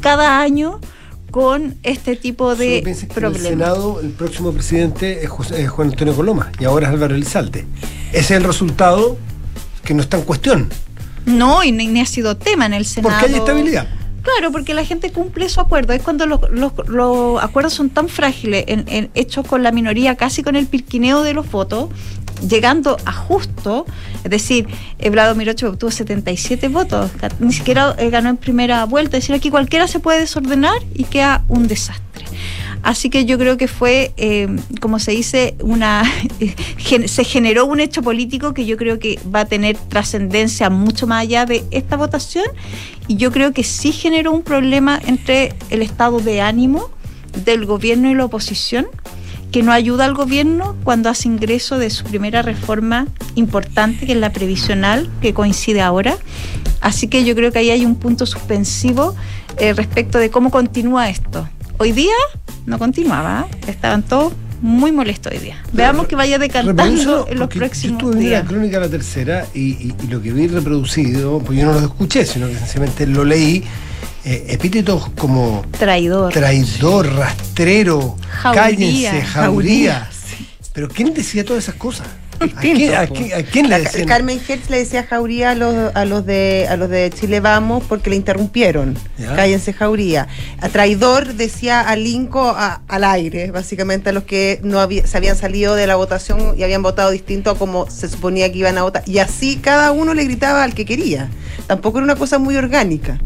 cada 0.00 0.40
año 0.40 0.80
con 1.34 1.74
este 1.82 2.14
tipo 2.14 2.54
de 2.54 2.78
en 2.78 2.86
el 2.86 3.06
problemas. 3.08 3.42
Senado 3.42 3.98
el 4.00 4.10
próximo 4.10 4.52
presidente 4.52 5.24
es, 5.24 5.28
José- 5.28 5.62
es 5.64 5.68
Juan 5.68 5.88
Antonio 5.90 6.14
Coloma 6.14 6.52
y 6.60 6.64
ahora 6.64 6.86
es 6.86 6.92
Álvaro 6.92 7.16
Elizalde. 7.16 7.66
Ese 8.12 8.20
es 8.20 8.30
el 8.30 8.44
resultado 8.44 9.16
que 9.84 9.94
no 9.94 10.02
está 10.02 10.16
en 10.16 10.22
cuestión, 10.22 10.68
No, 11.26 11.64
y 11.64 11.72
ni, 11.72 11.88
ni 11.88 12.00
ha 12.00 12.06
sido 12.06 12.36
tema 12.36 12.66
en 12.66 12.74
el 12.74 12.84
Senado. 12.84 13.16
porque 13.18 13.32
hay 13.32 13.38
estabilidad. 13.40 13.88
Claro, 14.22 14.52
porque 14.52 14.74
la 14.74 14.84
gente 14.84 15.10
cumple 15.10 15.48
su 15.48 15.60
acuerdo. 15.60 15.92
Es 15.92 16.02
cuando 16.02 16.24
los, 16.26 16.40
los- 16.52 16.72
los 16.86 17.42
acuerdos 17.42 17.74
son 17.74 17.90
tan 17.90 18.08
frágiles, 18.08 18.64
en- 18.68 18.84
en- 18.86 19.10
hechos 19.14 19.44
con 19.44 19.64
la 19.64 19.72
minoría, 19.72 20.14
casi 20.14 20.44
con 20.44 20.54
el 20.54 20.66
pirquineo 20.68 21.22
de 21.24 21.34
los 21.34 21.50
votos, 21.50 21.88
llegando 22.48 22.96
a 23.04 23.12
justo, 23.12 23.86
es 24.22 24.30
decir, 24.30 24.66
eh, 24.98 25.10
Vlado 25.10 25.34
Mirocho 25.34 25.70
obtuvo 25.70 25.90
77 25.90 26.68
votos, 26.68 27.10
ni 27.38 27.52
siquiera 27.52 27.94
eh, 27.98 28.10
ganó 28.10 28.30
en 28.30 28.36
primera 28.36 28.84
vuelta, 28.84 29.16
es 29.16 29.24
decir, 29.24 29.34
aquí 29.34 29.50
cualquiera 29.50 29.88
se 29.88 30.00
puede 30.00 30.20
desordenar 30.20 30.78
y 30.94 31.04
queda 31.04 31.44
un 31.48 31.68
desastre. 31.68 32.24
Así 32.82 33.08
que 33.08 33.24
yo 33.24 33.38
creo 33.38 33.56
que 33.56 33.66
fue, 33.66 34.12
eh, 34.18 34.46
como 34.78 34.98
se 34.98 35.12
dice, 35.12 35.56
una 35.60 36.04
se 37.06 37.24
generó 37.24 37.64
un 37.64 37.80
hecho 37.80 38.02
político 38.02 38.52
que 38.52 38.66
yo 38.66 38.76
creo 38.76 38.98
que 38.98 39.18
va 39.34 39.40
a 39.40 39.44
tener 39.46 39.78
trascendencia 39.88 40.68
mucho 40.68 41.06
más 41.06 41.22
allá 41.22 41.46
de 41.46 41.64
esta 41.70 41.96
votación 41.96 42.44
y 43.08 43.16
yo 43.16 43.32
creo 43.32 43.52
que 43.52 43.64
sí 43.64 43.90
generó 43.90 44.32
un 44.32 44.42
problema 44.42 45.00
entre 45.06 45.54
el 45.70 45.80
estado 45.80 46.20
de 46.20 46.42
ánimo 46.42 46.90
del 47.46 47.64
gobierno 47.64 48.10
y 48.10 48.14
la 48.14 48.26
oposición 48.26 48.86
que 49.54 49.62
no 49.62 49.70
ayuda 49.70 50.04
al 50.04 50.14
gobierno 50.14 50.74
cuando 50.82 51.08
hace 51.08 51.28
ingreso 51.28 51.78
de 51.78 51.88
su 51.88 52.02
primera 52.02 52.42
reforma 52.42 53.06
importante, 53.36 54.04
que 54.04 54.10
es 54.14 54.18
la 54.18 54.32
previsional, 54.32 55.08
que 55.22 55.32
coincide 55.32 55.80
ahora. 55.80 56.16
Así 56.80 57.06
que 57.06 57.24
yo 57.24 57.36
creo 57.36 57.52
que 57.52 57.60
ahí 57.60 57.70
hay 57.70 57.86
un 57.86 57.94
punto 57.94 58.26
suspensivo 58.26 59.14
eh, 59.58 59.72
respecto 59.72 60.18
de 60.18 60.28
cómo 60.28 60.50
continúa 60.50 61.08
esto. 61.08 61.48
Hoy 61.78 61.92
día 61.92 62.16
no 62.66 62.80
continuaba, 62.80 63.46
¿eh? 63.48 63.70
estaban 63.70 64.02
todos 64.02 64.32
muy 64.60 64.90
molestos 64.90 65.32
hoy 65.32 65.38
día. 65.38 65.62
Veamos 65.72 66.08
que 66.08 66.16
vaya 66.16 66.36
decantando 66.40 67.26
en 67.30 67.38
los 67.38 67.48
próximos 67.48 68.02
Yo 68.02 68.08
estuve 68.10 68.24
días. 68.24 68.42
la 68.42 68.48
crónica 68.50 68.80
la 68.80 68.88
tercera 68.88 69.46
y, 69.54 69.60
y- 69.60 69.94
y 70.02 70.06
lo 70.08 70.20
que 70.20 70.32
vi 70.32 70.48
reproducido, 70.48 71.38
pues 71.38 71.60
yo 71.60 71.66
no 71.66 71.74
lo 71.74 71.86
escuché, 71.86 72.26
sino 72.26 72.48
que 72.48 72.56
sencillamente 72.56 73.06
lo 73.06 73.24
leí, 73.24 73.62
eh, 74.24 74.46
epítetos 74.48 75.08
como 75.18 75.64
Traidor. 75.78 76.32
traidor, 76.32 77.12
rastrero, 77.14 78.16
Jauría, 78.28 78.62
cállense, 78.62 79.22
jauría. 79.22 80.00
jauría, 80.00 80.10
Pero 80.72 80.88
¿quién 80.88 81.12
decía 81.14 81.44
todas 81.44 81.64
esas 81.64 81.76
cosas? 81.76 82.06
¿A 82.40 82.60
quién, 82.60 82.94
a 82.94 83.06
quién- 83.06 83.32
a 83.32 83.42
quién 83.42 83.64
le 83.68 83.70
La- 83.70 83.78
decían? 83.78 84.06
Carmen 84.08 84.40
Hertz 84.46 84.70
le 84.70 84.78
decía 84.78 85.04
jauría 85.04 85.50
a 85.50 85.54
los, 85.54 85.94
a 85.94 86.04
los 86.04 86.24
de 86.26 86.66
a 86.68 86.76
los 86.76 86.88
de 86.90 87.10
Chile 87.10 87.40
Vamos 87.40 87.82
porque 87.88 88.10
le 88.10 88.16
interrumpieron. 88.16 88.96
Ya. 89.18 89.34
Cállense 89.36 89.72
jauría. 89.72 90.28
A 90.60 90.68
traidor 90.68 91.34
decía 91.34 91.80
a 91.80 91.96
Linco 91.96 92.48
a- 92.48 92.80
al 92.88 93.04
aire, 93.04 93.50
básicamente 93.50 94.10
a 94.10 94.12
los 94.12 94.24
que 94.24 94.60
no 94.62 94.80
había- 94.80 95.06
se 95.06 95.16
habían 95.16 95.36
salido 95.36 95.74
de 95.74 95.86
la 95.86 95.96
votación 95.96 96.54
y 96.58 96.62
habían 96.62 96.82
votado 96.82 97.10
distinto 97.10 97.50
a 97.50 97.58
como 97.58 97.88
se 97.90 98.08
suponía 98.08 98.50
que 98.52 98.58
iban 98.58 98.76
a 98.78 98.82
votar. 98.82 99.02
Y 99.06 99.18
así 99.18 99.56
cada 99.56 99.92
uno 99.92 100.14
le 100.14 100.24
gritaba 100.24 100.62
al 100.64 100.74
que 100.74 100.84
quería. 100.84 101.28
Tampoco 101.66 101.98
era 101.98 102.04
una 102.04 102.16
cosa 102.16 102.38
muy 102.38 102.56
orgánica. 102.56 103.18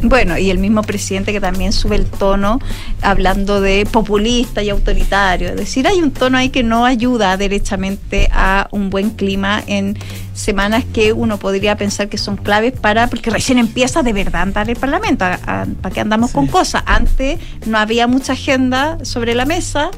Bueno, 0.00 0.38
y 0.38 0.50
el 0.50 0.58
mismo 0.58 0.82
presidente 0.82 1.32
que 1.32 1.40
también 1.40 1.72
sube 1.72 1.96
el 1.96 2.06
tono 2.06 2.60
hablando 3.02 3.60
de 3.60 3.84
populista 3.90 4.62
y 4.62 4.70
autoritario. 4.70 5.48
Es 5.48 5.56
decir, 5.56 5.88
hay 5.88 6.00
un 6.00 6.12
tono 6.12 6.38
ahí 6.38 6.50
que 6.50 6.62
no 6.62 6.84
ayuda 6.84 7.36
derechamente 7.36 8.07
a 8.32 8.68
un 8.72 8.90
buen 8.90 9.10
clima 9.10 9.62
en 9.66 9.96
semanas 10.34 10.84
que 10.92 11.12
uno 11.12 11.38
podría 11.38 11.76
pensar 11.76 12.08
que 12.08 12.16
son 12.18 12.36
claves 12.36 12.72
para, 12.72 13.08
porque 13.08 13.30
recién 13.30 13.58
empieza 13.58 14.02
de 14.02 14.12
verdad 14.12 14.36
a 14.36 14.42
andar 14.42 14.70
el 14.70 14.76
Parlamento. 14.76 15.24
a- 15.24 15.38
a- 15.46 15.66
¿Para 15.82 15.94
qué 15.94 16.00
andamos 16.00 16.30
con 16.30 16.46
cosas? 16.46 16.82
Antes 16.86 17.38
no 17.66 17.78
había 17.78 18.06
mucha 18.06 18.32
agenda 18.34 18.98
sobre 19.04 19.34
la 19.34 19.44
mesa. 19.44 19.90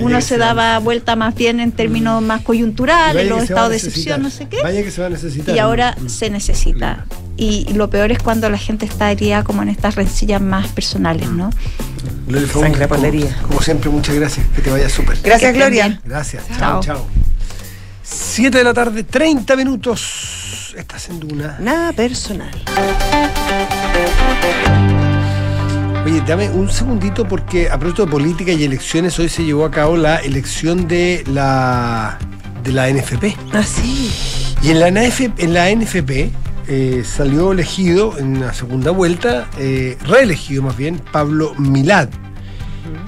Uno 0.00 0.16
que 0.16 0.22
se 0.22 0.28
se 0.28 0.38
va 0.38 0.50
a 0.50 0.54
daba 0.54 0.78
vuelta 0.78 1.16
más 1.16 1.34
bien 1.34 1.58
en 1.60 1.72
términos 1.72 2.22
más 2.22 2.42
Y 2.42 2.44
coyunturales, 2.44 3.28
los 3.28 3.38
que 3.38 3.44
estados 3.44 3.70
de 3.70 3.76
excepción, 3.76 4.22
no 4.22 4.30
sé 4.30 4.46
qué 4.46 4.62
Vaya 4.62 4.82
que 4.82 4.90
se 4.92 5.00
va 5.00 5.08
a 5.08 5.10
necesitar. 5.10 5.56
y 5.56 5.58
ahora 5.58 5.96
Mm. 6.00 6.08
se 6.08 6.30
necesita. 6.30 7.04
Y 7.36 7.72
lo 7.72 7.88
peor 7.90 8.12
es 8.12 8.18
cuando 8.18 8.48
la 8.50 8.58
gente 8.58 8.84
está 8.86 9.10
herida 9.10 9.42
como 9.44 9.62
en 9.62 9.68
estas 9.70 9.94
rencillas 9.96 10.40
más 10.40 10.68
personales, 10.68 11.28
¿no? 11.30 11.50
Gloria 12.26 12.48
Sangre 12.52 12.86
como, 12.88 13.02
como 13.48 13.62
siempre, 13.62 13.90
muchas 13.90 14.14
gracias. 14.14 14.46
Que 14.54 14.60
te 14.62 14.70
vaya 14.70 14.88
súper. 14.88 15.18
Gracias, 15.22 15.52
Que 15.52 15.58
Gloria. 15.58 16.00
Gracias. 16.04 16.44
Chao, 16.58 16.80
Chao. 16.82 17.27
Chao. 18.08 18.18
7 18.18 18.58
de 18.58 18.64
la 18.64 18.74
tarde, 18.74 19.04
30 19.04 19.56
minutos. 19.56 20.74
Estás 20.76 21.08
en 21.08 21.20
Duna. 21.20 21.56
Nada 21.60 21.92
personal. 21.92 22.50
Oye, 26.04 26.22
dame 26.26 26.48
un 26.50 26.70
segundito 26.70 27.26
porque 27.26 27.68
a 27.68 27.78
propósito 27.78 28.06
de 28.06 28.12
política 28.12 28.52
y 28.52 28.64
elecciones, 28.64 29.18
hoy 29.18 29.28
se 29.28 29.44
llevó 29.44 29.64
a 29.64 29.70
cabo 29.70 29.96
la 29.96 30.16
elección 30.16 30.88
de 30.88 31.22
la 31.26 32.18
de 32.62 32.72
la 32.72 32.90
NFP. 32.90 33.36
Ah, 33.52 33.62
sí. 33.62 34.10
Y 34.62 34.70
en 34.70 34.80
la, 34.80 34.90
NF 34.90 35.20
en 35.38 35.54
la 35.54 35.70
NFP 35.70 36.32
eh, 36.68 37.02
salió 37.04 37.52
elegido 37.52 38.18
en 38.18 38.40
la 38.40 38.52
segunda 38.52 38.90
vuelta, 38.90 39.48
eh, 39.58 39.96
reelegido 40.02 40.62
más 40.62 40.76
bien, 40.76 41.00
Pablo 41.12 41.54
Milad. 41.56 42.08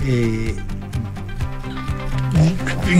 Eh, 0.06 0.56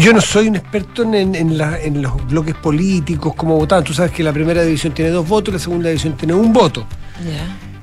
yo 0.01 0.13
no 0.13 0.21
soy 0.21 0.49
un 0.49 0.57
experto 0.57 1.03
en, 1.03 1.35
en 1.35 1.59
la- 1.59 1.79
en 1.81 2.01
los 2.03 2.27
bloques 2.29 2.55
políticos, 2.55 3.35
cómo 3.37 3.57
votaban. 3.57 3.85
Tú 3.85 3.93
sabes 3.95 4.13
que 4.13 4.23
la 4.23 4.33
primera 4.33 4.63
división 4.63 4.93
tiene 4.93 5.11
dos 5.11 5.29
votos, 5.29 5.53
la 5.55 5.61
segunda 5.61 5.89
división 5.89 6.15
tiene 6.17 6.35
un 6.35 6.53
voto. 6.53 6.87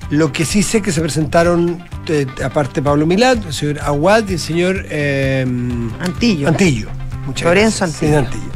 Lo 0.10 0.32
que 0.32 0.46
sí 0.46 0.64
sé 0.64 0.82
que 0.82 0.92
se 0.94 1.02
presentaron, 1.02 1.84
eh, 2.08 2.26
aparte 2.44 2.82
Pablo 2.82 3.06
Milad, 3.06 3.38
el 3.46 3.54
señor 3.54 3.80
Aguad 3.82 4.24
y 4.30 4.34
el 4.34 4.40
señor 4.40 4.86
eh, 4.90 5.46
Antillo. 6.00 6.48
Antillo. 6.48 6.88
Muchas 7.26 7.44
Lorenzo 7.46 7.80
gracias. 7.86 8.04
Antillo. 8.04 8.12
Sí, 8.22 8.26
Antillo. 8.26 8.52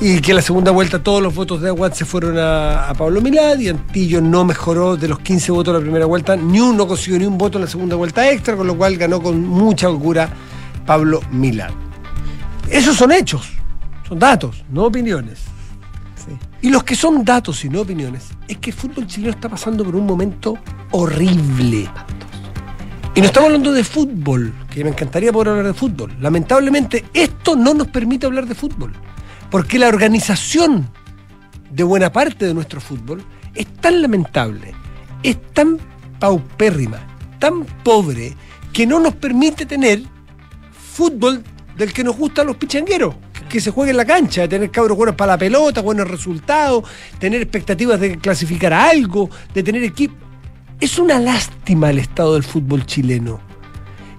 Y 0.00 0.20
que 0.20 0.32
en 0.32 0.36
la 0.36 0.42
segunda 0.42 0.70
vuelta 0.70 1.02
todos 1.02 1.20
los 1.22 1.34
votos 1.34 1.60
de 1.62 1.68
Aguad 1.68 1.92
se 1.92 2.04
fueron 2.04 2.38
a, 2.38 2.88
a 2.90 2.94
Pablo 2.94 3.20
Milad 3.20 3.58
y 3.58 3.68
Antillo 3.68 4.20
no 4.20 4.44
mejoró 4.44 4.96
de 4.96 5.08
los 5.08 5.18
15 5.20 5.50
votos 5.52 5.72
de 5.74 5.80
la 5.80 5.82
primera 5.84 6.06
vuelta, 6.06 6.36
ni 6.36 6.60
uno 6.60 6.72
no 6.74 6.86
consiguió 6.86 7.18
ni 7.18 7.26
un 7.26 7.38
voto 7.38 7.58
en 7.58 7.64
la 7.64 7.70
segunda 7.70 7.96
vuelta 7.96 8.30
extra, 8.30 8.56
con 8.56 8.66
lo 8.66 8.76
cual 8.76 8.96
ganó 8.96 9.20
con 9.22 9.44
mucha 9.44 9.88
holgura 9.88 10.28
Pablo 10.86 11.20
Milad. 11.32 11.70
Esos 12.68 12.96
son 12.96 13.12
hechos, 13.12 13.48
son 14.08 14.18
datos, 14.18 14.64
no 14.70 14.84
opiniones. 14.84 15.40
Y 16.62 16.70
los 16.70 16.82
que 16.82 16.96
son 16.96 17.24
datos 17.24 17.62
y 17.64 17.68
no 17.68 17.82
opiniones 17.82 18.30
es 18.48 18.56
que 18.56 18.70
el 18.70 18.76
fútbol 18.76 19.06
chileno 19.06 19.32
está 19.32 19.48
pasando 19.50 19.84
por 19.84 19.94
un 19.94 20.06
momento 20.06 20.56
horrible. 20.92 21.90
Y 23.14 23.20
no 23.20 23.26
estamos 23.26 23.48
hablando 23.48 23.72
de 23.72 23.84
fútbol, 23.84 24.52
que 24.70 24.82
me 24.82 24.90
encantaría 24.90 25.32
poder 25.32 25.50
hablar 25.50 25.66
de 25.66 25.74
fútbol. 25.74 26.16
Lamentablemente, 26.20 27.04
esto 27.12 27.54
no 27.54 27.74
nos 27.74 27.88
permite 27.88 28.26
hablar 28.26 28.46
de 28.46 28.54
fútbol. 28.54 28.92
Porque 29.50 29.78
la 29.78 29.88
organización 29.88 30.88
de 31.70 31.82
buena 31.84 32.10
parte 32.10 32.46
de 32.46 32.54
nuestro 32.54 32.80
fútbol 32.80 33.22
es 33.54 33.66
tan 33.74 34.00
lamentable, 34.02 34.74
es 35.22 35.52
tan 35.52 35.78
paupérrima, 36.18 36.98
tan 37.38 37.64
pobre 37.84 38.34
que 38.72 38.86
no 38.86 38.98
nos 38.98 39.14
permite 39.14 39.66
tener 39.66 40.02
fútbol 40.72 41.44
del 41.76 41.92
que 41.92 42.04
nos 42.04 42.16
gustan 42.16 42.46
los 42.46 42.56
pichangueros. 42.56 43.14
que- 43.48 43.60
se 43.60 43.70
juegue 43.70 43.92
en 43.92 43.96
la 43.98 44.04
cancha, 44.04 44.48
tener 44.48 44.68
cabros 44.70 44.96
buenos 44.96 45.14
para 45.14 45.32
la 45.34 45.38
pelota, 45.38 45.80
buenos 45.80 46.10
resultados, 46.10 46.82
tener 47.20 47.40
expectativas 47.42 48.00
de 48.00 48.18
clasificar 48.18 48.72
a 48.72 48.88
algo, 48.90 49.30
de 49.52 49.62
tener 49.62 49.84
equipo. 49.84 50.14
Es 50.80 50.98
una 50.98 51.20
lástima 51.20 51.90
el 51.90 51.98
estado 52.00 52.34
del 52.34 52.42
fútbol 52.42 52.84
chileno. 52.84 53.40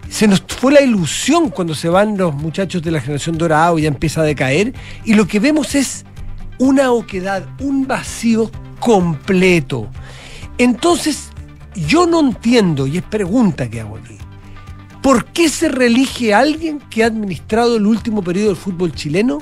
Se 0.09 0.25
nos 0.27 0.41
fue 0.47 0.71
la 0.71 0.81
ilusión 0.81 1.49
cuando 1.49 1.75
se 1.75 1.89
van 1.89 2.17
los 2.17 2.33
muchachos 2.33 2.81
de 2.81 2.91
la 2.91 3.01
generación 3.01 3.37
dorada 3.37 3.77
y 3.77 3.81
ya 3.81 3.89
empieza 3.89 4.21
a 4.21 4.23
decaer. 4.23 4.73
Y 5.03 5.15
lo 5.15 5.27
que 5.27 5.39
vemos 5.41 5.75
es 5.75 6.05
una 6.59 6.91
oquedad, 6.91 7.45
un 7.59 7.85
vacío 7.87 8.49
completo. 8.79 9.89
Entonces, 10.57 11.29
yo 11.75 12.05
no 12.05 12.21
entiendo, 12.21 12.87
y 12.87 12.97
es 12.97 13.03
pregunta 13.03 13.69
que 13.69 13.81
hago 13.81 13.97
aquí, 13.97 14.17
¿por 15.05 15.25
qué 15.25 15.49
se 15.49 15.69
reelige 15.69 16.33
a 16.33 16.39
alguien 16.39 16.79
que 16.89 17.03
ha 17.03 17.05
administrado 17.05 17.77
el 17.77 17.85
último 17.85 18.23
periodo 18.23 18.47
del 18.47 18.55
fútbol 18.55 18.91
chileno 18.91 19.37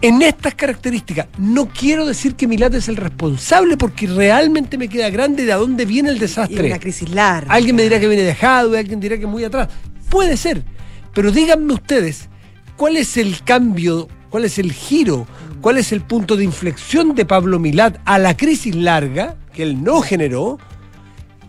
en 0.00 0.22
estas 0.22 0.54
características? 0.54 1.26
No 1.36 1.68
quiero 1.68 2.06
decir 2.06 2.36
que 2.36 2.46
Milat 2.46 2.72
es 2.74 2.86
el 2.86 2.94
responsable 2.94 3.76
porque 3.76 4.06
realmente 4.06 4.78
me 4.78 4.88
queda 4.88 5.10
grande 5.10 5.44
de 5.44 5.52
a 5.52 5.56
dónde 5.56 5.84
viene 5.84 6.10
el 6.10 6.18
Y 6.18 6.20
desastre. 6.20 6.64
una 6.68 6.78
crisis 6.78 7.10
larga. 7.10 7.52
Alguien 7.52 7.74
me 7.74 7.82
dirá 7.82 7.98
que 7.98 8.06
viene 8.06 8.22
dejado, 8.22 8.78
alguien 8.78 9.00
dirá 9.00 9.18
que 9.18 9.26
muy 9.26 9.42
atrás. 9.42 9.66
Puede 10.08 10.36
ser. 10.36 10.62
Pero 11.12 11.32
díganme 11.32 11.72
ustedes, 11.72 12.28
¿cuál 12.76 12.96
es 12.98 13.16
el 13.16 13.42
cambio, 13.42 14.06
cuál 14.30 14.44
es 14.44 14.60
el 14.60 14.72
giro, 14.72 15.26
cuál 15.60 15.78
es 15.78 15.90
el 15.90 16.02
punto 16.02 16.36
de 16.36 16.44
inflexión 16.44 17.16
de 17.16 17.24
Pablo 17.26 17.58
Milat 17.58 17.98
a 18.04 18.16
la 18.16 18.36
crisis 18.36 18.76
larga, 18.76 19.34
que 19.52 19.64
él 19.64 19.82
no 19.82 20.02
generó, 20.02 20.60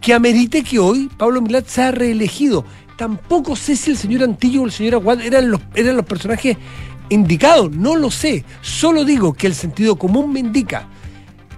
que 0.02 0.16
amerite 0.16 0.64
que 0.64 0.80
hoy 0.80 1.12
Pablo 1.16 1.44
Milat 1.44 1.68
sea 1.68 1.92
reelegido? 1.92 2.66
Tampoco 3.04 3.58
sé 3.58 3.76
si 3.76 3.92
el 3.92 3.98
señor 3.98 4.24
Antillo 4.24 4.62
o 4.62 4.66
el 4.66 4.72
señor 4.72 4.94
Aguad 4.94 5.20
eran 5.20 5.52
los, 5.52 5.60
eran 5.76 5.98
los 5.98 6.06
personajes 6.06 6.56
indicados, 7.10 7.70
no 7.70 7.98
lo 7.98 8.10
sé. 8.10 8.46
Solo 8.62 9.04
digo 9.04 9.34
que 9.34 9.46
el 9.46 9.56
sentido 9.56 9.98
común 9.98 10.32
me 10.32 10.40
indica 10.40 10.88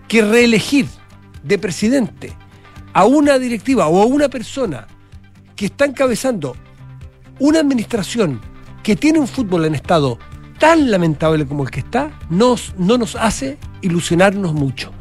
que 0.08 0.24
reelegir 0.24 0.88
de 1.44 1.60
presidente 1.60 2.34
a 2.94 3.06
una 3.06 3.38
directiva 3.38 3.86
o 3.86 4.02
a 4.02 4.08
una 4.08 4.28
persona 4.28 4.88
que 5.56 5.68
está 5.68 5.86
encabezando 5.86 6.56
una 7.38 7.60
administración 7.60 8.42
que 8.82 8.96
tiene 8.96 9.20
un 9.20 9.28
fútbol 9.28 9.66
en 9.66 9.76
estado 9.76 10.18
tan 10.58 10.90
lamentable 10.90 11.46
como 11.46 11.64
el 11.64 11.70
que 11.70 11.82
está, 11.82 12.10
no 12.28 12.58
nos 12.80 13.16
hace 13.18 13.60
ilusionarnos 13.84 14.56
mucho. 14.56 14.92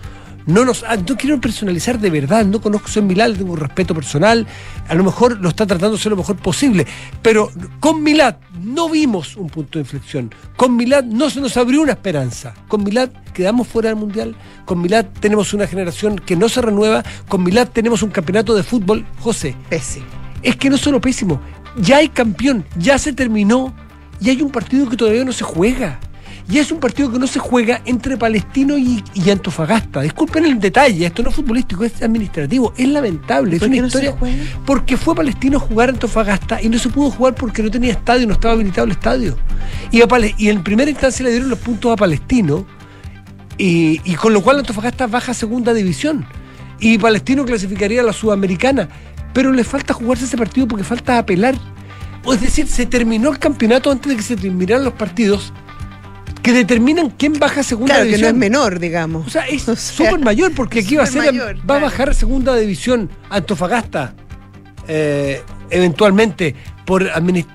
No, 0.46 0.64
nos, 0.64 0.83
ah, 0.83 0.96
no 0.96 1.16
quiero 1.16 1.40
personalizar 1.40 1.98
de 1.98 2.11
verdad, 2.11 2.44
no 2.44 2.61
conozco 2.61 2.88
a 2.98 3.02
Milad, 3.02 3.30
le 3.30 3.38
tengo 3.38 3.52
un 3.52 3.59
respeto 3.59 3.94
personal, 3.94 4.46
a 4.87 4.94
lo 4.94 5.02
mejor 5.02 5.40
lo 5.40 5.48
está 5.48 5.66
tratando 5.66 5.96
de 5.96 6.02
ser 6.02 6.11
lo 6.11 6.18
mejor 6.18 6.37
posible, 6.37 6.87
pero 7.22 7.50
con 7.80 8.02
Milad 8.02 8.37
no 8.62 8.90
vimos 8.90 9.37
un 9.37 9.48
punto 9.48 9.78
de 9.78 9.85
inflexión, 9.85 10.35
con 10.57 10.76
Milad 10.76 11.02
no 11.04 11.30
se 11.30 11.40
nos 11.40 11.57
abrió 11.57 11.80
una 11.80 11.92
esperanza, 11.92 12.52
con 12.68 12.85
Milad 12.85 13.09
quedamos 13.33 13.68
fuera 13.68 13.88
del 13.88 13.96
Mundial, 13.96 14.37
con 14.66 14.83
Milad 14.83 15.07
tenemos 15.18 15.54
una 15.54 15.66
generación 15.66 16.18
que 16.18 16.37
no 16.37 16.50
se 16.50 16.61
renueva, 16.61 17.02
con 17.26 17.42
Milad 17.42 17.68
tenemos 17.68 18.02
un 18.02 18.11
campeonato 18.11 18.54
de 18.54 18.62
fútbol, 18.62 19.07
José, 19.20 19.57
Pésimo. 19.70 20.07
es 20.42 20.57
que 20.57 20.68
no 20.68 20.76
solo 20.76 21.00
pésimo, 21.00 21.40
ya 21.78 21.98
hay 21.98 22.09
campeón, 22.11 22.66
ya 22.76 22.98
se 22.98 23.14
terminó 23.14 23.74
y 24.20 24.30
hay 24.30 24.42
un 24.42 24.50
partido 24.50 24.88
que 24.88 24.96
todavía 24.96 25.24
no 25.24 25.33
se 25.33 25.44
juega. 25.44 26.00
Y 26.48 26.59
es 26.59 26.70
un 26.70 26.78
partido 26.78 27.11
que 27.11 27.18
no 27.18 27.26
se 27.26 27.38
juega 27.38 27.80
entre 27.87 28.18
Palestino 28.18 28.76
y, 28.76 29.02
y 29.14 29.30
Antofagasta. 29.30 30.02
Disculpen 30.02 30.44
el 30.44 30.61
detalle, 30.61 31.07
esto 31.07 31.22
no 31.22 31.30
es 31.30 31.37
futbolístico, 31.37 31.85
es 31.85 32.02
administrativo, 32.02 32.74
es 32.76 32.87
lamentable. 32.88 33.57
Es 33.57 33.61
¿Por 33.61 33.70
una 33.70 33.80
no 33.80 33.87
historia. 33.87 34.14
porque 34.66 34.98
fue 34.98 35.14
Palestino 35.14 35.59
jugar 35.59 35.88
Antofagasta 35.88 36.61
y 36.61 36.68
no 36.68 36.78
se 36.78 36.90
pudo 36.90 37.11
jugar 37.11 37.35
porque 37.35 37.62
no 37.62 37.70
tenía 37.70 37.92
estadio, 37.92 38.26
no 38.26 38.35
estaba 38.35 38.54
habilitado 38.54 38.85
el 38.85 38.92
estadio. 38.92 39.37
Y, 39.90 40.02
a 40.02 40.07
y 40.37 40.50
en 40.50 40.62
primera 40.62 40.90
instancia 40.90 41.24
le 41.24 41.30
dieron 41.30 41.48
los 41.48 41.59
puntos 41.59 41.90
a 41.92 41.96
Palestino 41.96 42.66
y, 43.57 44.02
y 44.04 44.14
con 44.14 44.35
lo 44.35 44.42
cual 44.42 44.59
Antofagasta 44.59 45.07
baja 45.07 45.33
a 45.33 45.35
segunda 45.35 45.72
división. 45.72 46.26
Y 46.78 46.98
Palestino 46.98 47.46
clasificaría 47.46 48.02
a 48.02 48.04
la 48.04 48.12
Sudamericana. 48.12 48.88
Pero 49.33 49.50
le 49.50 49.64
falta 49.64 49.94
jugarse 49.94 50.26
ese 50.26 50.37
partido 50.37 50.68
porque 50.68 50.85
falta 50.85 51.18
apelar. 51.18 51.54
Es 52.30 52.40
decir, 52.40 52.66
se 52.66 52.85
terminó 52.85 53.30
el 53.30 53.38
campeonato 53.38 53.90
antes 53.90 54.11
de 54.11 54.16
que 54.16 54.22
se 54.22 54.37
terminaran 54.37 54.85
los 54.85 54.92
partidos 54.92 55.52
que 56.42 56.53
determinan 56.53 57.11
quién 57.11 57.35
baja 57.35 57.61
a 57.61 57.64
segunda 57.64 57.94
Claro, 57.94 58.05
que 58.05 58.11
no 58.12 58.16
división. 58.16 58.35
es 58.35 58.38
menor, 58.38 58.79
digamos. 58.79 59.27
O 59.27 59.31
sea, 59.31 59.47
es 59.47 59.68
O 59.68 59.77
sea, 59.77 60.07
súper 60.07 60.20
mayor 60.20 60.53
porque 60.55 60.81
aquí 60.81 60.97
va 60.97 61.05
a 61.05 61.07
ser, 61.07 61.23
supermayor, 61.23 61.70
va 61.70 61.77
a 61.77 61.81
bajar 61.81 62.11
a 62.11 62.14
segunda 62.14 62.57
división 62.57 63.11
Antofagasta 63.31 64.14
eh, 64.87 65.42
eventualmente 65.70 66.55
por, 66.85 67.03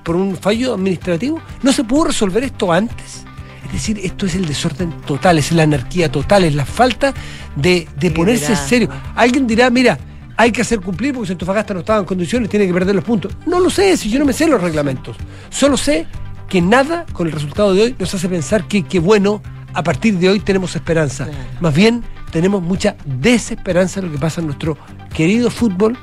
un 0.08 0.36
fallo 0.36 0.74
administrativo. 0.74 1.40
No 1.62 1.72
se 1.72 1.84
pudo 1.84 2.04
resolver 2.06 2.42
esto 2.42 2.72
antes. 2.72 3.24
Es 3.66 3.72
decir, 3.72 4.00
esto 4.02 4.26
es 4.26 4.34
el 4.34 4.46
desorden 4.46 4.90
total, 5.02 5.38
es 5.38 5.52
la 5.52 5.62
anarquía 5.62 6.10
total, 6.10 6.42
es 6.42 6.54
la 6.56 6.66
falta 6.66 7.14
de, 7.54 7.86
de 7.96 8.10
ponerse 8.10 8.46
en 8.46 8.50
liderazgo. 8.50 8.68
serio. 8.68 8.88
Alguien 9.14 9.46
dirá, 9.46 9.70
mira, 9.70 9.96
hay 10.36 10.50
que 10.50 10.62
hacer 10.62 10.80
cumplir 10.80 11.14
porque 11.14 11.28
si 11.28 11.32
Antofagasta 11.32 11.74
no 11.74 11.80
estaba 11.80 12.00
en 12.00 12.06
condiciones, 12.06 12.48
tiene 12.48 12.66
que 12.66 12.72
perder 12.72 12.94
los 12.96 13.04
puntos. 13.04 13.36
No 13.46 13.60
lo 13.60 13.70
sé, 13.70 13.96
si 13.96 14.10
yo 14.10 14.18
no 14.18 14.24
me 14.24 14.32
sé 14.32 14.48
los 14.48 14.60
reglamentos. 14.60 15.16
Solo 15.50 15.76
sé 15.76 16.06
que 16.50 16.60
nada 16.60 17.06
con 17.12 17.28
el 17.28 17.32
resultado 17.32 17.72
de 17.72 17.82
hoy 17.82 17.96
nos 17.98 18.12
hace 18.12 18.28
pensar 18.28 18.66
que, 18.66 18.82
que 18.82 18.98
bueno, 18.98 19.40
a 19.72 19.82
partir 19.82 20.18
de 20.18 20.28
hoy 20.28 20.40
tenemos 20.40 20.74
esperanza. 20.74 21.24
Claro. 21.24 21.40
Más 21.60 21.74
bien, 21.74 22.02
tenemos 22.32 22.60
mucha 22.60 22.96
desesperanza 23.06 24.00
en 24.00 24.06
lo 24.06 24.12
que 24.12 24.18
pasa 24.18 24.40
en 24.40 24.48
nuestro 24.48 24.76
querido 25.14 25.48
fútbol, 25.48 25.96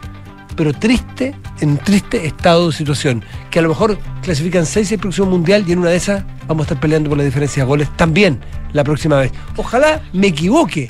pero 0.56 0.74
triste, 0.74 1.36
en 1.60 1.78
triste 1.78 2.26
estado 2.26 2.68
de 2.68 2.74
situación. 2.74 3.24
Que 3.52 3.60
a 3.60 3.62
lo 3.62 3.70
mejor 3.70 4.00
clasifican 4.24 4.66
seis 4.66 4.90
el 4.94 5.00
próximo 5.00 5.28
mundial 5.28 5.66
y 5.68 5.74
en 5.74 5.80
una 5.80 5.90
de 5.90 5.98
esas 5.98 6.24
vamos 6.48 6.62
a 6.62 6.66
estar 6.68 6.80
peleando 6.80 7.10
por 7.10 7.18
la 7.18 7.26
diferencia 7.26 7.64
de 7.64 7.68
goles 7.68 7.90
también 7.98 8.40
la 8.72 8.86
próxima 8.86 9.18
vez. 9.18 9.34
Ojalá 9.58 10.02
me 10.14 10.28
equivoque. 10.28 10.90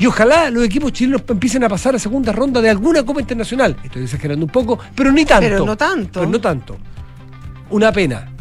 Y 0.00 0.06
ojalá 0.06 0.50
los 0.50 0.64
equipos 0.64 0.92
chilenos 0.92 1.22
empiecen 1.28 1.62
a 1.64 1.68
pasar 1.68 1.94
a 1.94 1.98
segunda 2.00 2.32
ronda 2.32 2.60
de 2.60 2.70
alguna 2.70 3.04
Copa 3.04 3.20
Internacional. 3.20 3.76
Estoy 3.82 4.04
exagerando 4.04 4.44
un 4.44 4.50
poco, 4.50 4.78
pero 4.94 5.12
ni 5.12 5.24
tanto. 5.24 5.48
Pero 5.48 5.64
no 5.64 5.76
tanto. 5.76 6.20
Pero 6.20 6.30
no 6.30 6.40
tanto. 6.40 6.76
Una 7.70 7.92
pena. 7.92 8.32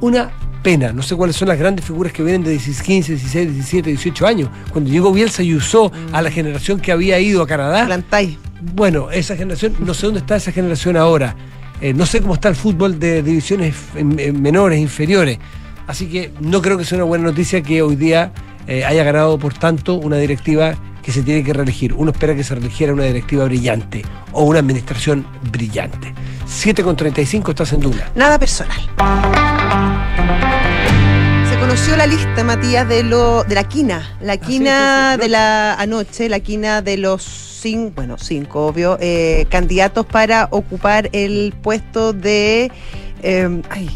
Una 0.00 0.30
pena. 0.62 0.92
No 0.92 1.02
sé 1.02 1.14
cuáles 1.16 1.36
son 1.36 1.48
las 1.48 1.58
grandes 1.58 1.84
figuras 1.84 2.12
que 2.12 2.22
vienen 2.22 2.42
de 2.42 2.50
16, 2.50 2.82
15, 2.82 3.12
16, 3.12 3.52
17, 3.54 3.90
18 3.90 4.26
años. 4.26 4.48
Cuando 4.70 4.90
llegó 4.90 5.12
Bielsa 5.12 5.42
y 5.42 5.54
usó 5.54 5.92
a 6.12 6.22
la 6.22 6.30
generación 6.30 6.80
que 6.80 6.92
había 6.92 7.18
ido 7.20 7.42
a 7.42 7.46
Canadá. 7.46 7.86
Plantay. 7.86 8.38
Bueno, 8.74 9.10
esa 9.10 9.36
generación, 9.36 9.74
no 9.80 9.94
sé 9.94 10.06
dónde 10.06 10.20
está 10.20 10.36
esa 10.36 10.50
generación 10.52 10.96
ahora. 10.96 11.36
Eh, 11.80 11.92
no 11.92 12.06
sé 12.06 12.20
cómo 12.20 12.34
está 12.34 12.48
el 12.48 12.56
fútbol 12.56 12.98
de 12.98 13.22
divisiones 13.22 13.74
en- 13.94 14.18
en 14.18 14.40
menores, 14.40 14.80
inferiores. 14.80 15.38
Así 15.86 16.06
que 16.08 16.32
no 16.40 16.60
creo 16.62 16.76
que 16.78 16.84
sea 16.84 16.96
una 16.96 17.04
buena 17.04 17.24
noticia 17.24 17.62
que 17.62 17.82
hoy 17.82 17.96
día 17.96 18.32
eh, 18.66 18.84
haya 18.84 19.04
ganado, 19.04 19.38
por 19.38 19.54
tanto, 19.54 19.94
una 19.94 20.16
directiva 20.16 20.74
que 21.02 21.12
se 21.12 21.22
tiene 21.22 21.44
que 21.44 21.52
reelegir. 21.52 21.92
Uno 21.92 22.10
espera 22.10 22.34
que 22.34 22.42
se 22.42 22.54
reeligiera 22.54 22.92
una 22.92 23.04
directiva 23.04 23.44
brillante 23.44 24.02
o 24.32 24.42
una 24.42 24.58
administración 24.58 25.24
brillante. 25.52 26.12
7 26.46 26.82
con 26.82 26.96
35 26.96 27.52
estás 27.52 27.72
en 27.74 27.80
Duna. 27.80 28.10
Nada 28.16 28.36
personal. 28.40 28.76
La 31.96 32.06
lista, 32.06 32.44
Matías, 32.44 32.86
de 32.86 33.02
lo 33.02 33.42
de 33.44 33.54
la 33.54 33.64
quina. 33.64 34.16
La 34.20 34.36
quina 34.36 35.12
sí, 35.12 35.14
sí, 35.14 35.20
de 35.22 35.28
la 35.30 35.74
anoche, 35.74 36.28
la 36.28 36.40
quina 36.40 36.82
de 36.82 36.98
los 36.98 37.22
cinco, 37.22 37.92
bueno, 37.96 38.18
cinco, 38.18 38.66
obvio, 38.66 38.98
eh, 39.00 39.46
candidatos 39.48 40.04
para 40.04 40.48
ocupar 40.50 41.08
el 41.12 41.54
puesto 41.62 42.12
de. 42.12 42.70
eh, 43.22 43.62
ay, 43.70 43.88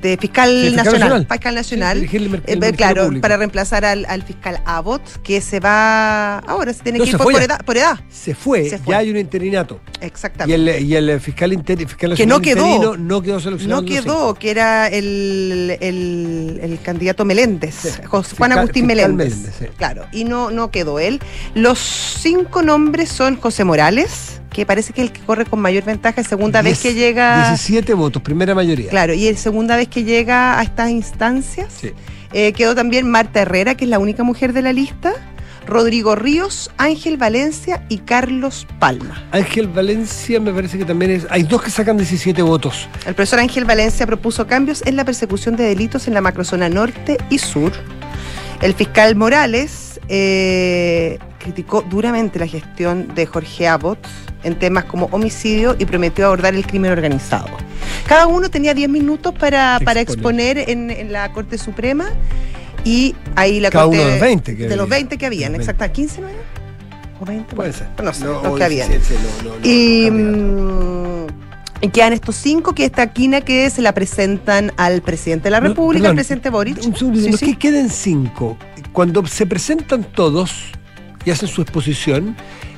de 0.00 0.16
fiscal, 0.16 0.50
Sí, 0.50 0.56
fiscal 0.68 0.76
nacional, 0.84 1.00
nacional. 1.08 1.26
fiscal 1.30 1.54
nacional, 1.54 1.94
Sí, 1.96 2.00
dirigir 2.00 2.22
el 2.22 2.30
mer- 2.30 2.42
el 2.46 2.62
Eh, 2.64 2.72
claro, 2.72 3.04
Público. 3.04 3.22
para 3.22 3.36
reemplazar 3.36 3.84
al, 3.84 4.04
al 4.06 4.22
fiscal 4.22 4.60
Abbott, 4.64 5.02
que 5.22 5.40
se 5.40 5.60
va 5.60 6.38
ahora, 6.40 6.72
se 6.72 6.82
tiene 6.82 6.98
No, 6.98 7.04
que 7.04 7.10
ir 7.10 7.16
por, 7.18 7.34
edad, 7.34 7.60
por 7.64 7.76
edad, 7.76 7.98
Se 8.10 8.34
fue, 8.34 8.68
Se 8.68 8.78
fue. 8.78 8.92
ya 8.92 8.98
hay 8.98 9.10
un 9.10 9.16
interinato. 9.16 9.80
Y 10.00 10.04
exactamente. 10.04 10.76
el, 10.78 10.84
y 10.84 10.94
el 10.94 11.20
fiscal, 11.20 11.52
inter- 11.52 11.78
fiscal 11.78 12.14
Que 12.14 12.26
no 12.26 12.40
quedó. 12.40 12.66
interino 12.66 12.96
no 12.96 13.22
quedó 13.22 13.40
seleccionado. 13.40 13.82
No 13.82 13.88
quedó, 13.88 14.34
que 14.34 14.50
era 14.50 14.88
el, 14.88 15.76
el, 15.80 16.60
el 16.62 16.80
candidato 16.80 17.24
Meléndez, 17.24 17.74
Sí, 17.74 17.88
José- 18.04 18.36
Juan 18.36 18.50
fiscal- 18.50 18.58
Agustín 18.58 18.86
Meléndez. 18.86 19.28
Meléndez, 19.36 19.54
sí. 19.58 19.66
Claro, 19.76 20.06
y 20.12 20.24
no, 20.24 20.50
no 20.50 20.70
quedó 20.70 20.98
él. 20.98 21.20
Los 21.54 21.78
cinco 21.78 22.62
nombres 22.62 23.08
son 23.10 23.36
José 23.36 23.64
Morales, 23.64 24.40
que 24.50 24.64
parece 24.66 24.92
que 24.92 25.02
es 25.02 25.08
el 25.08 25.12
que 25.12 25.20
corre 25.20 25.44
con 25.44 25.60
mayor 25.60 25.84
ventaja, 25.84 26.20
es 26.20 26.26
segunda 26.26 26.62
vez 26.62 26.80
que 26.80 26.94
llega. 26.94 27.48
17 27.48 27.94
votos, 27.94 28.22
primera 28.22 28.54
mayoría. 28.54 28.90
Claro, 28.90 29.14
y 29.14 29.26
es 29.26 29.40
segunda 29.40 29.76
vez 29.76 29.88
que 29.88 30.04
llega 30.04 30.58
a 30.58 30.62
estas 30.62 30.90
instancias. 30.90 31.72
Sí. 31.80 31.92
Eh, 32.32 32.52
quedó 32.52 32.74
también 32.74 33.08
Marta 33.10 33.40
Herrera, 33.40 33.74
que 33.74 33.84
es 33.84 33.90
la 33.90 33.98
única 33.98 34.22
mujer 34.22 34.52
de 34.52 34.62
la 34.62 34.72
lista. 34.72 35.12
Rodrigo 35.66 36.14
Ríos, 36.14 36.70
Ángel 36.78 37.16
Valencia 37.16 37.84
y 37.88 37.98
Carlos 37.98 38.66
Palma. 38.78 39.26
Ángel 39.32 39.66
Valencia 39.66 40.38
me 40.40 40.52
parece 40.52 40.78
que 40.78 40.84
también 40.84 41.10
es. 41.10 41.26
Hay 41.28 41.42
dos 41.42 41.62
que 41.62 41.70
sacan 41.70 41.96
17 41.96 42.40
votos. 42.42 42.88
El 43.04 43.14
profesor 43.14 43.40
Ángel 43.40 43.64
Valencia 43.64 44.06
propuso 44.06 44.46
cambios 44.46 44.82
en 44.86 44.96
la 44.96 45.04
persecución 45.04 45.56
de 45.56 45.64
delitos 45.64 46.06
en 46.06 46.14
la 46.14 46.20
macrozona 46.20 46.68
norte 46.68 47.18
y 47.30 47.38
sur. 47.38 47.72
El 48.62 48.74
fiscal 48.74 49.16
Morales 49.16 50.00
eh, 50.08 51.18
criticó 51.38 51.82
duramente 51.82 52.38
la 52.38 52.46
gestión 52.46 53.14
de 53.14 53.26
Jorge 53.26 53.66
Abbott 53.66 53.98
en 54.46 54.58
temas 54.58 54.84
como 54.84 55.06
homicidio 55.12 55.76
y 55.78 55.84
prometió 55.84 56.26
abordar 56.26 56.54
el 56.54 56.66
crimen 56.66 56.92
organizado. 56.92 57.46
Cada 58.06 58.26
uno 58.26 58.48
tenía 58.48 58.72
10 58.74 58.88
minutos 58.88 59.34
para, 59.38 59.80
para 59.84 60.00
Exponer. 60.00 60.58
en, 60.70 60.90
en 60.90 61.12
la 61.12 61.32
Corte 61.32 61.58
Suprema 61.58 62.06
y 62.84 63.14
ahí 63.34 63.60
la 63.60 63.70
Cada 63.70 63.84
Corte... 63.86 63.98
uno 63.98 64.06
de 64.06 64.12
los 64.12 64.20
20 64.20 64.56
que 64.56 64.68
de 64.68 64.76
los 64.76 64.84
había. 64.84 64.96
20 64.96 65.18
que 65.18 65.26
habían, 65.26 65.52
Los 65.52 65.66
20. 65.66 65.72
exacto. 65.84 66.02
¿15 66.02 66.20
no 66.20 66.28
era? 66.28 66.38
¿O 67.20 67.24
20? 67.24 67.54
Puede 67.56 67.70
Bueno, 67.72 67.86
ser. 67.96 68.04
No 68.04 68.12
sé, 68.14 68.24
No, 68.24 68.42
los 68.42 68.56
que 68.58 68.64
habían. 68.64 68.88
17, 68.88 69.20
no, 69.44 69.50
no, 69.50 69.58
no, 69.58 69.66
Y, 69.66 70.10
mm, 70.10 71.90
quedan 71.92 72.12
estos 72.12 72.36
cinco, 72.36 72.74
que 72.74 72.84
esta 72.84 73.06
quina 73.12 73.40
que 73.40 73.68
se 73.70 73.82
la 73.82 73.92
presentan 73.92 74.72
al 74.76 75.02
presidente 75.02 75.44
de 75.44 75.50
la 75.50 75.60
República, 75.60 76.02
perdón, 76.04 76.10
al 76.10 76.14
presidente 76.16 76.50
Boric. 76.50 76.76
Un 76.84 76.96
segundo, 76.96 77.20
Sí, 77.20 77.30
los 77.30 77.40
sí. 77.40 77.46
que 77.46 77.58
queden 77.58 77.90
cinco. 77.90 78.56
Cuando 78.92 79.26
se 79.26 79.46
presentan 79.46 80.04
todos 80.04 80.52
y 81.24 81.30
hacen 81.30 81.48
su 81.48 81.60
exposición, 81.62 82.36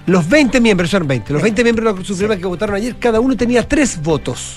los 0.08 0.28
20 0.28 0.60
miembros, 0.60 0.90
son 0.90 1.06
20, 1.06 1.32
los 1.32 1.42
20 1.42 1.62
miembros 1.64 1.94
de 1.94 2.00
la 2.00 2.04
Suprema 2.06 2.36
que 2.36 2.46
votaron 2.46 2.74
ayer, 2.76 2.96
cada 2.98 3.20
uno 3.20 3.36
tenía 3.36 3.66
tres 3.66 4.02
votos. 4.02 4.54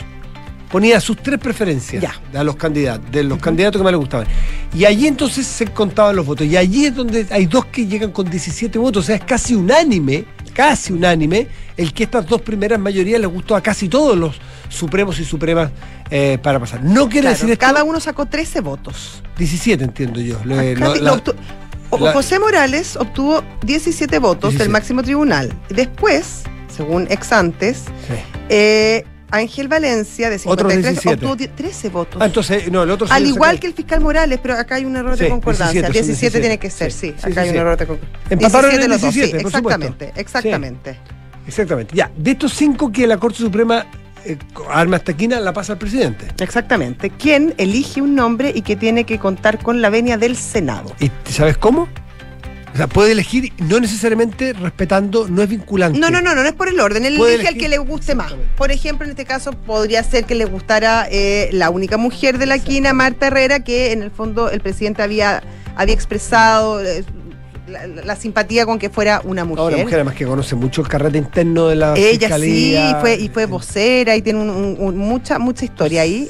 Ponía 0.72 1.02
sus 1.02 1.18
tres 1.18 1.38
preferencias 1.38 2.02
Ya. 2.02 2.40
a 2.40 2.44
los 2.46 2.56
candidatos, 2.56 3.12
de 3.12 3.24
los 3.24 3.40
candidatos 3.40 3.78
que 3.80 3.84
más 3.84 3.92
les 3.92 4.00
gustaban. 4.00 4.26
Y 4.74 4.86
allí 4.86 5.06
entonces 5.06 5.46
se 5.46 5.68
contaban 5.68 6.16
los 6.16 6.26
votos. 6.26 6.48
Y 6.48 6.56
allí 6.56 6.86
es 6.86 6.96
donde 6.96 7.28
hay 7.30 7.46
dos 7.46 7.66
que 7.66 7.86
llegan 7.86 8.12
con 8.12 8.30
17 8.30 8.80
votos. 8.80 9.04
O 9.04 9.08
sea, 9.08 9.18
es 9.18 9.24
casi 9.26 9.54
unánime, 9.54 10.24
casi 10.54 10.94
unánime, 10.94 11.48
el 11.76 11.92
que 11.94 12.04
estas 12.06 12.26
dos 12.26 12.42
primeras 12.42 12.80
mayorías 12.80 13.20
les 13.20 13.30
gustó 13.30 13.58
a 13.58 13.62
casi 13.62 13.90
todos 13.90 14.18
los 14.18 14.40
supremos 14.70 15.20
y 15.20 15.26
supremas 15.26 15.72
eh, 16.10 16.38
para 16.42 16.58
pasar. 16.58 16.82
No 16.82 17.10
quiere 17.10 17.22
Claro, 17.28 17.36
decir 17.36 17.52
esto. 17.52 17.60
cada 17.66 17.84
uno 17.84 18.00
sacó 18.00 18.26
13 18.28 18.62
votos. 18.62 19.22
17 19.38 19.84
entiendo 19.84 20.22
yo. 20.22 20.40
Lo- 20.46 20.56
Acá 20.58 20.86
lo- 20.88 20.94
di- 20.94 21.00
la- 21.02 21.14
obtu- 21.16 21.34
o- 21.34 21.36
la- 22.00 22.14
José 22.14 22.40
Morales 22.40 22.96
obtuvo 22.96 23.44
17 23.66 24.20
votos 24.20 24.52
17. 24.52 24.64
del 24.64 24.70
máximo 24.72 25.04
tribunal. 25.04 25.54
Después, 25.70 26.44
según 26.76 27.08
ex 27.10 27.32
antes, 27.32 27.78
sí. 28.08 28.14
eh, 28.50 29.04
Ángel 29.34 29.70
Valencia 29.70 30.30
de 30.30 30.36
Otros 30.46 30.74
53 30.74 30.84
17. 31.04 31.14
obtuvo 31.16 31.36
die- 31.38 31.48
13 31.48 31.90
votos. 31.90 32.22
Ah, 32.22 32.26
entonces, 32.26 32.70
no, 32.70 32.84
el 32.84 32.92
otro 32.92 33.08
Al 33.10 33.26
igual 33.26 33.60
que 33.62 33.68
el 33.68 33.74
fiscal 33.74 34.02
Morales, 34.02 34.40
pero 34.42 34.56
acá 34.56 34.76
hay 34.76 34.84
un 34.86 34.96
error 34.98 35.18
Sí, 35.18 35.24
de 35.24 35.30
concordancia. 35.30 35.82
17, 35.82 35.94
17, 36.04 36.32
son 36.34 36.42
tiene 36.42 36.58
que 36.60 36.70
ser, 36.70 36.92
sí. 36.92 37.08
17. 37.12 37.22
Sí, 37.28 37.32
acá 37.32 37.42
hay 37.42 37.50
un 37.50 37.56
error 37.56 37.78
de 37.78 37.88
concordancia. 37.88 38.20
Empataron 38.30 38.72
en 38.72 38.82
el 38.82 38.90
los 38.90 39.02
dos, 39.02 39.14
17, 39.14 39.38
sí, 39.38 39.44
por 39.44 39.52
supuesto. 39.54 39.82
exactamente, 39.86 40.20
exactamente. 40.22 40.98
Exactamente. 41.48 41.96
Ya, 41.96 42.12
de 42.16 42.32
estos 42.32 42.54
cinco 42.54 42.92
que 42.92 43.08
la 43.08 43.18
Corte 43.18 43.38
Suprema 43.40 43.86
eh, 44.26 44.38
arma 44.70 44.98
esta 44.98 45.14
quina, 45.14 45.40
la 45.40 45.54
pasa 45.54 45.74
al 45.74 45.80
presidente. 45.80 46.28
Exactamente. 46.40 47.10
¿Quién 47.10 47.54
elige 47.58 48.02
un 48.02 48.16
nombre 48.16 48.52
y 48.54 48.62
que 48.62 48.76
tiene 48.76 49.04
que 49.04 49.20
contar 49.20 49.62
con 49.62 49.82
la 49.82 49.90
venia 49.90 50.18
del 50.18 50.36
Senado? 50.36 50.94
¿Y 51.00 51.12
sabes 51.30 51.58
cómo? 51.58 51.88
O 52.74 52.78
sea, 52.78 52.88
puede 52.88 53.12
elegir, 53.12 53.52
no 53.58 53.80
necesariamente 53.82 54.54
respetando, 54.54 55.28
no 55.28 55.42
es 55.42 55.50
vinculante. 55.50 56.00
No, 56.00 56.10
no, 56.10 56.22
no, 56.22 56.34
no, 56.34 56.42
no 56.42 56.48
es 56.48 56.54
por 56.54 56.70
el 56.70 56.80
orden. 56.80 57.06
Él 57.06 57.18
elige 57.18 57.48
al 57.48 57.58
que 57.58 57.68
le 57.68 57.78
guste 57.80 58.16
más. 58.16 58.34
Por 58.56 58.72
ejemplo, 58.72 59.04
en 59.04 59.12
este 59.12 59.26
caso 59.26 59.52
podría 59.52 60.04
ser 60.04 60.24
que 60.24 60.36
le 60.36 60.46
gustara 60.46 61.06
eh, 61.12 61.50
la 61.52 61.70
única 61.70 61.98
mujer 61.98 62.38
de 62.38 62.46
la 62.46 62.60
quina, 62.60 62.94
Marta 62.94 63.28
Herrera, 63.28 63.62
que 63.62 63.92
en 63.92 64.04
el 64.04 64.12
fondo 64.12 64.50
el 64.50 64.62
presidente 64.62 65.04
había, 65.04 65.44
había 65.76 65.94
expresado 65.94 66.82
eh, 66.82 67.04
la, 67.72 67.88
la 67.88 68.16
simpatía 68.16 68.66
con 68.66 68.78
que 68.78 68.90
fuera 68.90 69.22
una 69.24 69.44
mujer. 69.46 69.60
Ahora, 69.64 69.78
mujer 69.78 69.96
además 69.96 70.16
que 70.16 70.26
conoce 70.26 70.56
mucho 70.56 70.82
el 70.82 70.88
carrete 70.88 71.18
interno 71.18 71.68
de 71.68 71.76
la 71.78 71.94
Ella 71.96 72.12
sí, 72.12 72.18
fiscalía. 72.20 72.98
fue, 73.02 73.16
y 73.16 73.30
fue 73.30 73.46
vocera 73.48 74.16
y 74.16 74.22
tiene 74.22 74.40
un- 74.40 74.50
un- 74.50 74.76
un- 74.80 74.98
mucha, 74.98 75.40
mucha 75.40 75.66
historia 75.66 76.02
ahí. 76.02 76.28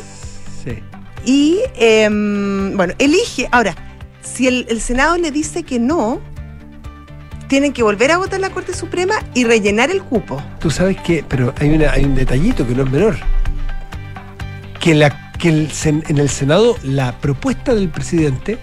Sí. 0.63 0.79
Y 1.25 1.59
em, 1.75 2.77
bueno, 2.77 2.93
elige. 2.99 3.47
Ahora, 3.51 3.75
si 4.21 4.47
el, 4.47 4.65
el 4.69 4.79
Senado 4.81 5.17
le 5.17 5.31
dice 5.31 5.63
que 5.63 5.79
no, 5.79 6.21
tienen 7.47 7.73
que 7.73 7.83
volver 7.83 8.11
a 8.11 8.17
votar 8.17 8.39
la 8.39 8.49
Corte 8.51 8.73
Suprema 8.73 9.15
y 9.33 9.43
rellenar 9.43 9.91
el 9.91 10.01
cupo. 10.01 10.41
Tú 10.59 10.71
sabes 10.71 10.95
que, 11.01 11.23
pero 11.27 11.53
hay, 11.59 11.69
una, 11.69 11.91
hay 11.91 12.05
un 12.05 12.15
detallito 12.15 12.65
que 12.65 12.73
no 12.73 12.83
es 12.83 12.91
menor. 12.91 13.15
Que, 14.79 14.95
la, 14.95 15.31
que 15.37 15.49
el 15.49 15.69
en 15.83 16.17
el 16.17 16.29
Senado 16.29 16.75
la 16.83 17.19
propuesta 17.19 17.75
del 17.75 17.89
presidente 17.89 18.57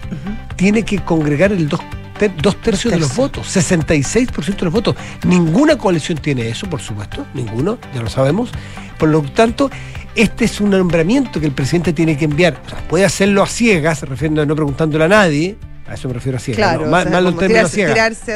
tiene 0.57 0.83
que 0.83 0.99
congregar 0.99 1.51
el 1.53 1.69
dos, 1.69 1.79
ter- 2.19 2.35
dos 2.39 2.61
tercios 2.61 2.93
de 2.93 2.99
los 2.99 3.15
votos, 3.15 3.47
66% 3.55 4.55
de 4.59 4.65
los 4.65 4.73
votos. 4.73 4.95
Ninguna 5.25 5.75
coalición 5.77 6.19
tiene 6.19 6.47
eso, 6.49 6.69
por 6.69 6.81
supuesto, 6.81 7.25
ninguno, 7.33 7.79
ya 7.95 8.01
lo 8.03 8.09
sabemos. 8.09 8.51
Por 8.99 9.09
lo 9.09 9.23
tanto, 9.23 9.71
este 10.13 10.45
es 10.45 10.61
un 10.61 10.69
nombramiento 10.69 11.39
que 11.39 11.47
el 11.47 11.53
presidente 11.53 11.93
tiene 11.93 12.15
que 12.17 12.25
enviar. 12.25 12.61
O 12.65 12.69
sea, 12.69 12.79
puede 12.87 13.05
hacerlo 13.05 13.41
a 13.41 13.47
ciegas, 13.47 14.03
refiriendo 14.03 14.45
no 14.45 14.55
preguntándole 14.55 15.05
a 15.05 15.07
nadie, 15.07 15.57
a 15.87 15.95
eso 15.95 16.07
me 16.07 16.13
refiero 16.13 16.37
a 16.37 16.41
ciegas. 16.41 16.57
Claro, 16.59 16.85
no, 16.85 16.91
o 16.97 17.01
sea, 17.03 17.11
a 17.65 17.69
ciegas. 17.69 17.95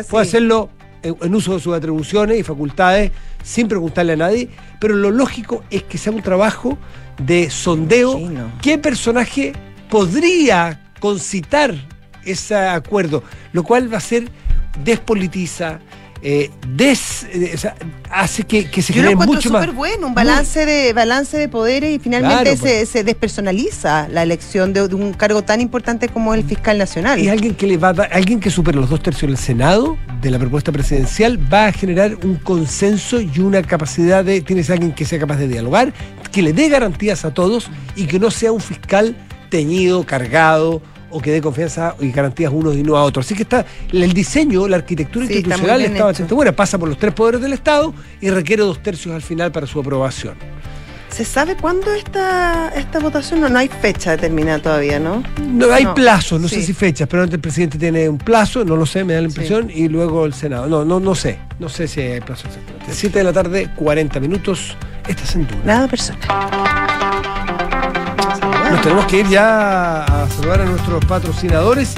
Puede 0.10 0.26
hacerlo 0.28 0.70
en, 1.04 1.16
en 1.22 1.36
uso 1.36 1.54
de 1.54 1.60
sus 1.60 1.76
atribuciones 1.76 2.40
y 2.40 2.44
facultades, 2.44 3.12
sin 3.44 3.68
preguntarle 3.68 4.14
a 4.14 4.16
nadie, 4.18 4.50
pero 4.80 4.96
lo 4.96 5.12
lógico 5.12 5.64
es 5.70 5.84
que 5.84 5.98
sea 5.98 6.14
un 6.14 6.22
trabajo 6.22 6.78
de 7.22 7.50
sondeo 7.52 8.18
Imagino. 8.18 8.52
qué 8.62 8.78
personaje 8.78 9.54
podría 9.90 10.80
concitar 11.00 11.76
ese 12.26 12.56
acuerdo, 12.56 13.24
lo 13.52 13.64
cual 13.64 13.92
va 13.94 13.98
a 13.98 14.02
ser 14.02 14.30
despolitiza, 14.84 15.80
eh, 16.26 16.50
des, 16.70 17.26
eh, 17.34 17.52
o 17.54 17.58
sea, 17.58 17.76
hace 18.10 18.44
que, 18.44 18.70
que 18.72 18.82
se 18.82 18.94
Yo 18.94 19.02
genere 19.02 19.18
mucho 19.18 19.50
más. 19.52 19.62
súper 19.62 19.72
bueno, 19.76 20.08
un 20.08 20.16
balance 20.16 20.66
de 20.66 20.94
balance 20.94 21.38
de 21.38 21.50
poderes 21.50 21.94
y 21.94 22.00
finalmente 22.00 22.44
Claro, 22.44 22.56
se, 22.56 22.78
pues. 22.78 22.90
se 22.90 23.04
despersonaliza 23.04 24.08
la 24.08 24.24
elección 24.24 24.72
de, 24.72 24.88
de 24.88 24.96
un 24.96 25.12
cargo 25.14 25.42
tan 25.42 25.60
importante 25.60 26.08
como 26.08 26.34
el 26.34 26.46
fiscal 26.46 26.78
nacional. 26.78 27.20
Y 27.20 27.28
alguien 27.28 27.56
que 27.56 27.68
le 27.68 27.76
va 27.78 27.90
a 27.90 27.94
dar- 27.94 28.10
alguien 28.14 28.40
que 28.40 28.50
supere 28.50 28.78
los 28.80 28.90
dos 28.90 29.02
tercios 29.04 29.30
del 29.32 29.38
Senado 29.38 29.98
de 30.22 30.32
la 30.32 30.40
propuesta 30.40 30.72
presidencial 30.72 31.38
va 31.54 31.68
a 31.68 31.72
generar 31.74 32.16
un 32.24 32.36
consenso 32.36 33.20
y 33.20 33.40
una 33.40 33.62
capacidad 33.62 34.24
de. 34.24 34.40
Tienes 34.40 34.70
alguien 34.70 34.94
que 34.94 35.04
sea 35.04 35.20
capaz 35.20 35.36
de 35.36 35.50
dialogar, 35.50 35.92
que 36.32 36.42
le 36.42 36.54
dé 36.54 36.70
garantías 36.70 37.26
a 37.26 37.34
todos 37.34 37.70
y 37.98 38.06
que 38.06 38.18
no 38.18 38.32
sea 38.32 38.54
un 38.54 38.62
fiscal 38.62 39.14
teñido, 39.50 40.06
cargado 40.06 40.82
o 41.14 41.22
que 41.22 41.32
dé 41.32 41.42
confianza 41.42 41.96
y 42.00 42.12
garantías 42.12 42.52
unos 42.54 42.76
y 42.76 42.84
no 42.84 42.98
a 42.98 43.04
otros. 43.04 43.26
Así 43.26 43.36
que 43.36 43.44
está 43.44 43.66
el 43.92 44.12
diseño, 44.14 44.68
la 44.68 44.78
arquitectura 44.78 45.26
Sí, 45.28 45.36
institucional 45.36 45.82
está 45.82 46.06
bastante 46.06 46.34
buena. 46.34 46.52
Pasa 46.52 46.78
por 46.78 46.90
los 46.90 46.98
tres 46.98 47.14
poderes 47.14 47.42
del 47.42 47.54
Estado 47.54 47.94
y 48.20 48.30
requiere 48.30 48.64
dos 48.64 48.82
tercios 48.84 49.14
al 49.16 49.22
final 49.22 49.52
para 49.52 49.68
su 49.68 49.80
aprobación. 49.80 50.36
¿Se 51.10 51.24
sabe 51.26 51.56
cuándo 51.56 51.94
esta, 51.94 52.70
esta 52.76 52.98
votación? 53.00 53.40
No, 53.42 53.48
no 53.48 53.60
hay 53.60 53.68
fecha 53.68 54.12
determinada 54.12 54.60
todavía, 54.60 55.00
¿no? 55.00 55.22
No, 55.48 55.72
hay 55.72 55.84
No, 55.84 55.94
plazos, 55.94 56.42
no 56.42 56.48
sí. 56.48 56.56
sé 56.56 56.64
si 56.64 56.74
fechas, 56.74 57.08
pero 57.08 57.24
el 57.24 57.40
presidente 57.40 57.78
tiene 57.78 58.10
un 58.10 58.18
plazo, 58.18 58.66
no 58.66 58.76
lo 58.76 58.88
sé, 58.88 59.04
me 59.04 59.14
da 59.14 59.22
la 59.22 59.28
impresión, 59.28 59.70
y 59.72 59.90
luego 59.90 60.26
el 60.26 60.34
Senado. 60.34 60.66
No, 60.66 60.84
no, 60.84 61.00
no 61.00 61.14
sé, 61.14 61.38
no 61.60 61.70
sé 61.70 61.88
si 61.88 62.02
hay 62.02 62.20
plazo 62.20 62.48
exactamente. 62.48 62.88
7 62.92 63.20
de 63.20 63.24
la 63.24 63.32
tarde, 63.32 63.70
40 63.76 64.20
minutos, 64.20 64.76
esta 65.08 65.24
es 65.24 65.36
en. 65.36 65.48
Nada 65.64 65.88
personal. 65.88 66.20
Nos 68.74 68.82
tenemos 68.82 69.06
que 69.06 69.20
ir 69.20 69.28
ya 69.28 70.04
a 70.04 70.28
saludar 70.30 70.62
a 70.62 70.66
nuestros 70.66 71.06
patrocinadores. 71.06 71.94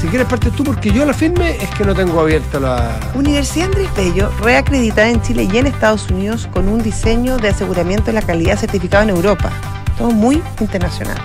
Si 0.00 0.06
quieres 0.06 0.26
parte 0.26 0.50
tú, 0.50 0.64
porque 0.64 0.90
yo 0.90 1.04
la 1.04 1.12
firme 1.12 1.58
es 1.62 1.68
que 1.76 1.84
no 1.84 1.94
tengo 1.94 2.18
abierta 2.18 2.58
la... 2.58 2.98
Universidad 3.14 3.66
Andrés 3.66 3.90
Bello, 3.94 4.32
reacreditada 4.40 5.10
en 5.10 5.20
Chile 5.20 5.46
y 5.52 5.58
en 5.58 5.66
Estados 5.66 6.10
Unidos 6.10 6.48
con 6.50 6.66
un 6.70 6.82
diseño 6.82 7.36
de 7.36 7.50
aseguramiento 7.50 8.06
de 8.06 8.14
la 8.14 8.22
calidad 8.22 8.56
certificado 8.58 9.02
en 9.02 9.10
Europa. 9.10 9.50
Todo 9.98 10.12
muy 10.12 10.42
internacional. 10.60 11.18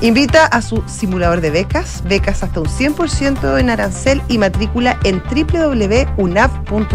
Invita 0.00 0.46
a 0.46 0.62
su 0.62 0.84
simulador 0.86 1.40
de 1.40 1.50
becas, 1.50 2.04
becas 2.04 2.44
hasta 2.44 2.60
un 2.60 2.68
100% 2.68 3.58
en 3.58 3.68
arancel 3.68 4.22
y 4.28 4.38
matrícula 4.38 4.96
en 5.02 5.20
www.unav.cl. 5.24 6.86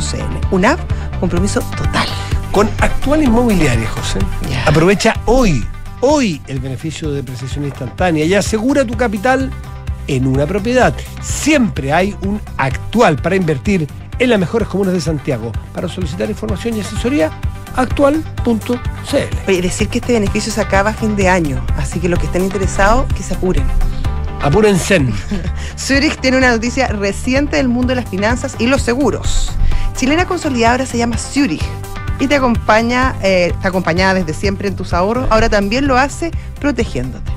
UNAV, 0.52 0.80
compromiso 1.20 1.60
total. 1.76 2.08
Con 2.54 2.70
actual 2.80 3.24
inmobiliaria, 3.24 3.90
José, 3.90 4.20
aprovecha 4.66 5.20
hoy, 5.26 5.68
hoy 6.08 6.40
el 6.48 6.60
beneficio 6.60 7.10
de 7.10 7.18
depreciación 7.18 7.66
instantánea 7.66 8.26
y 8.26 8.34
asegura 8.36 8.86
tu 8.86 8.96
capital 8.96 9.52
en 10.08 10.28
una 10.28 10.46
propiedad. 10.46 10.94
Siempre 11.22 11.92
hay 11.92 12.16
un 12.22 12.40
actual 12.58 13.16
para 13.16 13.36
invertir 13.36 13.88
en 14.20 14.30
las 14.30 14.40
mejores 14.40 14.68
comunas 14.68 14.94
de 14.94 15.02
Santiago. 15.02 15.52
Para 15.74 15.90
solicitar 15.90 16.30
información 16.30 16.78
y 16.78 16.82
asesoría, 16.82 17.32
actual.cl. 17.76 18.74
Oye, 19.48 19.62
decir 19.62 19.90
que 19.90 19.98
este 19.98 20.14
beneficio 20.14 20.52
se 20.52 20.62
acaba 20.62 20.92
a 20.92 20.94
fin 20.94 21.16
de 21.16 21.28
año, 21.28 21.66
así 21.76 22.00
que 22.00 22.08
los 22.08 22.20
que 22.20 22.28
estén 22.28 22.44
interesados, 22.44 23.12
que 23.14 23.24
se 23.24 23.34
apuren. 23.34 23.66
Apúrense. 24.44 25.02
Zurich 25.80 26.20
tiene 26.22 26.38
una 26.38 26.52
noticia 26.52 26.88
reciente 26.88 27.58
del 27.58 27.68
mundo 27.68 27.90
de 27.90 27.96
las 27.96 28.10
finanzas 28.10 28.56
y 28.60 28.68
los 28.68 28.84
seguros. 28.84 29.52
Chilena 29.96 30.28
Consolidadora 30.28 30.86
se 30.86 31.00
llama 31.00 31.18
Zurich 31.18 31.64
y 32.20 32.28
te 32.28 32.36
acompaña, 32.36 33.16
eh, 33.22 33.54
te 33.62 33.68
acompañada 33.68 34.14
desde 34.16 34.34
siempre 34.34 34.68
en 34.68 34.76
tus 34.76 34.94
ahorros. 34.94 35.28
Ahora 35.30 35.50
también 35.50 35.88
lo 35.88 35.98
hace 35.98 36.32
protegiéndote. 36.60 37.32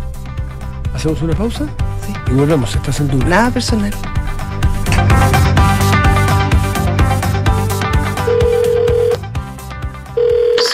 ¿Hacemos 0.95 1.23
una 1.23 1.35
pausa? 1.35 1.67
Sí. 2.07 2.13
Y 2.31 2.35
volvemos. 2.35 2.75
Estás 2.75 3.01
en 3.01 3.09
Duna. 3.09 3.27
Nada 3.27 3.51
personal. 3.51 3.93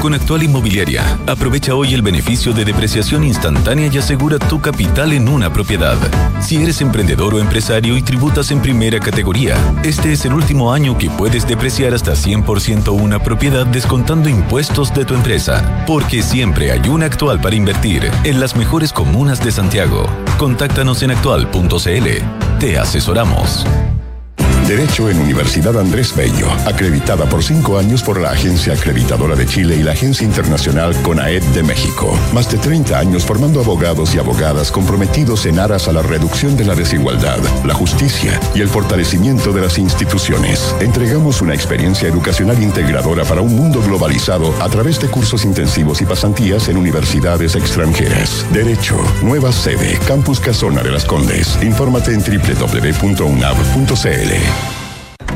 Con 0.00 0.14
Actual 0.14 0.44
Inmobiliaria, 0.44 1.18
aprovecha 1.26 1.74
hoy 1.74 1.92
el 1.92 2.00
beneficio 2.00 2.54
de 2.54 2.64
depreciación 2.64 3.22
instantánea 3.22 3.90
y 3.92 3.98
asegura 3.98 4.38
tu 4.38 4.58
capital 4.58 5.12
en 5.12 5.28
una 5.28 5.52
propiedad. 5.52 5.98
Si 6.40 6.56
eres 6.56 6.80
emprendedor 6.80 7.34
o 7.34 7.38
empresario 7.38 7.98
y 7.98 8.02
tributas 8.02 8.50
en 8.50 8.62
primera 8.62 8.98
categoría, 8.98 9.56
este 9.84 10.12
es 10.12 10.24
el 10.24 10.32
último 10.32 10.72
año 10.72 10.96
que 10.96 11.10
puedes 11.10 11.46
depreciar 11.46 11.92
hasta 11.92 12.12
100% 12.12 12.90
una 12.90 13.22
propiedad 13.22 13.66
descontando 13.66 14.30
impuestos 14.30 14.94
de 14.94 15.04
tu 15.04 15.12
empresa, 15.12 15.84
porque 15.86 16.22
siempre 16.22 16.72
hay 16.72 16.88
una 16.88 17.04
actual 17.04 17.38
para 17.38 17.56
invertir 17.56 18.10
en 18.24 18.40
las 18.40 18.56
mejores 18.56 18.94
comunas 18.94 19.44
de 19.44 19.52
Santiago. 19.52 20.06
Contáctanos 20.38 21.02
en 21.02 21.10
actual.cl. 21.10 22.58
Te 22.58 22.78
asesoramos. 22.78 23.66
Derecho 24.70 25.10
en 25.10 25.18
Universidad 25.18 25.76
Andrés 25.76 26.14
Bello, 26.14 26.48
acreditada 26.64 27.28
por 27.28 27.42
cinco 27.42 27.76
años 27.76 28.04
por 28.04 28.20
la 28.20 28.30
Agencia 28.30 28.72
Acreditadora 28.74 29.34
de 29.34 29.44
Chile 29.44 29.74
y 29.74 29.82
la 29.82 29.90
Agencia 29.90 30.24
Internacional 30.24 30.94
CONAED 31.02 31.42
de 31.42 31.64
México. 31.64 32.16
Más 32.32 32.48
de 32.52 32.56
30 32.56 32.96
años 32.96 33.24
formando 33.24 33.58
abogados 33.58 34.14
y 34.14 34.20
abogadas 34.20 34.70
comprometidos 34.70 35.44
en 35.46 35.58
aras 35.58 35.88
a 35.88 35.92
la 35.92 36.02
reducción 36.02 36.56
de 36.56 36.66
la 36.66 36.76
desigualdad, 36.76 37.40
la 37.64 37.74
justicia 37.74 38.38
y 38.54 38.60
el 38.60 38.68
fortalecimiento 38.68 39.52
de 39.52 39.60
las 39.60 39.76
instituciones. 39.76 40.72
Entregamos 40.78 41.42
una 41.42 41.52
experiencia 41.52 42.06
educacional 42.06 42.62
integradora 42.62 43.24
para 43.24 43.40
un 43.40 43.56
mundo 43.56 43.82
globalizado 43.82 44.54
a 44.62 44.68
través 44.68 45.00
de 45.00 45.08
cursos 45.08 45.44
intensivos 45.44 46.00
y 46.00 46.06
pasantías 46.06 46.68
en 46.68 46.76
universidades 46.76 47.56
extranjeras. 47.56 48.46
Derecho, 48.52 48.96
nueva 49.24 49.50
sede, 49.50 49.98
Campus 50.06 50.38
Casona 50.38 50.84
de 50.84 50.92
las 50.92 51.04
Condes. 51.04 51.58
Infórmate 51.60 52.12
en 52.12 52.20
www.unav.cl. 52.20 53.40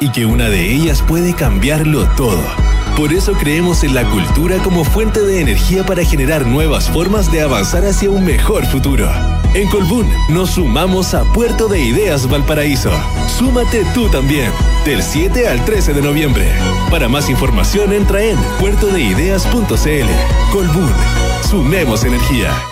y 0.00 0.10
que 0.10 0.26
una 0.26 0.48
de 0.48 0.72
ellas 0.72 1.02
puede 1.02 1.34
cambiarlo 1.34 2.08
todo. 2.16 2.42
Por 2.96 3.12
eso 3.12 3.32
creemos 3.32 3.84
en 3.84 3.94
la 3.94 4.04
cultura 4.10 4.58
como 4.58 4.84
fuente 4.84 5.20
de 5.20 5.40
energía 5.40 5.84
para 5.84 6.04
generar 6.04 6.46
nuevas 6.46 6.90
formas 6.90 7.32
de 7.32 7.40
avanzar 7.40 7.84
hacia 7.86 8.10
un 8.10 8.24
mejor 8.24 8.66
futuro. 8.66 9.10
En 9.54 9.68
Colbún 9.68 10.08
nos 10.28 10.52
sumamos 10.52 11.14
a 11.14 11.24
Puerto 11.32 11.68
de 11.68 11.80
Ideas 11.80 12.28
Valparaíso. 12.28 12.90
Súmate 13.38 13.84
tú 13.94 14.08
también, 14.08 14.50
del 14.84 15.02
7 15.02 15.48
al 15.48 15.64
13 15.64 15.94
de 15.94 16.02
noviembre. 16.02 16.52
Para 16.90 17.08
más 17.08 17.30
información 17.30 17.92
entra 17.92 18.22
en 18.22 18.36
puertodeideas.cl. 18.60 20.52
Colbún, 20.52 20.92
sumemos 21.48 22.04
energía. 22.04 22.71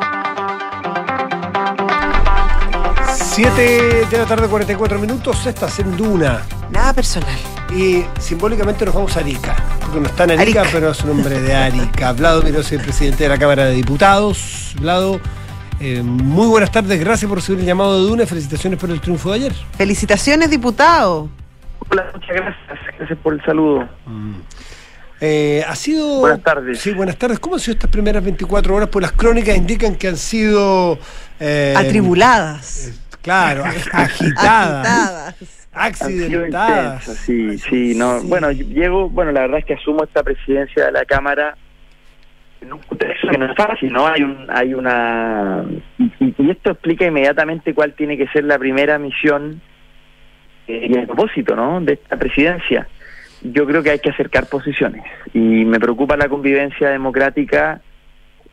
7 3.33 4.07
de 4.11 4.17
la 4.17 4.25
tarde, 4.25 4.47
44 4.47 4.99
minutos. 4.99 5.45
Estás 5.45 5.79
en 5.79 5.95
Duna. 5.95 6.41
Nada 6.69 6.93
personal. 6.93 7.37
Y 7.73 8.03
simbólicamente 8.19 8.85
nos 8.85 8.93
vamos 8.93 9.15
a 9.15 9.21
Arica. 9.21 9.55
Porque 9.79 9.99
no 10.01 10.07
está 10.07 10.25
en 10.25 10.31
Arica, 10.31 10.61
Arica. 10.61 10.69
pero 10.73 10.91
es 10.91 11.01
un 11.03 11.11
hombre 11.11 11.39
de 11.39 11.53
Arica. 11.55 12.11
Vlado 12.17 12.41
Miroz, 12.43 12.71
el 12.73 12.81
presidente 12.81 13.23
de 13.23 13.29
la 13.29 13.37
Cámara 13.37 13.65
de 13.65 13.73
Diputados. 13.75 14.75
Vlado, 14.81 15.21
eh, 15.79 16.01
muy 16.03 16.47
buenas 16.47 16.71
tardes. 16.71 16.99
Gracias 16.99 17.29
por 17.29 17.37
recibir 17.37 17.61
el 17.61 17.65
llamado 17.67 18.01
de 18.03 18.09
Duna. 18.09 18.25
Felicitaciones 18.25 18.77
por 18.79 18.91
el 18.91 18.99
triunfo 18.99 19.29
de 19.29 19.35
ayer. 19.37 19.53
Felicitaciones, 19.77 20.49
diputado. 20.49 21.29
Hola, 21.89 22.05
muchas 22.13 22.35
gracias. 22.35 22.57
Gracias 22.97 23.19
por 23.19 23.33
el 23.33 23.41
saludo. 23.45 23.87
Eh, 25.21 25.63
ha 25.67 25.75
sido. 25.77 26.19
Buenas 26.19 26.43
tardes. 26.43 26.79
Sí, 26.81 26.91
buenas 26.91 27.15
tardes. 27.15 27.39
¿Cómo 27.39 27.55
han 27.55 27.61
sido 27.61 27.73
estas 27.75 27.89
primeras 27.89 28.23
24 28.23 28.75
horas? 28.75 28.89
Pues 28.91 29.01
las 29.03 29.13
crónicas 29.13 29.55
indican 29.55 29.95
que 29.95 30.09
han 30.09 30.17
sido. 30.17 30.99
eh, 31.39 31.73
Atribuladas. 31.77 32.91
Claro, 33.21 33.63
ag- 33.63 33.89
agitadas. 33.93 35.67
Accidentadas. 35.73 37.03
sí, 37.03 37.57
sí, 37.57 37.93
no. 37.95 38.21
Bueno, 38.23 38.51
yo 38.51 38.65
llego, 38.65 39.09
bueno, 39.09 39.31
la 39.31 39.41
verdad 39.41 39.59
es 39.59 39.65
que 39.65 39.73
asumo 39.75 40.03
esta 40.03 40.21
presidencia 40.23 40.85
de 40.85 40.91
la 40.91 41.05
Cámara 41.05 41.55
en 42.61 42.73
un 42.73 42.79
contexto 42.79 43.27
que 43.29 43.37
no 43.37 43.45
es 43.51 43.55
fácil, 43.57 43.91
¿no? 43.91 44.05
Hay 44.07 44.21
un, 44.21 44.45
hay 44.49 44.73
una, 44.73 45.63
y, 45.97 46.03
y- 46.19 46.35
y 46.37 46.49
esto 46.51 46.71
explica 46.71 47.05
inmediatamente 47.05 47.73
cuál 47.73 47.93
tiene 47.93 48.17
que 48.17 48.27
ser 48.27 48.43
la 48.43 48.59
primera 48.59 48.97
misión 48.99 49.61
eh, 50.67 50.87
y 50.89 50.93
el 50.97 51.07
propósito, 51.07 51.55
¿no? 51.55 51.79
De 51.81 51.93
esta 51.93 52.17
presidencia. 52.17 52.87
Yo 53.43 53.65
creo 53.65 53.81
que 53.81 53.89
hay 53.91 53.99
que 53.99 54.11
acercar 54.11 54.45
posiciones 54.47 55.03
y 55.33 55.39
me 55.39 55.79
preocupa 55.79 56.15
la 56.17 56.27
convivencia 56.29 56.89
democrática 56.89 57.81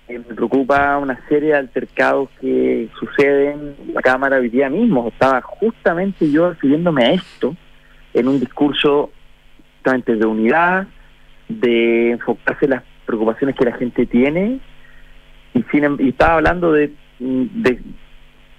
eh, 0.09 0.19
me 0.19 0.35
preocupa 0.35 0.97
una 0.99 1.21
serie 1.29 1.51
de 1.51 1.57
altercados 1.57 2.31
que 2.41 2.89
suceden 2.99 3.75
en 3.87 3.95
la 3.95 4.01
Cámara 4.03 4.39
hoy 4.39 4.49
día 4.49 4.69
mismo. 4.71 5.09
Estaba 5.09 5.41
justamente 5.43 6.31
yo 6.31 6.51
refiriéndome 6.51 7.05
a 7.05 7.13
esto 7.13 7.55
en 8.15 8.29
un 8.29 8.41
discurso 8.41 9.11
justamente 9.77 10.17
de 10.17 10.27
unidad, 10.27 10.87
de 11.49 12.13
enfocarse 12.13 12.65
en 12.65 12.73
las 12.73 12.83
preocupaciones 13.07 13.55
que 13.55 13.65
la 13.65 13.77
gente 13.77 14.07
tiene 14.07 14.61
y, 15.55 15.63
sin, 15.71 15.85
em- 15.85 15.97
y 16.01 16.09
estaba 16.11 16.35
hablando 16.35 16.73
de, 16.73 16.93
de 17.19 17.81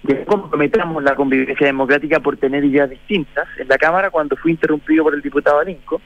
que 0.06 0.24
comprometamos 0.24 1.02
la 1.02 1.14
convivencia 1.14 1.66
democrática 1.66 2.20
por 2.20 2.36
tener 2.36 2.64
ideas 2.64 2.88
distintas 2.88 3.46
en 3.58 3.68
la 3.68 3.76
Cámara 3.76 4.10
cuando 4.10 4.36
fui 4.36 4.52
interrumpido 4.52 5.04
por 5.04 5.14
el 5.14 5.20
diputado 5.20 5.58
Alinco. 5.58 6.00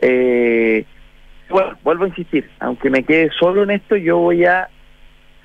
Eh, 0.00 0.84
bueno, 1.50 1.76
vuelvo 1.82 2.04
a 2.04 2.08
insistir, 2.08 2.48
aunque 2.60 2.90
me 2.90 3.04
quede 3.04 3.30
solo 3.38 3.62
en 3.62 3.70
esto, 3.70 3.96
yo 3.96 4.18
voy 4.18 4.44
a 4.44 4.68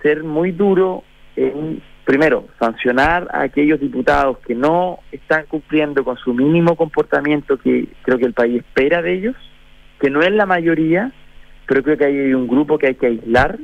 ser 0.01 0.24
muy 0.24 0.51
duro 0.51 1.04
en, 1.36 1.82
primero, 2.06 2.47
sancionar 2.60 3.28
a 3.32 3.43
aquellos 3.43 3.80
diputados 3.80 4.38
que 4.39 4.56
no 4.56 4.99
están 5.12 5.45
cumpliendo 5.47 6.04
con 6.04 6.18
su 6.18 6.34
mínimo 6.34 6.76
comportamiento 6.76 7.58
que 7.58 7.88
creo 8.01 8.18
que 8.18 8.26
el 8.26 8.34
país 8.34 8.60
espera 8.60 9.01
de 9.01 9.14
ellos, 9.14 9.36
que 9.99 10.10
no 10.10 10.22
es 10.22 10.32
la 10.32 10.45
mayoría, 10.45 11.12
pero 11.66 11.82
creo 11.84 11.97
que 11.97 12.06
hay 12.06 12.34
un 12.34 12.47
grupo 12.47 12.78
que 12.78 12.88
hay 12.88 12.95
que 12.95 13.08
aislar 13.08 13.58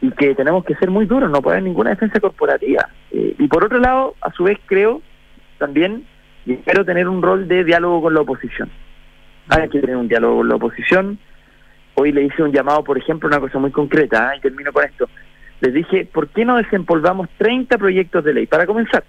y 0.00 0.10
que 0.12 0.34
tenemos 0.34 0.64
que 0.64 0.76
ser 0.76 0.90
muy 0.90 1.06
duros, 1.06 1.30
no 1.30 1.42
puede 1.42 1.60
ninguna 1.60 1.90
defensa 1.90 2.20
corporativa. 2.20 2.88
Eh, 3.10 3.34
y 3.38 3.48
por 3.48 3.64
otro 3.64 3.78
lado, 3.78 4.14
a 4.20 4.32
su 4.32 4.44
vez 4.44 4.58
creo 4.66 5.02
también 5.58 6.04
y 6.46 6.54
espero 6.54 6.84
tener 6.84 7.08
un 7.08 7.20
rol 7.20 7.48
de 7.48 7.64
diálogo 7.64 8.02
con 8.02 8.14
la 8.14 8.20
oposición. 8.20 8.70
Hay 9.48 9.68
que 9.68 9.80
tener 9.80 9.96
un 9.96 10.08
diálogo 10.08 10.38
con 10.38 10.48
la 10.48 10.54
oposición. 10.54 11.18
Hoy 11.94 12.12
le 12.12 12.22
hice 12.22 12.42
un 12.42 12.52
llamado, 12.52 12.82
por 12.84 12.98
ejemplo, 12.98 13.28
una 13.28 13.40
cosa 13.40 13.58
muy 13.58 13.70
concreta, 13.70 14.30
¿ah? 14.30 14.36
y 14.36 14.40
termino 14.40 14.72
con 14.72 14.84
esto. 14.84 15.08
Les 15.60 15.74
dije, 15.74 16.08
¿por 16.10 16.28
qué 16.28 16.44
no 16.44 16.56
desempolvamos 16.56 17.28
30 17.36 17.76
proyectos 17.78 18.24
de 18.24 18.34
ley? 18.34 18.46
Para 18.46 18.66
comenzar, 18.66 19.04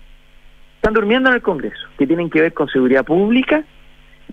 están 0.75 0.93
durmiendo 0.93 1.29
en 1.29 1.35
el 1.35 1.41
Congreso, 1.41 1.87
que 1.97 2.07
tienen 2.07 2.29
que 2.29 2.41
ver 2.41 2.53
con 2.53 2.67
seguridad 2.67 3.05
pública, 3.05 3.63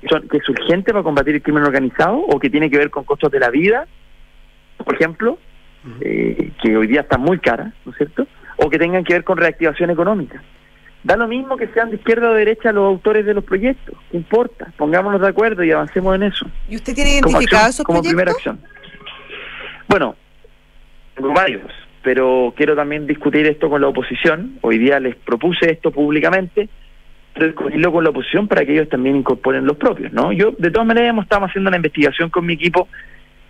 que, 0.00 0.36
es 0.36 0.48
urgente 0.48 0.92
para 0.92 1.04
combatir 1.04 1.34
el 1.34 1.42
crimen 1.42 1.62
organizado, 1.62 2.18
o 2.18 2.38
que 2.38 2.50
tiene 2.50 2.70
que 2.70 2.78
ver 2.78 2.90
con 2.90 3.04
costos 3.04 3.30
de 3.30 3.38
la 3.38 3.50
vida, 3.50 3.86
por 4.84 4.94
ejemplo, 4.94 5.38
eh, 6.00 6.50
que 6.60 6.76
hoy 6.76 6.86
día 6.88 7.02
está 7.02 7.18
muy 7.18 7.38
cara, 7.38 7.72
¿no 7.84 7.92
es 7.92 7.98
cierto? 7.98 8.26
o 8.58 8.68
que 8.68 8.78
tengan 8.78 9.04
que 9.04 9.14
ver 9.14 9.24
con 9.24 9.38
reactivación 9.38 9.90
económica. 9.90 10.42
Da 11.04 11.16
lo 11.16 11.28
mismo 11.28 11.56
que 11.56 11.68
sean 11.68 11.90
de 11.90 11.96
izquierda 11.96 12.28
o 12.30 12.32
de 12.32 12.40
derecha 12.40 12.72
los 12.72 12.84
autores 12.84 13.24
de 13.24 13.32
los 13.34 13.44
proyectos, 13.44 13.96
¿qué 14.10 14.16
importa? 14.16 14.72
Pongámonos 14.76 15.20
de 15.20 15.28
acuerdo 15.28 15.62
y 15.62 15.70
avancemos 15.70 16.14
en 16.16 16.24
eso. 16.24 16.46
¿Y 16.68 16.76
usted 16.76 16.94
tiene 16.94 17.12
identificado 17.12 17.66
acción- 17.66 17.70
esos 17.70 17.84
como 17.86 18.00
proyectos? 18.00 18.10
primera 18.12 18.32
acción. 18.32 18.60
Bueno, 19.88 20.16
tengo 21.14 21.32
varios, 21.32 21.70
pero 22.02 22.52
quiero 22.56 22.74
también 22.76 23.06
discutir 23.06 23.46
esto 23.46 23.70
con 23.70 23.80
la 23.80 23.88
oposición. 23.88 24.58
Hoy 24.60 24.78
día 24.78 25.00
les 25.00 25.14
propuse 25.16 25.70
esto 25.70 25.90
públicamente, 25.90 26.68
pero 27.32 27.46
discutirlo 27.46 27.92
con 27.92 28.04
la 28.04 28.10
oposición 28.10 28.48
para 28.48 28.64
que 28.66 28.72
ellos 28.72 28.88
también 28.88 29.16
incorporen 29.16 29.64
los 29.66 29.76
propios, 29.76 30.12
¿no? 30.12 30.32
Yo, 30.32 30.50
de 30.58 30.70
todas 30.70 30.86
maneras, 30.86 31.10
hemos 31.10 31.24
estado 31.24 31.44
haciendo 31.46 31.68
una 31.68 31.76
investigación 31.76 32.28
con 32.28 32.44
mi 32.44 32.54
equipo 32.54 32.88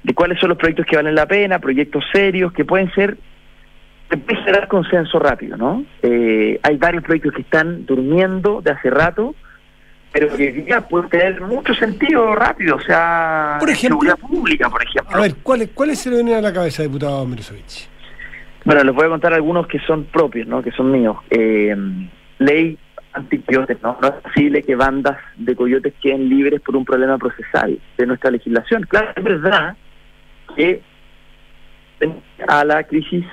de 0.02 0.14
cuáles 0.14 0.38
son 0.38 0.50
los 0.50 0.58
proyectos 0.58 0.86
que 0.86 0.96
valen 0.96 1.14
la 1.14 1.26
pena, 1.26 1.58
proyectos 1.58 2.04
serios 2.12 2.52
que 2.52 2.64
pueden 2.64 2.92
ser 2.92 3.16
se 4.08 4.16
puede 4.16 4.38
generar 4.40 4.68
consenso 4.68 5.18
rápido, 5.18 5.56
¿no? 5.56 5.84
Eh, 6.02 6.58
hay 6.62 6.76
varios 6.76 7.04
proyectos 7.04 7.34
que 7.34 7.42
están 7.42 7.84
durmiendo 7.84 8.60
de 8.62 8.70
hace 8.70 8.90
rato, 8.90 9.34
pero 10.12 10.34
que 10.34 10.64
ya 10.66 10.80
pueden 10.88 11.10
tener 11.10 11.40
mucho 11.42 11.74
sentido 11.74 12.34
rápido, 12.34 12.76
o 12.76 12.80
sea, 12.80 13.56
Por 13.60 13.68
ejemplo. 13.70 14.00
seguridad 14.00 14.18
pública, 14.18 14.70
por 14.70 14.82
ejemplo. 14.82 15.16
A 15.16 15.20
ver, 15.20 15.34
¿cuáles 15.42 15.70
cuáles 15.74 15.98
se 15.98 16.08
le 16.10 16.16
vienen 16.16 16.36
a 16.36 16.40
la 16.40 16.52
cabeza, 16.52 16.82
diputado 16.82 17.26
Mirosevic? 17.26 17.88
Bueno, 18.64 18.82
les 18.84 18.94
voy 18.94 19.06
a 19.06 19.08
contar 19.08 19.34
algunos 19.34 19.66
que 19.66 19.78
son 19.80 20.04
propios, 20.04 20.46
¿no? 20.46 20.62
Que 20.62 20.70
son 20.72 20.90
míos. 20.90 21.16
Eh, 21.30 21.76
ley 22.38 22.78
anticoyotes, 23.12 23.78
¿no? 23.82 23.98
No 24.00 24.08
es 24.08 24.14
posible 24.14 24.62
que 24.62 24.74
bandas 24.74 25.18
de 25.36 25.54
coyotes 25.54 25.92
queden 26.00 26.28
libres 26.28 26.60
por 26.60 26.76
un 26.76 26.84
problema 26.84 27.18
procesal 27.18 27.78
de 27.96 28.06
nuestra 28.06 28.30
legislación. 28.30 28.84
Claro, 28.88 29.08
es 29.14 29.24
verdad 29.24 29.76
que 30.56 30.80
a 32.46 32.64
la 32.64 32.84
crisis 32.84 33.24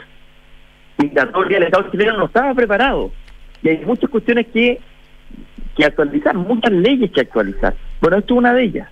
migratoria 0.98 1.58
el 1.58 1.64
Estado 1.64 1.90
chileno 1.92 2.18
no 2.18 2.26
estaba 2.26 2.54
preparado. 2.54 3.12
Y 3.62 3.70
hay 3.70 3.86
muchas 3.86 4.10
cuestiones 4.10 4.48
que, 4.48 4.80
que 5.76 5.86
actualizar, 5.86 6.36
muchas 6.36 6.72
leyes 6.72 7.12
que 7.12 7.22
actualizar. 7.22 7.74
Bueno, 8.02 8.18
esto 8.18 8.34
es 8.34 8.38
una 8.38 8.54
de 8.54 8.64
ellas. 8.64 8.90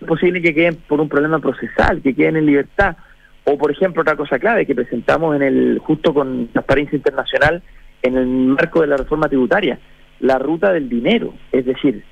Es 0.00 0.06
posible 0.06 0.42
que 0.42 0.54
queden 0.54 0.76
por 0.88 1.00
un 1.00 1.08
problema 1.08 1.38
procesal, 1.38 2.02
que 2.02 2.14
queden 2.14 2.36
en 2.36 2.46
libertad. 2.46 2.96
O, 3.44 3.56
por 3.56 3.70
ejemplo, 3.70 4.02
otra 4.02 4.16
cosa 4.16 4.38
clave 4.38 4.66
que 4.66 4.74
presentamos 4.74 5.36
en 5.36 5.42
el 5.42 5.78
justo 5.78 6.12
con 6.12 6.48
Transparencia 6.48 6.96
Internacional 6.96 7.62
en 8.02 8.16
el 8.16 8.26
marco 8.26 8.80
de 8.80 8.88
la 8.88 8.96
reforma 8.96 9.28
tributaria, 9.28 9.78
la 10.20 10.38
ruta 10.38 10.72
del 10.72 10.88
dinero, 10.88 11.34
es 11.52 11.64
decir, 11.64 12.02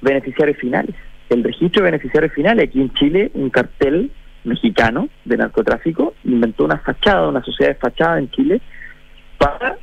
beneficiarios 0.00 0.58
finales. 0.58 0.94
El 1.28 1.44
registro 1.44 1.82
de 1.82 1.90
beneficiarios 1.90 2.32
finales. 2.32 2.68
Aquí 2.68 2.80
en 2.80 2.92
Chile, 2.94 3.30
un 3.34 3.50
cartel 3.50 4.10
mexicano 4.44 5.08
de 5.24 5.36
narcotráfico 5.36 6.14
inventó 6.24 6.64
una 6.64 6.78
fachada, 6.78 7.28
una 7.28 7.42
sociedad 7.42 7.72
de 7.72 7.78
fachada 7.78 8.18
en 8.18 8.30
Chile 8.30 8.60
para 9.38 9.76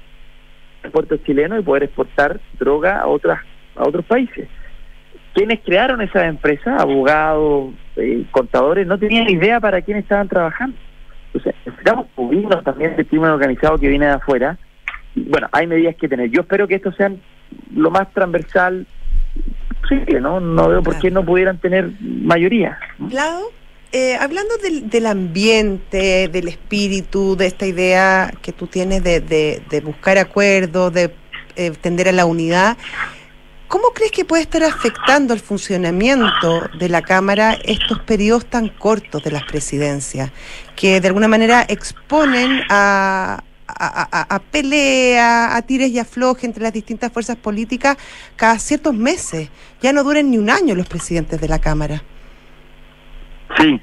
el 0.83 0.91
puerto 0.91 1.17
chileno 1.17 1.59
y 1.59 1.63
poder 1.63 1.83
exportar 1.83 2.39
droga 2.59 2.99
a 2.99 3.07
otras 3.07 3.39
a 3.75 3.87
otros 3.87 4.05
países. 4.05 4.47
Quienes 5.33 5.59
crearon 5.59 6.01
esas 6.01 6.23
empresas, 6.23 6.81
abogados, 6.81 7.71
eh, 7.95 8.25
contadores, 8.31 8.87
no 8.87 8.97
tenían 8.97 9.29
idea 9.29 9.59
para 9.59 9.81
quién 9.81 9.97
estaban 9.97 10.27
trabajando. 10.27 10.75
Entonces, 11.27 11.53
necesitamos 11.63 12.07
cubrirnos 12.15 12.63
también 12.63 12.95
del 12.95 13.05
crimen 13.05 13.29
organizado 13.29 13.77
que 13.77 13.87
viene 13.87 14.07
de 14.07 14.13
afuera. 14.13 14.57
Bueno, 15.13 15.47
hay 15.51 15.67
medidas 15.67 15.95
que 15.95 16.07
tener. 16.07 16.31
Yo 16.31 16.41
espero 16.41 16.67
que 16.67 16.75
esto 16.75 16.91
sean 16.93 17.21
lo 17.75 17.91
más 17.91 18.11
transversal 18.13 18.87
posible, 19.81 20.19
¿no? 20.21 20.39
No 20.39 20.69
veo 20.69 20.81
por 20.81 20.97
qué 20.99 21.11
no 21.11 21.23
pudieran 21.23 21.59
tener 21.59 21.91
mayoría. 22.01 22.79
Vlado, 22.97 23.51
eh, 23.91 24.15
hablando 24.19 24.55
del, 24.57 25.05
ambiente, 25.05 26.27
del 26.27 26.47
espíritu, 26.47 27.35
de 27.35 27.47
esta 27.47 27.65
idea 27.65 28.33
que 28.41 28.51
tú 28.51 28.67
tienes 28.67 29.03
de, 29.03 29.21
de- 29.21 29.81
buscar 29.81 30.17
acuerdos, 30.17 30.93
de 30.93 31.13
eh, 31.55 31.71
tender 31.81 32.09
a 32.09 32.11
la 32.11 32.25
unidad, 32.25 32.77
¿cómo 33.67 33.89
crees 33.93 34.11
que 34.11 34.25
puede 34.25 34.43
estar 34.43 34.63
afectando 34.63 35.33
al 35.33 35.39
funcionamiento 35.39 36.69
de 36.79 36.89
la 36.89 37.01
Cámara 37.01 37.57
estos 37.63 37.99
periodos 38.01 38.45
tan 38.45 38.69
cortos 38.69 39.23
de 39.23 39.31
las 39.31 39.43
presidencias, 39.43 40.31
que 40.75 40.99
de 41.01 41.07
alguna 41.07 41.27
manera 41.27 41.65
exponen 41.67 42.61
a, 42.69 43.43
a, 43.67 44.07
a- 44.11 44.35
a 44.35 44.39
pelea, 44.39 45.55
a 45.55 45.61
tires 45.63 45.89
y 45.91 45.99
aflojes 45.99 46.43
entre 46.43 46.63
las 46.63 46.73
distintas 46.73 47.11
fuerzas 47.11 47.37
políticas 47.37 47.97
cada 48.35 48.59
ciertos 48.59 48.93
meses? 48.93 49.49
Ya 49.81 49.93
no 49.93 50.03
duran 50.03 50.29
ni 50.29 50.37
un 50.37 50.49
año 50.49 50.75
los 50.75 50.87
presidentes 50.87 51.39
de 51.41 51.47
la 51.47 51.59
Cámara. 51.59 52.03
Sí. 53.57 53.79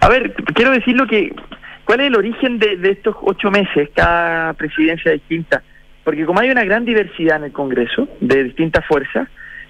A 0.00 0.08
ver, 0.08 0.34
quiero 0.54 0.70
decir 0.70 0.96
lo 0.96 1.06
que... 1.06 1.34
¿Cuál 1.84 2.00
es 2.00 2.06
el 2.08 2.16
origen 2.16 2.58
de, 2.58 2.76
de 2.76 2.90
estos 2.90 3.16
ocho 3.22 3.50
meses, 3.50 3.88
cada 3.94 4.52
presidencia 4.52 5.12
distinta? 5.12 5.62
Porque 6.04 6.26
como 6.26 6.40
hay 6.40 6.50
una 6.50 6.64
gran 6.64 6.84
diversidad 6.84 7.38
en 7.38 7.44
el 7.44 7.52
Congreso, 7.52 8.08
de 8.20 8.44
distintas 8.44 8.84
fuerzas, 8.86 9.28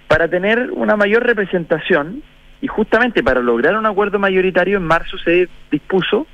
para 0.08 0.26
tener 0.26 0.70
una 0.72 0.96
mayor 0.96 1.24
representación, 1.24 2.22
y 2.60 2.66
justamente 2.66 3.22
para 3.22 3.40
lograr 3.40 3.76
un 3.76 3.86
acuerdo 3.86 4.18
mayoritario, 4.18 4.78
en 4.78 4.84
marzo 4.84 5.16
se 5.18 5.48
dispuso 5.70 6.26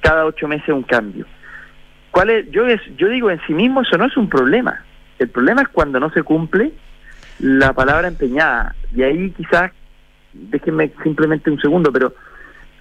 cada 0.00 0.26
ocho 0.26 0.46
meses 0.46 0.68
un 0.68 0.82
cambio. 0.82 1.24
¿Cuál 2.10 2.30
es? 2.30 2.50
Yo, 2.50 2.64
yo 2.96 3.08
digo, 3.08 3.30
en 3.30 3.40
sí 3.46 3.54
mismo 3.54 3.82
eso 3.82 3.96
no 3.96 4.06
es 4.06 4.16
un 4.16 4.28
problema. 4.28 4.84
El 5.18 5.28
problema 5.28 5.62
es 5.62 5.68
cuando 5.68 6.00
no 6.00 6.10
se 6.10 6.22
cumple 6.22 6.72
la 7.38 7.72
palabra 7.72 8.08
empeñada. 8.08 8.74
Y 8.94 9.02
ahí 9.02 9.30
quizás, 9.30 9.70
déjenme 10.32 10.90
simplemente 11.02 11.50
un 11.50 11.60
segundo, 11.60 11.92
pero 11.92 12.14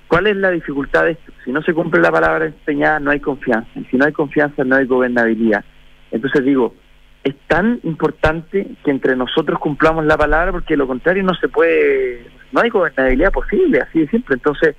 ¿cuál 0.10 0.28
es 0.28 0.36
la 0.36 0.52
dificultad 0.52 1.06
de 1.06 1.12
esto? 1.12 1.32
Si 1.46 1.52
no 1.54 1.62
se 1.62 1.74
cumple 1.74 2.02
la 2.02 2.12
palabra 2.12 2.48
empeñada, 2.48 3.00
no 3.00 3.12
hay 3.12 3.22
confianza. 3.22 3.70
Y 3.76 3.86
si 3.86 3.96
no 3.96 4.06
hay 4.06 4.12
confianza, 4.12 4.66
no 4.66 4.76
hay 4.76 4.86
gobernabilidad. 4.86 5.64
Entonces 6.12 6.44
digo, 6.44 6.76
es 7.24 7.36
tan 7.48 7.80
importante 7.84 8.68
que 8.84 8.92
entre 8.92 9.16
nosotros 9.16 9.60
cumplamos 9.60 10.06
la 10.06 10.18
palabra 10.18 10.52
porque 10.52 10.76
lo 10.76 10.88
contrario 10.88 11.24
no 11.24 11.34
se 11.36 11.48
puede, 11.48 12.28
no 12.52 12.60
hay 12.60 12.70
gobernabilidad 12.70 13.32
posible, 13.32 13.80
así 13.80 14.00
de 14.00 14.10
simple. 14.10 14.36
Entonces, 14.36 14.76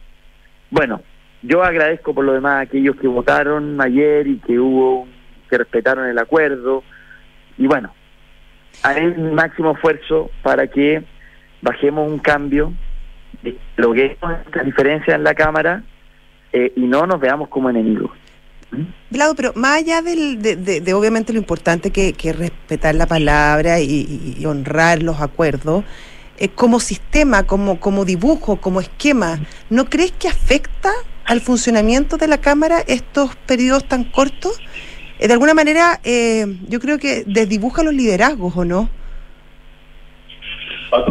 bueno, 0.71 1.01
yo 1.43 1.63
agradezco 1.63 2.15
por 2.15 2.25
lo 2.25 2.33
demás 2.33 2.55
a 2.55 2.61
aquellos 2.61 2.97
que 2.97 3.07
votaron 3.07 3.81
ayer 3.81 4.27
y 4.27 4.39
que 4.39 4.59
hubo, 4.59 5.07
que 5.49 5.59
respetaron 5.59 6.07
el 6.07 6.19
acuerdo. 6.19 6.83
Y 7.57 7.67
bueno, 7.67 7.95
haré 8.83 9.09
mi 9.09 9.33
máximo 9.33 9.73
esfuerzo 9.73 10.31
para 10.43 10.67
que 10.67 11.03
bajemos 11.63 12.11
un 12.11 12.19
cambio, 12.19 12.73
logremos 13.77 14.19
esta 14.47 14.63
diferencia 14.63 15.15
en 15.15 15.25
la 15.25 15.35
Cámara 15.35 15.83
eh, 16.53 16.73
y 16.77 16.81
no 16.83 17.07
nos 17.07 17.21
veamos 17.21 17.49
como 17.49 17.71
enemigos. 17.71 18.11
Vlado, 19.11 19.35
pero 19.35 19.53
más 19.57 19.79
allá 19.79 20.01
del- 20.01 20.41
de, 20.41 20.55
de- 20.57 20.95
obviamente 20.95 21.33
lo 21.33 21.39
importante 21.41 21.91
que, 21.91 22.13
que 22.13 22.31
es 22.31 22.39
respetar 22.39 22.95
la 22.95 23.07
palabra 23.07 23.81
y, 23.81 23.85
y- 23.91 24.37
y 24.39 24.47
honrar 24.47 25.03
los 25.03 25.21
acuerdos, 25.21 25.85
eh, 26.39 26.49
como 26.49 26.79
sistema, 26.79 27.43
como, 27.47 27.81
como 27.81 28.05
dibujo, 28.05 28.57
como 28.61 28.81
esquema, 28.81 29.41
¿no 29.71 29.87
crees 29.87 30.13
que 30.13 30.29
afecta 30.29 30.91
al 31.25 31.41
funcionamiento 31.41 32.17
de 32.17 32.29
la 32.29 32.39
Cámara 32.39 32.81
estos 32.87 33.35
periodos 33.37 33.87
tan 33.89 34.05
cortos? 34.05 34.61
Eh, 35.19 35.27
de 35.27 35.33
alguna 35.35 35.53
manera, 35.55 35.99
eh, 36.05 36.47
yo 36.69 36.79
creo 36.81 36.99
que 36.99 37.25
desdibuja 37.27 37.83
los 37.83 37.93
liderazgos, 37.93 38.57
¿o 38.57 38.65
no? 38.65 38.89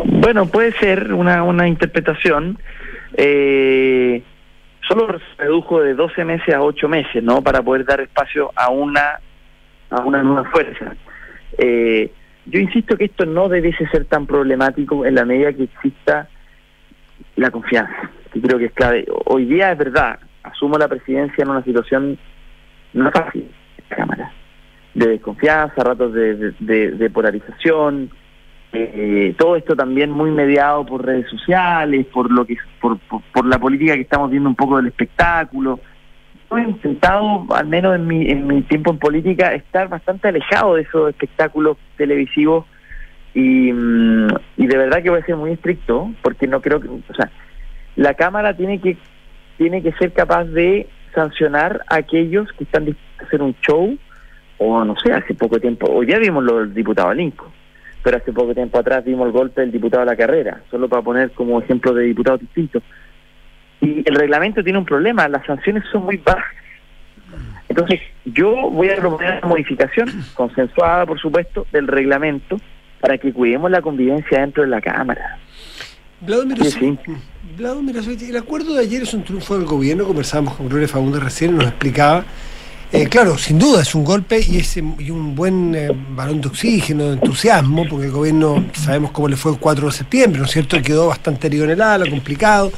Bueno, 0.05 0.45
puede 0.47 0.71
ser 0.73 1.13
una, 1.13 1.43
una 1.43 1.67
interpretación. 1.67 2.57
Eh, 3.15 4.21
solo 4.87 5.19
redujo 5.37 5.81
de 5.81 5.93
12 5.93 6.25
meses 6.25 6.53
a 6.53 6.61
8 6.61 6.89
meses, 6.89 7.23
¿no? 7.23 7.41
Para 7.41 7.61
poder 7.61 7.85
dar 7.85 8.01
espacio 8.01 8.51
a 8.55 8.69
una, 8.69 9.19
a 9.89 10.01
una 10.01 10.23
nueva 10.23 10.49
fuerza. 10.49 10.95
Eh, 11.57 12.11
yo 12.45 12.59
insisto 12.59 12.97
que 12.97 13.05
esto 13.05 13.25
no 13.25 13.47
debiese 13.47 13.87
ser 13.87 14.05
tan 14.05 14.25
problemático 14.25 15.05
en 15.05 15.15
la 15.15 15.25
medida 15.25 15.53
que 15.53 15.63
exista 15.63 16.27
la 17.35 17.51
confianza, 17.51 18.09
que 18.33 18.41
creo 18.41 18.57
que 18.57 18.65
es 18.65 18.73
clave. 18.73 19.05
Hoy 19.25 19.45
día 19.45 19.71
es 19.71 19.77
verdad, 19.77 20.19
asumo 20.43 20.77
la 20.77 20.87
presidencia 20.87 21.43
en 21.43 21.49
una 21.49 21.63
situación 21.63 22.17
no 22.93 23.11
fácil, 23.11 23.49
Cámara, 23.87 24.31
de 24.95 25.07
desconfianza, 25.07 25.83
ratos 25.83 26.13
de 26.13 27.11
polarización, 27.13 28.09
eh, 28.71 29.33
todo 29.37 29.55
esto 29.55 29.75
también 29.75 30.11
muy 30.11 30.29
mediado 30.31 30.85
por 30.85 31.05
redes 31.05 31.27
sociales, 31.29 32.05
por 32.07 32.31
lo 32.31 32.45
que 32.45 32.55
por, 32.79 32.99
por, 32.99 33.21
por 33.33 33.45
la 33.45 33.57
política 33.57 33.95
que 33.95 34.01
estamos 34.01 34.29
viendo 34.29 34.49
un 34.49 34.55
poco 34.55 34.77
del 34.77 34.87
espectáculo. 34.87 35.79
Yo 36.49 36.57
he 36.57 36.63
intentado, 36.63 37.45
al 37.53 37.67
menos 37.67 37.95
en 37.95 38.07
mi, 38.07 38.29
en 38.29 38.47
mi 38.47 38.61
tiempo 38.63 38.91
en 38.91 38.99
política, 38.99 39.53
estar 39.53 39.87
bastante 39.87 40.27
alejado 40.27 40.75
de 40.75 40.83
esos 40.83 41.09
espectáculos 41.09 41.77
televisivos 41.97 42.65
y, 43.33 43.71
mm, 43.71 44.27
de 44.57 44.77
verdad 44.77 45.01
que 45.03 45.09
voy 45.09 45.19
a 45.19 45.25
ser 45.25 45.35
muy 45.35 45.51
estricto 45.51 46.11
porque 46.21 46.47
no 46.47 46.61
creo 46.61 46.79
que, 46.79 46.87
o 46.87 47.15
sea, 47.15 47.29
la 47.95 48.13
Cámara 48.13 48.55
tiene 48.55 48.79
que 48.79 48.97
tiene 49.57 49.83
que 49.83 49.91
ser 49.93 50.13
capaz 50.13 50.45
de 50.45 50.87
sancionar 51.13 51.81
a 51.89 51.97
aquellos 51.97 52.51
que 52.53 52.63
están 52.63 52.85
dispuestos 52.85 53.19
a 53.19 53.27
hacer 53.27 53.41
un 53.41 53.55
show 53.61 53.97
o 54.57 54.85
no 54.85 54.95
sé, 54.99 55.11
hace 55.11 55.33
poco 55.33 55.59
tiempo, 55.59 55.89
hoy 55.89 56.07
ya 56.07 56.19
vimos 56.19 56.43
lo 56.43 56.59
del 56.59 56.73
diputado 56.73 57.13
Linco, 57.13 57.51
pero 58.03 58.17
hace 58.17 58.31
poco 58.31 58.53
tiempo 58.53 58.79
atrás 58.79 59.03
vimos 59.03 59.27
el 59.27 59.31
golpe 59.31 59.61
del 59.61 59.71
diputado 59.71 60.03
a 60.03 60.05
la 60.05 60.15
carrera, 60.15 60.61
solo 60.71 60.87
para 60.87 61.01
poner 61.01 61.31
como 61.31 61.59
ejemplo 61.59 61.93
de 61.93 62.03
diputados 62.03 62.39
distintos. 62.41 62.83
Y 63.81 64.03
el 64.07 64.15
reglamento 64.15 64.63
tiene 64.63 64.79
un 64.79 64.85
problema, 64.85 65.27
las 65.27 65.45
sanciones 65.45 65.83
son 65.91 66.05
muy 66.05 66.17
bajas. 66.17 66.55
Entonces, 67.67 68.01
yo 68.25 68.69
voy 68.71 68.89
a 68.89 68.95
proponer 68.95 69.39
una 69.41 69.47
modificación, 69.47 70.09
consensuada, 70.33 71.05
por 71.05 71.19
supuesto, 71.19 71.67
del 71.71 71.87
reglamento 71.87 72.59
para 72.99 73.17
que 73.17 73.31
cuidemos 73.31 73.71
la 73.71 73.81
convivencia 73.81 74.41
dentro 74.41 74.63
de 74.63 74.69
la 74.69 74.81
Cámara. 74.81 75.37
Vladimir, 76.21 76.65
Sí, 76.65 76.97
sí. 77.05 77.13
Vladimir 77.57 77.97
el 77.97 78.37
acuerdo 78.37 78.73
de 78.73 78.81
ayer 78.81 79.03
es 79.03 79.13
un 79.13 79.23
triunfo 79.23 79.57
del 79.57 79.65
gobierno, 79.65 80.05
conversábamos 80.05 80.55
con 80.55 80.67
Gloria 80.67 80.87
Fagundes 80.87 81.23
recién, 81.23 81.55
nos 81.55 81.65
explicaba. 81.65 82.25
Eh, 82.91 83.07
claro, 83.07 83.37
sin 83.37 83.59
duda 83.59 83.83
es 83.83 83.93
un 83.93 84.03
golpe 84.03 84.39
y 84.41 84.57
es 84.57 84.75
y 84.77 85.11
un 85.11 85.35
buen 85.35 85.75
eh, 85.75 85.89
balón 86.15 86.41
de 86.41 86.47
oxígeno, 86.47 87.05
de 87.05 87.13
entusiasmo, 87.13 87.85
porque 87.87 88.07
el 88.07 88.11
gobierno 88.11 88.65
sabemos 88.73 89.11
cómo 89.11 89.27
le 89.27 89.35
fue 89.35 89.51
el 89.51 89.59
4 89.59 89.85
de 89.85 89.93
septiembre, 89.93 90.39
¿no 90.39 90.45
es 90.45 90.51
cierto? 90.51 90.81
Quedó 90.81 91.07
bastante 91.07 91.45
herido 91.47 91.65
en 91.65 91.71
el 91.71 91.81
ala, 91.81 92.09
complicado. 92.09 92.71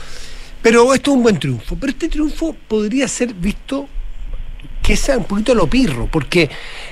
Pero 0.62 0.94
esto 0.94 1.12
es 1.12 1.18
un 1.18 1.24
buen 1.24 1.40
triunfo. 1.40 1.78
Pero 1.80 1.92
este 1.92 2.10
triunfo 2.10 2.54
podría 2.68 3.08
ser 3.08 3.34
visto 3.34 3.88
que 4.82 4.98
sea 4.98 5.18
un 5.18 5.24
poquito 5.24 5.56
lo 5.56 5.68
pirro, 5.68 6.10
porque, 6.12 6.50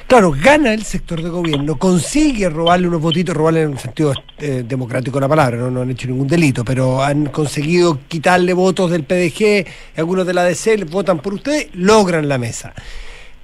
claro, 0.07 0.31
gana 0.31 0.73
el 0.73 0.83
sector 0.83 1.21
de 1.21 1.29
gobierno, 1.29 1.77
consigue 1.77 2.47
robarle 2.47 2.87
unos 2.87 3.01
votitos, 3.01 3.35
robarle 3.35 3.63
en 3.63 3.69
un 3.69 3.79
sentido 3.79 4.13
eh, 4.37 4.63
democrático 4.65 5.17
de 5.17 5.21
la 5.21 5.27
palabra, 5.27 5.57
¿no? 5.57 5.71
no 5.71 5.81
han 5.81 5.89
hecho 5.89 6.07
ningún 6.07 6.27
delito, 6.27 6.63
pero 6.63 7.03
han 7.03 7.25
conseguido 7.25 7.99
quitarle 8.07 8.53
votos 8.53 8.91
del 8.91 9.03
PDG, 9.03 9.65
algunos 9.97 10.25
de 10.27 10.33
la 10.33 10.43
DC 10.43 10.85
votan 10.85 11.19
por 11.19 11.33
ustedes, 11.33 11.67
logran 11.73 12.29
la 12.29 12.37
mesa. 12.37 12.73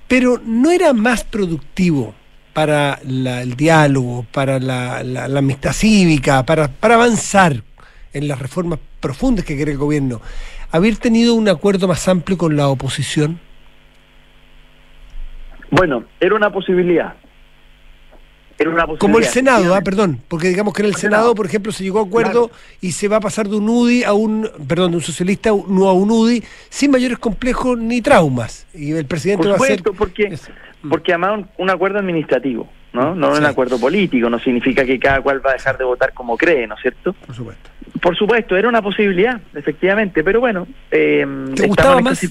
Pero 0.08 0.39
no 0.43 0.72
era 0.72 0.93
más 0.93 1.24
productivo 1.24 2.14
para 2.53 2.99
la- 3.03 3.41
el 3.41 3.56
diálogo, 3.56 4.26
para 4.32 4.60
la, 4.60 5.03
la- 5.03 5.28
la 5.28 5.39
amistad 5.39 5.74
cívica, 5.74 6.45
para, 6.45 6.68
para 6.68 6.95
avanzar 6.95 7.64
en 8.14 8.28
las 8.28 8.39
reformas 8.39 8.80
profundas 9.01 9.43
que 9.45 9.56
quiere 9.56 9.72
el 9.74 9.78
gobierno, 9.78 10.22
haber 10.72 10.95
tenido 10.97 11.34
un 11.36 11.49
acuerdo 11.49 11.88
más 11.88 12.08
amplio 12.08 12.38
con 12.38 12.56
la 12.56 12.68
oposición. 12.70 13.39
Bueno, 15.72 16.06
era 16.20 16.36
una 16.36 16.51
posibilidad. 16.51 17.16
Era 18.58 18.70
una 18.70 18.82
posibilidad. 18.88 18.99
Como 18.99 19.18
el 19.18 19.26
Senado, 19.26 19.76
ah, 19.76 19.82
perdón, 19.82 20.22
porque 20.30 20.47
digamos 20.47 20.74
que 20.74 20.82
en 20.82 20.88
el 20.88 20.95
Senado, 20.95 21.36
por 21.36 21.45
ejemplo, 21.45 21.72
se 21.74 21.84
llegó 21.84 21.99
a 21.99 22.03
acuerdo 22.03 22.51
y 22.82 22.93
se 22.93 23.08
va 23.10 23.18
a 23.18 23.20
pasar 23.20 23.49
de 23.49 23.58
un 23.58 23.68
UDI 23.68 24.03
a 24.03 24.14
un, 24.14 24.49
perdón, 24.68 24.91
de 24.91 24.97
un 24.97 25.03
socialista 25.03 25.49
a 25.49 25.53
un- 25.53 25.76
no 25.76 25.88
a 25.89 25.93
un 25.93 26.10
UDI, 26.10 26.41
sin 26.70 26.91
mayores 26.91 27.18
complejos 27.20 27.78
ni 27.78 28.01
traumas. 28.01 28.66
Y 28.74 28.91
el 28.93 29.06
presidente 29.06 29.43
Por 29.43 29.51
va 29.51 29.56
a 29.58 29.60
ser... 29.60 29.78
supuesto, 29.80 29.93
porque, 29.97 30.38
porque 30.89 31.14
un, 31.34 31.47
un 31.58 31.70
acuerdo 31.70 31.99
administrativo, 31.99 32.68
¿no? 32.95 33.13
No 33.13 33.33
un 33.33 33.45
acuerdo 33.45 33.79
político, 33.79 34.29
no 34.29 34.39
significa 34.39 34.83
que 34.85 34.97
cada 34.97 35.21
cual 35.21 35.45
va 35.45 35.51
a 35.51 35.53
dejar 35.53 35.77
de 35.77 35.83
votar 35.83 36.13
como 36.13 36.35
cree, 36.37 36.65
¿no 36.65 36.75
es 36.75 36.81
cierto? 36.81 37.13
Por 37.13 37.35
supuesto. 37.35 37.69
Por 38.01 38.17
supuesto, 38.17 38.57
era 38.57 38.67
una 38.67 38.81
posibilidad, 38.81 39.39
efectivamente, 39.53 40.23
pero 40.23 40.39
bueno, 40.39 40.67
eh, 40.91 41.25
¿Te 41.55 41.67
gustaba 41.67 42.01
más? 42.01 42.19
¿Te, 42.19 42.27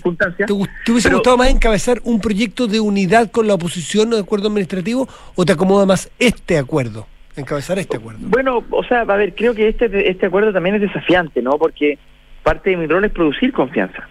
hubiese 0.52 1.08
pero- 1.08 1.16
gustado 1.18 1.36
más 1.36 1.50
encabezar 1.50 2.00
un 2.04 2.20
proyecto 2.20 2.66
de 2.66 2.80
unidad 2.80 3.30
con 3.30 3.46
la 3.46 3.54
oposición 3.54 4.12
o 4.12 4.16
de 4.16 4.22
acuerdo 4.22 4.48
administrativo 4.48 5.08
o 5.34 5.44
te 5.44 5.52
acomoda 5.52 5.86
más 5.86 6.10
este 6.18 6.58
acuerdo? 6.58 7.06
Encabezar 7.36 7.78
este 7.78 7.96
acuerdo. 7.96 8.20
Bueno, 8.22 8.64
o 8.70 8.84
sea, 8.84 9.00
a 9.00 9.16
ver, 9.16 9.34
creo 9.34 9.54
que 9.54 9.68
este, 9.68 10.08
este 10.08 10.26
acuerdo 10.26 10.52
también 10.52 10.76
es 10.76 10.82
desafiante, 10.82 11.42
¿no? 11.42 11.58
Porque 11.58 11.98
parte 12.42 12.70
de 12.70 12.76
mi 12.76 12.86
rol 12.86 13.04
es 13.04 13.12
producir 13.12 13.52
confianza. 13.52 14.08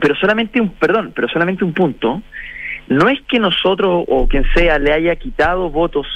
Pero 0.00 0.14
solamente 0.14 0.60
un, 0.60 0.70
perdón, 0.70 1.12
pero 1.14 1.28
solamente 1.28 1.64
un 1.64 1.72
punto. 1.72 2.22
No 2.88 3.08
es 3.08 3.20
que 3.28 3.38
nosotros 3.38 4.04
o 4.08 4.28
quien 4.28 4.44
sea 4.54 4.78
le 4.78 4.92
haya 4.92 5.16
quitado 5.16 5.70
votos 5.70 6.06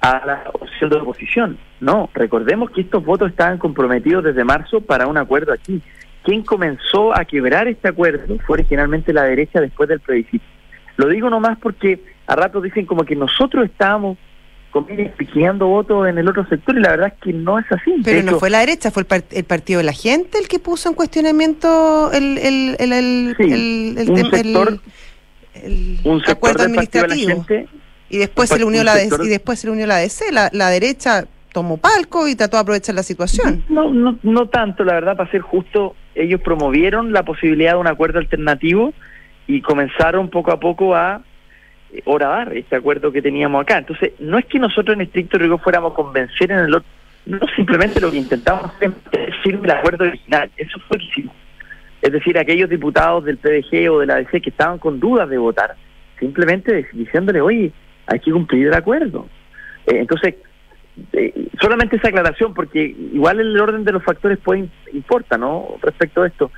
a 0.00 0.22
la 0.26 0.50
opción 0.52 0.90
de 0.90 0.96
oposición. 0.96 1.58
No, 1.80 2.10
recordemos 2.14 2.70
que 2.70 2.80
estos 2.82 3.04
votos 3.04 3.30
estaban 3.30 3.58
comprometidos 3.58 4.24
desde 4.24 4.44
marzo 4.44 4.80
para 4.80 5.06
un 5.06 5.16
acuerdo 5.16 5.52
aquí. 5.52 5.80
Quien 6.22 6.42
comenzó 6.42 7.16
a 7.16 7.24
quebrar 7.24 7.68
este 7.68 7.88
acuerdo 7.88 8.36
fue 8.46 8.54
originalmente 8.54 9.12
la 9.12 9.22
derecha 9.24 9.60
después 9.60 9.88
del 9.88 10.00
plebiscito. 10.00 10.44
Lo 10.96 11.08
digo 11.08 11.30
nomás 11.30 11.58
porque 11.58 12.02
a 12.26 12.34
ratos 12.34 12.62
dicen 12.62 12.84
como 12.86 13.04
que 13.04 13.14
nosotros 13.14 13.64
estábamos 13.66 14.18
piqueando 15.16 15.68
votos 15.68 16.06
en 16.08 16.18
el 16.18 16.28
otro 16.28 16.46
sector 16.48 16.76
y 16.76 16.80
la 16.82 16.90
verdad 16.90 17.12
es 17.14 17.22
que 17.22 17.32
no 17.32 17.58
es 17.58 17.64
así. 17.70 17.94
Pero 18.04 18.22
no 18.22 18.38
fue 18.38 18.50
la 18.50 18.60
derecha, 18.60 18.90
fue 18.90 19.02
el, 19.02 19.06
par- 19.06 19.24
el 19.30 19.44
partido 19.44 19.78
de 19.78 19.84
la 19.84 19.92
gente 19.92 20.38
el 20.38 20.48
que 20.48 20.58
puso 20.58 20.88
en 20.90 20.94
cuestionamiento 20.94 22.10
el, 22.12 22.36
el, 22.38 22.76
el, 22.78 22.92
el, 22.92 23.34
Sí, 23.38 23.42
el- 23.44 23.98
el 23.98 24.10
un 24.10 24.16
tem- 24.16 24.24
el- 24.24 24.30
sector- 24.54 24.80
el 25.64 25.98
un 26.04 26.22
acuerdo 26.26 26.64
administrativo. 26.64 27.44
Gente, 27.44 27.68
y 28.08 28.18
después 28.18 28.48
se 28.48 28.58
le 28.58 28.64
unió 28.64 28.80
un 28.80 28.86
la 28.86 28.94
de- 28.94 29.02
sector- 29.08 29.24
y 29.24 29.28
después 29.28 29.58
se 29.58 29.66
le 29.66 29.72
unió 29.72 29.86
la 29.86 29.96
DC, 29.96 30.30
la, 30.32 30.48
la 30.52 30.68
derecha 30.70 31.24
tomó 31.52 31.78
palco 31.78 32.28
y 32.28 32.34
trató 32.36 32.56
de 32.58 32.62
aprovechar 32.62 32.94
la 32.94 33.02
situación. 33.02 33.64
No, 33.68 33.90
no, 33.90 34.18
no 34.22 34.48
tanto, 34.48 34.84
la 34.84 34.92
verdad, 34.94 35.16
para 35.16 35.30
ser 35.30 35.40
justo, 35.40 35.96
ellos 36.14 36.40
promovieron 36.42 37.12
la 37.12 37.22
posibilidad 37.24 37.72
de 37.72 37.78
un 37.78 37.86
acuerdo 37.86 38.18
alternativo 38.18 38.92
y 39.46 39.60
comenzaron 39.62 40.28
poco 40.28 40.52
a 40.52 40.60
poco 40.60 40.94
a 40.94 41.22
eh, 41.92 42.02
horadar 42.04 42.54
este 42.56 42.76
acuerdo 42.76 43.10
que 43.10 43.22
teníamos 43.22 43.62
acá. 43.62 43.78
Entonces, 43.78 44.12
no 44.18 44.38
es 44.38 44.44
que 44.44 44.58
nosotros 44.58 44.94
en 44.94 45.00
estricto 45.02 45.38
rigor 45.38 45.60
fuéramos 45.60 45.92
a 45.92 45.94
convencer 45.94 46.52
en 46.52 46.58
el 46.58 46.74
otro, 46.74 46.88
no 47.24 47.38
simplemente 47.56 48.00
lo 48.00 48.10
que 48.10 48.18
intentamos 48.18 48.66
hacer 48.66 48.92
es 49.12 49.34
firme 49.42 49.64
el 49.66 49.70
acuerdo 49.72 50.04
original, 50.04 50.50
eso 50.56 50.78
fue 50.86 50.98
lo 50.98 51.04
que 51.04 51.10
hicimos. 51.10 51.34
Es 52.06 52.12
decir, 52.12 52.38
aquellos 52.38 52.70
diputados 52.70 53.24
del 53.24 53.36
PDG 53.36 53.90
o 53.90 53.98
de 53.98 54.06
la 54.06 54.14
DC 54.14 54.40
que 54.40 54.50
estaban 54.50 54.78
con 54.78 55.00
dudas 55.00 55.28
de 55.28 55.38
votar, 55.38 55.74
simplemente 56.20 56.86
diciéndole, 56.92 57.40
oye, 57.40 57.72
hay 58.06 58.20
que 58.20 58.30
cumplir 58.30 58.68
el 58.68 58.74
acuerdo. 58.74 59.26
Eh, 59.88 59.98
entonces, 59.98 60.36
eh, 61.12 61.48
solamente 61.60 61.96
esa 61.96 62.06
aclaración, 62.06 62.54
porque 62.54 62.94
igual 63.12 63.40
el 63.40 63.60
orden 63.60 63.82
de 63.82 63.90
los 63.90 64.04
factores 64.04 64.38
puede 64.38 64.68
importa, 64.92 65.36
¿no? 65.36 65.78
Respecto 65.82 66.22
a 66.22 66.28
esto. 66.28 66.52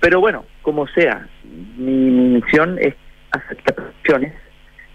Pero 0.00 0.18
bueno, 0.20 0.46
como 0.62 0.86
sea, 0.86 1.28
mi, 1.76 1.92
mi 1.92 2.40
misión 2.40 2.78
es 2.80 2.94
aceptar 3.32 3.78
opciones, 3.98 4.32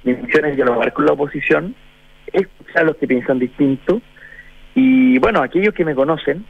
mi 0.03 0.15
misión 0.15 0.45
es 0.45 0.55
dialogar 0.55 0.93
con 0.93 1.05
la 1.05 1.13
oposición, 1.13 1.75
escuchar 2.33 2.81
a 2.81 2.85
los 2.85 2.97
que 2.97 3.05
piensan 3.05 3.37
distinto, 3.37 4.01
y 4.73 5.19
bueno, 5.19 5.43
aquellos 5.43 5.75
que 5.75 5.85
me 5.85 5.93
conocen, 5.93 6.43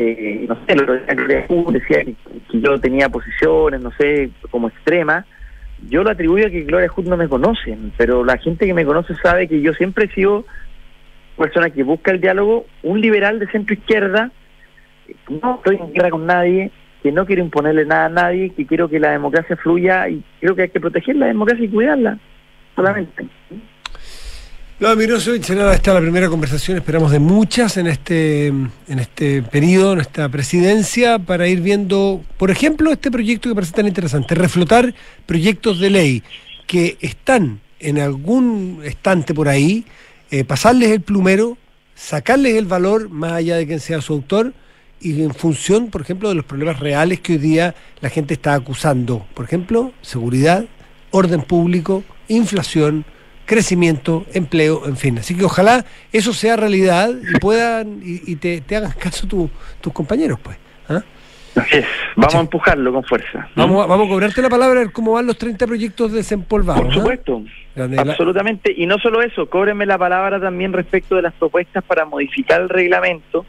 eh, 0.00 0.46
no 0.48 0.56
sé, 0.64 0.74
Gloria 0.74 1.46
decía 1.72 2.04
que, 2.04 2.14
que 2.50 2.60
yo 2.60 2.78
tenía 2.78 3.08
posiciones, 3.08 3.80
no 3.80 3.90
sé, 3.98 4.30
como 4.48 4.68
extrema, 4.68 5.26
yo 5.88 6.04
lo 6.04 6.10
atribuyo 6.10 6.46
a 6.46 6.50
que 6.50 6.62
Gloria 6.62 6.88
Hood 6.88 7.08
no 7.08 7.16
me 7.16 7.28
conocen, 7.28 7.92
pero 7.96 8.24
la 8.24 8.38
gente 8.38 8.64
que 8.64 8.74
me 8.74 8.84
conoce 8.84 9.16
sabe 9.16 9.48
que 9.48 9.60
yo 9.60 9.72
siempre 9.74 10.04
he 10.04 10.14
sido 10.14 10.44
persona 11.36 11.70
que 11.70 11.82
busca 11.82 12.12
el 12.12 12.20
diálogo, 12.20 12.66
un 12.84 13.00
liberal 13.00 13.40
de 13.40 13.48
centro 13.48 13.74
izquierda, 13.74 14.30
no 15.28 15.56
estoy 15.56 15.76
en 15.76 15.92
guerra 15.92 16.10
con 16.10 16.26
nadie, 16.26 16.70
que 17.02 17.10
no 17.10 17.26
quiero 17.26 17.42
imponerle 17.42 17.84
nada 17.84 18.06
a 18.06 18.08
nadie, 18.08 18.50
que 18.50 18.66
quiero 18.66 18.88
que 18.88 19.00
la 19.00 19.10
democracia 19.10 19.56
fluya 19.56 20.08
y 20.08 20.22
creo 20.40 20.54
que 20.54 20.62
hay 20.62 20.68
que 20.68 20.80
proteger 20.80 21.16
la 21.16 21.26
democracia 21.26 21.64
y 21.64 21.68
cuidarla, 21.68 22.18
solamente. 22.76 23.26
No, 24.80 24.94
Mirosevich, 24.94 25.42
será 25.42 25.74
esta 25.74 25.92
la 25.92 26.00
primera 26.00 26.28
conversación, 26.28 26.76
esperamos 26.76 27.10
de 27.10 27.18
muchas 27.18 27.76
en 27.78 27.88
este, 27.88 28.46
en 28.46 28.98
este 29.00 29.42
periodo, 29.42 29.94
en 29.94 30.00
esta 30.00 30.28
presidencia, 30.28 31.18
para 31.18 31.48
ir 31.48 31.60
viendo, 31.62 32.22
por 32.36 32.52
ejemplo, 32.52 32.92
este 32.92 33.10
proyecto 33.10 33.48
que 33.48 33.56
parece 33.56 33.72
tan 33.72 33.88
interesante, 33.88 34.36
reflotar 34.36 34.94
proyectos 35.26 35.80
de 35.80 35.90
ley 35.90 36.22
que 36.68 36.96
están 37.00 37.58
en 37.80 37.98
algún 37.98 38.80
estante 38.84 39.34
por 39.34 39.48
ahí, 39.48 39.84
eh, 40.30 40.44
pasarles 40.44 40.92
el 40.92 41.00
plumero, 41.00 41.58
sacarles 41.96 42.54
el 42.54 42.66
valor 42.66 43.08
más 43.08 43.32
allá 43.32 43.56
de 43.56 43.66
quien 43.66 43.80
sea 43.80 44.00
su 44.00 44.12
autor 44.12 44.52
y 45.00 45.22
en 45.22 45.34
función, 45.34 45.88
por 45.88 46.02
ejemplo, 46.02 46.28
de 46.28 46.36
los 46.36 46.44
problemas 46.44 46.78
reales 46.78 47.18
que 47.18 47.32
hoy 47.32 47.38
día 47.38 47.74
la 48.00 48.10
gente 48.10 48.34
está 48.34 48.54
acusando. 48.54 49.26
Por 49.34 49.44
ejemplo, 49.44 49.92
seguridad, 50.02 50.66
orden 51.10 51.42
público, 51.42 52.04
inflación, 52.28 53.04
crecimiento, 53.48 54.26
empleo, 54.34 54.82
en 54.86 54.96
fin. 54.96 55.18
Así 55.18 55.34
que 55.36 55.44
ojalá 55.44 55.84
eso 56.12 56.32
sea 56.34 56.56
realidad 56.56 57.08
y 57.10 57.38
puedan 57.40 58.00
y, 58.04 58.30
y 58.30 58.36
te, 58.36 58.60
te 58.60 58.76
hagan 58.76 58.92
caso 58.92 59.26
tu- 59.26 59.50
tus 59.80 59.92
compañeros, 59.92 60.38
pues. 60.40 60.56
¿ah? 60.90 61.00
Así 61.56 61.78
es, 61.78 61.86
vamos 62.14 62.34
a 62.36 62.40
empujarlo 62.40 62.92
con 62.92 63.02
fuerza. 63.04 63.48
Vamos, 63.56 63.82
a, 63.82 63.86
vamos 63.86 64.06
a 64.06 64.10
cobrarte 64.10 64.42
la 64.42 64.50
palabra 64.50 64.80
a 64.80 64.84
ver 64.84 64.92
cómo 64.92 65.12
van 65.12 65.26
los 65.26 65.38
30 65.38 65.66
proyectos 65.66 66.12
desempolvados. 66.12 66.82
Por 66.82 66.90
¿ah? 66.92 66.94
supuesto, 66.94 67.42
absolutamente. 67.96 68.72
Y 68.76 68.86
no 68.86 68.98
solo 68.98 69.22
eso, 69.22 69.48
cóbrenme 69.48 69.86
la 69.86 69.96
palabra 69.98 70.38
también 70.38 70.72
respecto 70.74 71.16
de 71.16 71.22
las 71.22 71.32
propuestas 71.34 71.82
para 71.82 72.04
modificar 72.04 72.60
el 72.60 72.68
reglamento, 72.68 73.46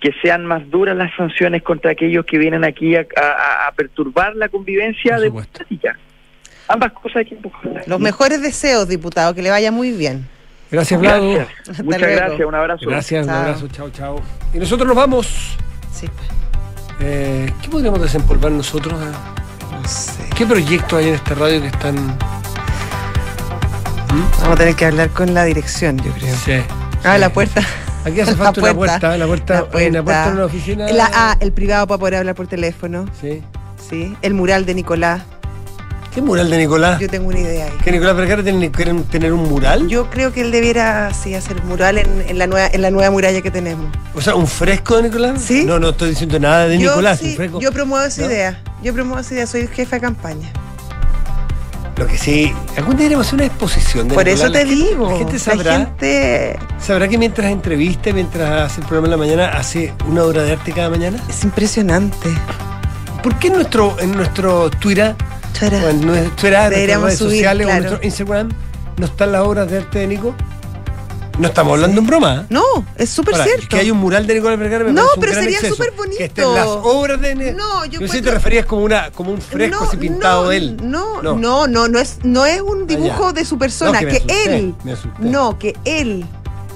que 0.00 0.10
sean 0.22 0.44
más 0.46 0.68
duras 0.70 0.96
las 0.96 1.14
sanciones 1.14 1.62
contra 1.62 1.92
aquellos 1.92 2.24
que 2.24 2.38
vienen 2.38 2.64
aquí 2.64 2.96
a, 2.96 3.06
a- 3.16 3.68
a 3.68 3.72
perturbar 3.72 4.34
la 4.34 4.48
convivencia 4.48 5.18
democrática. 5.20 5.96
Ambas 6.72 6.92
cosas 6.92 7.16
hay 7.16 7.24
que 7.26 7.34
empujarlas. 7.34 7.86
Los 7.86 8.00
mejores 8.00 8.40
deseos, 8.42 8.88
diputado, 8.88 9.34
que 9.34 9.42
le 9.42 9.50
vaya 9.50 9.70
muy 9.70 9.90
bien. 9.92 10.26
Gracias, 10.70 10.98
Vlado. 10.98 11.30
Gracias. 11.34 11.84
Muchas 11.84 12.00
luego. 12.00 12.16
gracias, 12.16 12.48
un 12.48 12.54
abrazo. 12.54 12.86
Gracias, 12.88 13.24
un 13.26 13.30
abrazo, 13.30 13.68
chao, 13.68 13.90
chao. 13.90 14.20
Y 14.54 14.58
nosotros 14.58 14.86
nos 14.88 14.96
vamos. 14.96 15.56
Sí. 15.92 16.08
Eh, 17.00 17.52
¿Qué 17.60 17.68
podríamos 17.68 18.00
desempolvar 18.00 18.52
nosotros? 18.52 18.94
No 18.98 19.88
sé. 19.88 20.12
¿Qué 20.36 20.46
proyectos 20.46 20.98
hay 20.98 21.08
en 21.08 21.14
esta 21.16 21.34
radio 21.34 21.60
que 21.60 21.66
están.? 21.66 22.18
Vamos 24.40 24.54
a 24.54 24.56
tener 24.56 24.74
que 24.74 24.86
hablar 24.86 25.10
con 25.10 25.34
la 25.34 25.44
dirección, 25.44 25.98
yo 25.98 26.10
creo. 26.12 26.34
Sí. 26.36 26.52
Ah, 27.04 27.18
la 27.18 27.30
puerta. 27.30 27.60
Aquí 28.04 28.20
hace 28.20 28.30
La 28.36 28.36
falta 28.38 28.60
una 28.60 28.74
puerta. 28.74 29.16
La 29.18 29.26
puerta, 29.26 29.66
La 29.72 29.78
hay 29.78 29.86
una 29.88 30.02
puerta 30.02 30.02
puerta. 30.02 30.26
en 30.28 30.32
una 30.34 30.44
oficina. 30.46 30.88
La- 30.90 31.10
ah, 31.12 31.36
el 31.40 31.52
privado 31.52 31.86
para 31.86 31.98
poder 31.98 32.14
hablar 32.16 32.34
por 32.34 32.46
teléfono. 32.46 33.06
Sí. 33.20 33.42
Sí. 33.90 34.16
El 34.22 34.34
mural 34.34 34.64
de 34.66 34.74
Nicolás. 34.74 35.22
¿Qué 36.14 36.20
mural 36.20 36.50
de 36.50 36.58
Nicolás? 36.58 37.00
Yo 37.00 37.08
tengo 37.08 37.28
una 37.28 37.40
idea 37.40 37.66
ahí. 37.66 37.72
¿Que 37.82 37.90
Nicolás 37.90 38.14
Vergara 38.16 38.42
tiene, 38.42 38.70
quiere 38.70 38.92
tener 39.10 39.32
un 39.32 39.48
mural? 39.48 39.88
Yo 39.88 40.10
creo 40.10 40.30
que 40.32 40.42
él 40.42 40.50
debiera 40.52 41.12
sí 41.14 41.34
hacer 41.34 41.62
mural 41.64 41.96
en, 41.96 42.24
en 42.28 42.38
la 42.38 42.46
nueva 42.46 42.66
en 42.70 42.82
la 42.82 42.90
nueva 42.90 43.10
muralla 43.10 43.40
que 43.40 43.50
tenemos. 43.50 43.86
O 44.14 44.20
sea, 44.20 44.34
¿un 44.34 44.46
fresco 44.46 44.96
de 44.98 45.04
Nicolás? 45.04 45.40
Sí. 45.42 45.64
No, 45.64 45.78
no 45.78 45.88
estoy 45.90 46.10
diciendo 46.10 46.38
nada 46.38 46.68
de 46.68 46.78
yo, 46.78 46.90
Nicolás. 46.90 47.18
sí, 47.18 47.30
un 47.30 47.36
fresco. 47.36 47.60
yo 47.60 47.72
promuevo 47.72 48.04
esa 48.04 48.20
¿No? 48.22 48.26
idea. 48.28 48.60
Yo 48.82 48.92
promuevo 48.92 49.20
esa 49.20 49.32
idea. 49.34 49.46
Soy 49.46 49.66
jefa 49.68 49.96
de 49.96 50.00
campaña. 50.02 50.50
Lo 51.96 52.06
que 52.06 52.18
sí, 52.18 52.52
algún 52.76 52.96
día 52.96 53.06
iremos 53.06 53.24
a 53.24 53.28
hacer 53.28 53.34
una 53.36 53.46
exposición 53.46 54.08
de 54.08 54.14
Por 54.14 54.24
Nicolás. 54.24 54.44
eso 54.44 54.52
te 54.52 54.64
La 54.64 54.70
gente- 54.70 54.84
digo. 54.90 55.10
La 55.10 55.16
gente 55.16 55.32
la 55.34 55.38
sabrá, 55.38 55.76
gente- 55.78 56.58
sabrá 56.78 57.08
que 57.08 57.16
mientras 57.18 57.50
entrevista, 57.50 58.12
mientras 58.12 58.70
hace 58.70 58.80
el 58.80 58.86
programa 58.86 59.06
en 59.06 59.10
la 59.12 59.16
mañana, 59.16 59.48
hace 59.58 59.94
una 60.08 60.24
obra 60.24 60.42
de 60.42 60.52
arte 60.52 60.72
cada 60.72 60.90
mañana. 60.90 61.18
Es 61.28 61.42
impresionante. 61.44 62.28
¿Por 63.22 63.38
qué 63.38 63.48
en 63.48 63.54
nuestro, 63.54 63.96
en 64.00 64.12
nuestro 64.12 64.68
Twitter, 64.70 65.14
O 65.60 65.64
nuestro 65.64 65.70
Twitter, 65.70 65.90
en 65.90 66.06
nuestras 66.06 66.70
redes 66.70 67.18
subir, 67.18 67.30
sociales 67.30 67.66
o 67.66 67.70
en 67.70 67.76
claro. 67.76 67.90
nuestro 67.90 68.06
Instagram, 68.06 68.48
no 68.96 69.06
están 69.06 69.32
las 69.32 69.42
obras 69.42 69.70
de 69.70 69.78
arte 69.78 69.98
de 70.00 70.06
Nico? 70.06 70.34
No 71.38 71.48
estamos 71.48 71.72
hablando 71.72 72.00
en 72.00 72.06
broma. 72.06 72.46
No, 72.50 72.62
es 72.96 73.08
súper 73.08 73.34
cierto. 73.36 73.68
Que 73.68 73.76
hay 73.76 73.90
un 73.90 73.98
mural 73.98 74.26
de 74.26 74.34
Nicolás 74.34 74.58
Vergara 74.58 74.84
me 74.84 74.92
No, 74.92 75.06
pero 75.18 75.32
sería 75.32 75.60
súper 75.60 75.92
bonito. 75.92 76.18
Que 76.18 76.24
estén 76.24 76.54
las 76.54 76.66
obras 76.66 77.20
de. 77.20 77.54
No, 77.54 77.86
yo 77.86 78.00
sé 78.00 78.08
si 78.08 78.22
te 78.22 78.30
referías 78.30 78.66
como 78.66 78.84
una 78.84 79.10
como 79.10 79.32
un 79.32 79.40
fresco 79.40 79.80
no, 79.80 79.88
así 79.88 79.96
pintado 79.96 80.44
no, 80.44 80.48
de 80.50 80.56
él. 80.58 80.76
No, 80.82 81.22
no, 81.22 81.66
no, 81.66 81.66
no, 81.88 81.98
es, 81.98 82.18
no 82.22 82.44
es 82.44 82.60
un 82.60 82.86
dibujo 82.86 83.28
Ah, 83.28 83.32
ya. 83.32 83.40
de 83.40 83.44
su 83.46 83.58
persona, 83.58 84.00
No, 84.00 84.08
que 84.08 84.20
que, 84.20 84.44
él, 84.44 84.74
no, 85.20 85.58
que 85.58 85.74
él 85.84 86.26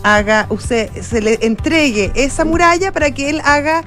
haga, 0.02 0.46
usted 0.48 0.90
se 1.02 1.20
le 1.20 1.38
entregue 1.42 2.12
esa 2.14 2.44
muralla 2.44 2.92
para 2.92 3.10
que 3.10 3.28
él 3.28 3.42
haga 3.44 3.84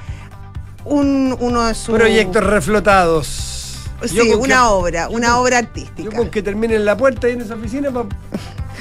un, 0.85 1.35
uno 1.39 1.65
de 1.65 1.73
sus 1.73 1.95
Proyectos 1.95 2.43
reflotados. 2.43 3.68
Sí, 4.05 4.15
Yo 4.15 4.37
una 4.39 4.55
que- 4.55 4.61
obra, 4.61 5.09
una 5.09 5.37
obra 5.39 5.59
Yo 5.61 5.67
artística. 5.67 6.15
con 6.15 6.29
que 6.29 6.41
termine 6.41 6.75
en 6.75 6.85
la 6.85 6.95
puerta 6.97 7.27
ahí 7.27 7.33
en 7.33 7.41
esa 7.41 7.55
oficina, 7.55 7.91
pa- 7.91 8.05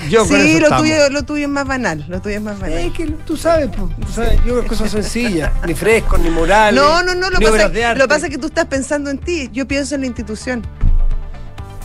yo 0.09 0.25
sí, 0.25 0.61
lo 0.61 0.77
tuyo, 0.79 1.11
lo 1.11 1.23
tuyo 1.25 1.45
es 1.47 1.51
más 1.51 1.67
banal, 1.67 2.05
lo 2.09 2.21
tuyo 2.21 2.37
es 2.37 2.43
más 2.43 2.59
banal. 2.61 2.79
Es 2.79 2.93
que 2.93 3.07
tú 3.27 3.37
sabes, 3.37 3.67
po, 3.69 3.91
tú 4.01 4.13
sabes, 4.13 4.39
yo 4.47 4.65
cosas 4.67 4.91
sencillas, 4.93 5.51
ni 5.67 5.75
frescos, 5.75 6.21
ni 6.21 6.31
morales. 6.31 6.81
No, 6.81 7.03
no, 7.03 7.15
no, 7.17 7.31
lo 7.31 7.41
pasa, 7.41 7.65
arte. 7.65 7.95
lo 7.97 8.07
pasa 8.07 8.27
es 8.27 8.33
que 8.33 8.39
tú 8.39 8.47
estás 8.47 8.67
pensando 8.67 9.11
en 9.11 9.19
ti, 9.19 9.51
yo 9.53 9.67
pienso 9.67 9.97
en 9.97 10.03
la 10.03 10.07
institución. 10.07 10.63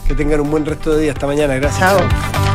Que 0.06 0.14
tengan 0.14 0.40
un 0.40 0.50
buen 0.50 0.64
resto 0.64 0.94
de 0.94 1.02
día. 1.02 1.12
Hasta 1.12 1.26
mañana, 1.26 1.54
gracias. 1.54 1.80
Chao. 1.80 2.53